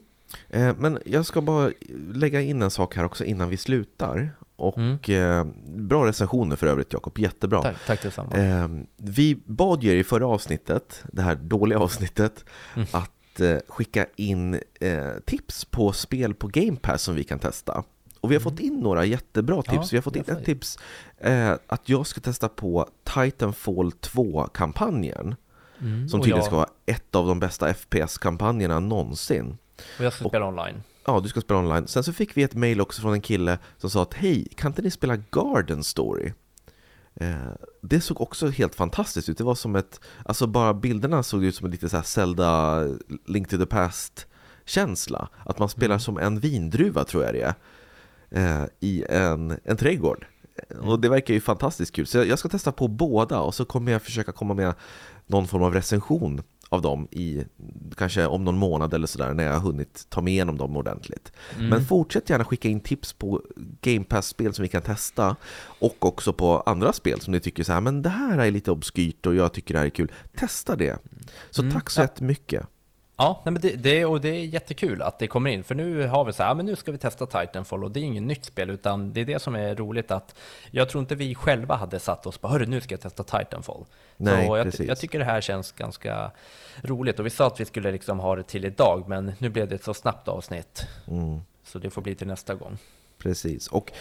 Eh, 0.50 0.76
men 0.78 1.00
jag 1.06 1.26
ska 1.26 1.42
bara 1.42 1.72
lägga 2.14 2.42
in 2.42 2.62
en 2.62 2.72
sak 2.72 2.96
här 2.96 3.04
också 3.04 3.26
innan 3.26 3.50
vi 3.50 3.58
slutar. 3.58 4.32
Och 4.56 4.78
mm. 4.78 5.00
eh, 5.08 5.54
bra 5.66 6.06
recensioner 6.06 6.56
för 6.56 6.68
övrigt 6.68 6.94
Jakob, 6.94 7.20
jättebra. 7.20 7.62
Tack, 7.62 7.76
tack 7.88 8.04
detsamma. 8.04 8.36
Eh, 8.36 8.68
vi 8.98 9.36
bad 9.46 9.84
er 9.84 9.96
i 9.96 10.04
förra 10.04 10.28
avsnittet, 10.28 11.04
det 11.14 11.22
här 11.22 11.36
dåliga 11.36 11.80
avsnittet, 11.80 12.46
mm. 12.76 12.88
att 12.92 13.40
eh, 13.40 13.58
skicka 13.68 14.06
in 14.16 14.60
eh, 14.80 15.12
tips 15.26 15.66
på 15.66 15.92
spel 15.92 16.34
på 16.34 16.48
Game 16.48 16.78
Pass 16.78 17.02
som 17.02 17.16
vi 17.16 17.24
kan 17.24 17.40
testa. 17.40 17.84
Och 18.28 18.32
vi 18.32 18.36
har 18.36 18.42
fått 18.42 18.60
in 18.60 18.80
några 18.80 19.06
jättebra 19.06 19.62
tips. 19.62 19.74
Ja, 19.74 19.88
vi 19.92 19.98
har 19.98 20.02
fått 20.02 20.16
in 20.16 20.24
ett 20.28 20.46
tips 20.46 20.80
eh, 21.18 21.54
att 21.68 21.90
jag 21.90 22.08
ska 22.08 22.22
testa 22.22 22.50
på 22.50 22.90
Titanfall 23.04 23.92
2-kampanjen. 23.92 25.36
Mm, 25.82 26.10
som 26.10 26.20
tydligen 26.20 26.38
jag... 26.38 26.46
ska 26.46 26.56
vara 26.56 26.70
ett 26.86 27.16
av 27.16 27.28
de 27.28 27.40
bästa 27.40 27.74
FPS-kampanjerna 27.74 28.80
någonsin. 28.80 29.58
Och 29.98 30.06
jag 30.06 30.14
ska 30.14 30.26
och, 30.26 30.32
spela 30.32 30.48
online. 30.48 30.84
Ja, 31.06 31.20
du 31.20 31.30
ska 31.30 31.42
spela 31.42 31.60
online. 31.60 31.88
Sen 31.88 32.04
så 32.04 32.14
fick 32.14 32.38
vi 32.38 32.44
ett 32.44 32.56
mail 32.56 32.82
också 32.82 33.02
från 33.02 33.14
en 33.14 33.22
kille 33.22 33.58
som 33.78 33.90
sa 33.90 34.02
att 34.02 34.14
hej, 34.14 34.48
kan 34.56 34.72
inte 34.72 34.82
ni 34.82 34.92
spela 34.92 35.16
Garden 35.16 35.84
Story? 35.84 36.34
Eh, 37.16 37.36
det 37.82 38.02
såg 38.02 38.22
också 38.22 38.48
helt 38.50 38.76
fantastiskt 38.76 39.30
ut. 39.30 39.38
Det 39.38 39.44
var 39.44 39.56
som 39.56 39.76
ett, 39.76 40.02
alltså 40.26 40.48
bara 40.48 40.74
bilderna 40.74 41.24
såg 41.24 41.44
ut 41.44 41.56
som 41.56 41.66
en 41.66 41.72
lite 41.72 41.90
så 41.90 41.96
här 41.96 42.04
Zelda 42.04 42.84
Link 43.26 43.50
to 43.50 43.58
the 43.58 43.66
Past 43.66 44.28
känsla. 44.66 45.30
Att 45.46 45.60
man 45.60 45.70
spelar 45.70 45.96
mm. 45.96 46.00
som 46.00 46.18
en 46.18 46.40
vindruva 46.40 47.04
tror 47.04 47.24
jag 47.24 47.34
det 47.34 47.42
är 47.42 47.54
eh, 48.32 48.64
i 48.80 49.04
en, 49.10 49.60
en 49.64 49.78
trädgård. 49.78 50.26
Mm. 50.70 50.90
Och 50.90 51.00
det 51.00 51.10
verkar 51.10 51.34
ju 51.34 51.42
fantastiskt 51.42 51.96
kul. 51.96 52.08
Så 52.08 52.18
jag 52.18 52.40
ska 52.40 52.50
testa 52.50 52.72
på 52.72 52.88
båda 52.88 53.40
och 53.40 53.56
så 53.56 53.66
kommer 53.66 53.92
jag 53.92 54.02
försöka 54.02 54.32
komma 54.32 54.54
med 54.54 54.74
någon 55.28 55.48
form 55.48 55.64
av 55.64 55.74
recension 55.74 56.42
av 56.70 56.82
dem 56.82 57.08
i 57.12 57.46
kanske 57.96 58.26
om 58.26 58.46
någon 58.46 58.58
månad 58.58 58.94
eller 58.94 59.08
sådär 59.08 59.34
när 59.34 59.44
jag 59.44 59.54
har 59.54 59.60
hunnit 59.60 60.06
ta 60.10 60.22
mig 60.22 60.34
igenom 60.34 60.58
dem 60.58 60.78
ordentligt. 60.78 61.32
Mm. 61.56 61.70
Men 61.70 61.86
fortsätt 61.86 62.30
gärna 62.30 62.46
skicka 62.46 62.70
in 62.70 62.80
tips 62.80 63.14
på 63.14 63.42
Game 63.82 64.04
Pass-spel 64.04 64.54
som 64.54 64.64
vi 64.64 64.70
kan 64.70 64.82
testa 64.82 65.36
och 65.80 66.06
också 66.06 66.34
på 66.34 66.60
andra 66.66 66.94
spel 66.94 67.22
som 67.22 67.32
ni 67.32 67.40
tycker 67.40 67.64
så 67.64 67.74
här, 67.74 67.82
men 67.82 68.02
det 68.02 68.10
här 68.10 68.38
är 68.38 68.52
lite 68.52 68.72
obskyrt 68.72 69.26
och 69.26 69.36
jag 69.36 69.54
tycker 69.54 69.74
det 69.74 69.80
här 69.80 69.86
är 69.86 69.90
kul. 69.90 70.12
Testa 70.36 70.76
det! 70.76 70.98
Så 71.50 71.62
mm. 71.62 71.74
tack 71.74 71.90
så 71.90 72.02
jättemycket! 72.02 72.68
Ja, 73.20 73.42
nej 73.46 73.52
men 73.52 73.62
det, 73.62 73.76
det, 73.76 74.06
och 74.06 74.22
det 74.22 74.30
är 74.30 74.46
jättekul 74.46 75.02
att 75.02 75.20
det 75.20 75.28
kommer 75.28 75.50
in, 75.50 75.64
för 75.64 75.76
nu 75.76 76.08
har 76.08 76.26
vi 76.26 76.34
så 76.34 76.44
här, 76.44 76.56
men 76.56 76.66
nu 76.66 76.76
ska 76.76 76.92
vi 76.92 76.98
testa 76.98 77.26
Titanfall 77.26 77.84
och 77.84 77.92
det 77.92 78.00
är 78.00 78.04
inget 78.04 78.24
nytt 78.24 78.46
spel, 78.46 78.70
utan 78.70 79.14
det 79.14 79.22
är 79.22 79.26
det 79.26 79.40
som 79.40 79.56
är 79.56 79.76
roligt 79.76 80.12
att 80.12 80.36
jag 80.72 80.90
tror 80.90 81.02
inte 81.02 81.16
vi 81.16 81.36
själva 81.36 81.76
hade 81.76 82.00
satt 82.00 82.26
oss 82.26 82.38
på, 82.38 82.48
hörru 82.48 82.66
nu 82.66 82.82
ska 82.82 82.94
jag 82.94 83.02
testa 83.02 83.24
Titanfall. 83.24 83.86
Nej, 84.18 84.48
så 84.48 84.58
jag, 84.58 84.66
precis. 84.66 84.88
jag 84.88 85.00
tycker 85.00 85.20
det 85.20 85.26
här 85.26 85.42
känns 85.42 85.72
ganska 85.72 86.32
roligt 86.82 87.20
och 87.20 87.26
vi 87.26 87.30
sa 87.30 87.48
att 87.48 87.60
vi 87.60 87.66
skulle 87.66 87.92
liksom 87.92 88.20
ha 88.20 88.36
det 88.36 88.44
till 88.44 88.66
idag, 88.66 89.04
men 89.08 89.34
nu 89.38 89.50
blev 89.50 89.68
det 89.68 89.76
ett 89.76 89.84
så 89.84 89.94
snabbt 89.94 90.28
avsnitt. 90.28 90.88
Mm. 91.08 91.40
Så 91.64 91.80
det 91.80 91.90
får 91.90 92.02
bli 92.02 92.16
till 92.16 92.28
nästa 92.28 92.56
gång. 92.56 92.78
Precis, 93.18 93.68
och 93.68 93.92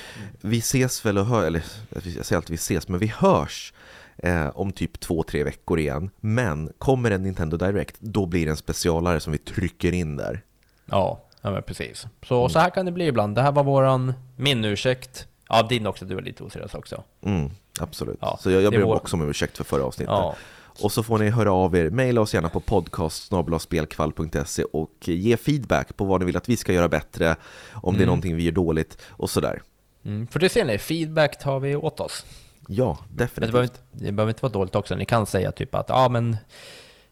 vi 0.41 0.59
ses 0.59 1.07
väl 1.07 1.19
och 1.19 1.27
hör, 1.27 1.47
eller 1.47 1.65
jag 1.91 2.27
säger 2.27 2.37
alltid 2.37 2.51
vi 2.51 2.55
ses, 2.55 2.89
men 2.89 3.01
vi 3.01 3.07
hörs 3.07 3.73
eh, 4.19 4.49
om 4.55 4.73
typ 4.73 5.01
två, 5.01 5.23
tre 5.23 5.45
veckor 5.45 5.79
igen. 5.79 6.11
Men 6.21 6.73
kommer 6.79 7.11
en 7.11 7.23
Nintendo 7.23 7.57
Direct, 7.57 7.97
då 8.01 8.27
blir 8.27 8.45
det 8.45 8.51
en 8.51 8.57
specialare 8.57 9.21
som 9.21 9.33
vi 9.33 9.39
trycker 9.39 9.93
in 9.93 10.17
där. 10.17 10.43
Ja, 10.87 11.21
ja 11.43 11.51
men 11.51 11.63
precis. 11.63 12.07
Så, 12.23 12.39
mm. 12.39 12.49
så 12.49 12.59
här 12.59 12.71
kan 12.71 12.87
det 12.87 12.93
bli 12.93 13.07
ibland. 13.07 13.35
Det 13.35 13.43
här 13.43 13.53
var 13.53 13.65
våran, 13.65 14.13
min 14.37 14.65
ursäkt. 14.65 15.27
Ja, 15.49 15.63
din 15.63 15.87
också, 15.87 16.05
du 16.05 16.15
var 16.15 16.23
lite 16.23 16.45
oseriös 16.45 16.75
också. 16.75 17.03
Mm, 17.23 17.51
absolut. 17.81 18.19
Ja, 18.21 18.39
så 18.41 18.51
jag, 18.51 18.63
jag 18.63 18.73
ber 18.73 18.83
vår... 18.83 18.95
också 18.95 19.17
om 19.17 19.29
ursäkt 19.29 19.57
för 19.57 19.65
förra 19.65 19.85
avsnittet. 19.85 20.13
Ja. 20.13 20.35
Och 20.81 20.93
så 20.93 21.03
får 21.03 21.19
ni 21.19 21.31
höra 21.31 21.53
av 21.53 21.77
er, 21.77 21.91
mejla 21.91 22.21
oss 22.21 22.35
gärna 22.35 22.49
på 22.49 22.61
podcast.spelkvall.se 22.61 24.65
och 24.65 24.93
ge 25.01 25.37
feedback 25.37 25.97
på 25.97 26.05
vad 26.05 26.21
ni 26.21 26.27
vill 26.27 26.37
att 26.37 26.49
vi 26.49 26.57
ska 26.57 26.73
göra 26.73 26.89
bättre, 26.89 27.37
om 27.73 27.77
mm. 27.83 27.83
det 27.83 27.89
är 27.89 27.95
mm. 27.95 28.07
någonting 28.07 28.37
vi 28.37 28.43
gör 28.43 28.53
dåligt 28.53 28.99
och 29.09 29.31
sådär. 29.31 29.63
Mm, 30.05 30.27
för 30.27 30.41
det 30.41 30.49
ser 30.49 30.65
ni, 30.65 30.79
feedback 30.79 31.39
tar 31.39 31.61
vi 31.61 31.77
åt 31.77 32.01
oss. 32.01 32.25
Ja, 32.69 32.99
definitivt. 33.09 33.37
Men 33.37 33.47
det 33.47 33.53
behöver, 33.53 33.65
inte, 33.65 33.81
det 33.93 34.13
behöver 34.13 34.31
inte 34.31 34.43
vara 34.43 34.53
dåligt 34.53 34.75
också. 34.75 34.95
Ni 34.95 35.05
kan 35.05 35.27
säga 35.27 35.53
typ 35.53 35.75
att, 35.75 35.89
ja 35.89 36.09
men, 36.09 36.37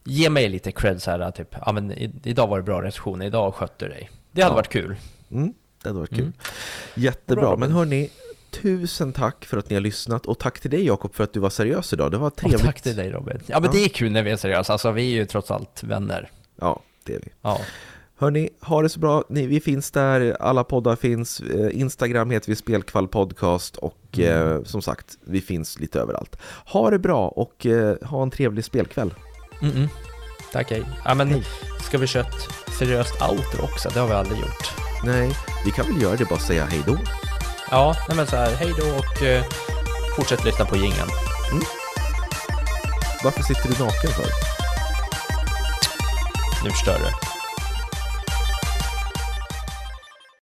ge 0.05 0.30
mig 0.30 0.48
lite 0.48 0.72
cred 0.72 1.02
så 1.02 1.11
här, 1.11 1.30
typ, 1.30 1.57
ja 1.66 1.72
men 1.72 1.92
idag 2.24 2.46
var 2.46 2.57
det 2.57 2.62
bra 2.62 2.82
recensioner, 2.82 3.26
idag 3.26 3.55
skötte 3.55 3.84
du 3.84 3.88
dig. 3.88 4.11
Det 4.32 4.42
hade 4.42 4.52
ja. 4.52 4.57
varit 4.57 4.68
kul. 4.68 4.96
Mm, 5.30 5.55
det 5.82 5.88
hade 5.88 5.98
varit 5.98 6.11
kul. 6.11 6.20
Mm. 6.20 6.32
Jättebra, 6.94 7.42
bra, 7.42 7.57
men 7.57 7.72
hörni, 7.72 8.11
tusen 8.50 9.12
tack 9.12 9.44
för 9.44 9.57
att 9.57 9.70
ni 9.70 9.76
har 9.76 9.80
lyssnat 9.80 10.26
och 10.26 10.38
tack 10.38 10.61
till 10.61 10.70
dig 10.70 10.86
Jakob 10.86 11.14
för 11.14 11.24
att 11.24 11.32
du 11.32 11.40
var 11.40 11.50
seriös 11.50 11.92
idag. 11.92 12.11
Det 12.11 12.18
var 12.18 12.30
trevligt. 12.30 12.61
Och 12.61 12.66
tack 12.66 12.80
till 12.80 12.96
dig 12.96 13.11
Robin. 13.11 13.40
Ja 13.46 13.61
men 13.61 13.64
ja. 13.64 13.72
det 13.72 13.84
är 13.84 13.88
kul 13.88 14.12
när 14.12 14.22
vi 14.22 14.30
är 14.30 14.36
seriösa, 14.36 14.72
alltså 14.72 14.90
vi 14.90 15.02
är 15.02 15.14
ju 15.14 15.26
trots 15.26 15.50
allt 15.50 15.82
vänner. 15.82 16.30
Ja, 16.57 16.82
det 17.05 17.14
är 17.14 17.20
vi. 17.20 17.28
Ja. 17.42 17.61
Hörni, 18.25 18.49
ha 18.61 18.83
det 18.83 18.89
så 18.89 19.01
bra. 19.01 19.25
Ni, 19.29 19.47
vi 19.47 19.61
finns 19.61 19.91
där, 19.91 20.37
alla 20.41 20.64
poddar 20.64 20.97
finns. 20.97 21.41
Eh, 21.41 21.81
Instagram 21.81 22.31
heter 22.31 22.49
vi 22.49 22.57
Spelkvall 22.57 23.09
Podcast 23.09 23.77
och 23.77 23.99
mm. 24.12 24.57
eh, 24.57 24.62
som 24.62 24.83
sagt, 24.83 25.18
vi 25.25 25.41
finns 25.41 25.81
lite 25.81 26.01
överallt. 26.01 26.37
Ha 26.66 26.91
det 26.91 26.99
bra 26.99 27.29
och 27.29 27.66
eh, 27.66 27.97
ha 28.03 28.22
en 28.22 28.31
trevlig 28.31 28.64
spelkväll. 28.64 29.14
Mm 29.62 29.75
-mm. 29.75 29.89
Tack, 30.53 30.70
hej. 30.70 30.85
Ja, 31.05 31.14
men 31.14 31.29
hej. 31.29 31.43
ska 31.81 31.99
vi 31.99 32.07
köra 32.07 32.27
ett 32.27 32.49
seriöst 32.79 33.14
outro 33.22 33.64
också? 33.64 33.91
Det 33.95 34.01
har 34.01 34.07
vi 34.07 34.14
aldrig 34.14 34.41
gjort. 34.41 34.72
Nej, 35.05 35.31
vi 35.64 35.70
kan 35.70 35.87
väl 35.87 36.03
göra 36.03 36.16
det 36.16 36.25
bara 36.25 36.39
säga 36.39 36.64
hej 36.64 36.83
då. 36.87 36.97
Ja, 37.70 37.97
nej 38.09 38.16
men 38.16 38.27
så 38.27 38.37
här, 38.37 38.51
hej 38.51 38.72
då 38.79 38.87
och 38.99 39.22
eh, 39.22 39.45
fortsätt 40.16 40.45
lyssna 40.45 40.64
på 40.64 40.77
gingen. 40.77 41.09
Mm. 41.53 41.64
Varför 43.25 43.43
sitter 43.43 43.68
du 43.68 43.85
naken 43.85 44.11
för? 44.11 44.27
Nu 46.64 46.70
förstör 46.70 46.99
du. 46.99 47.34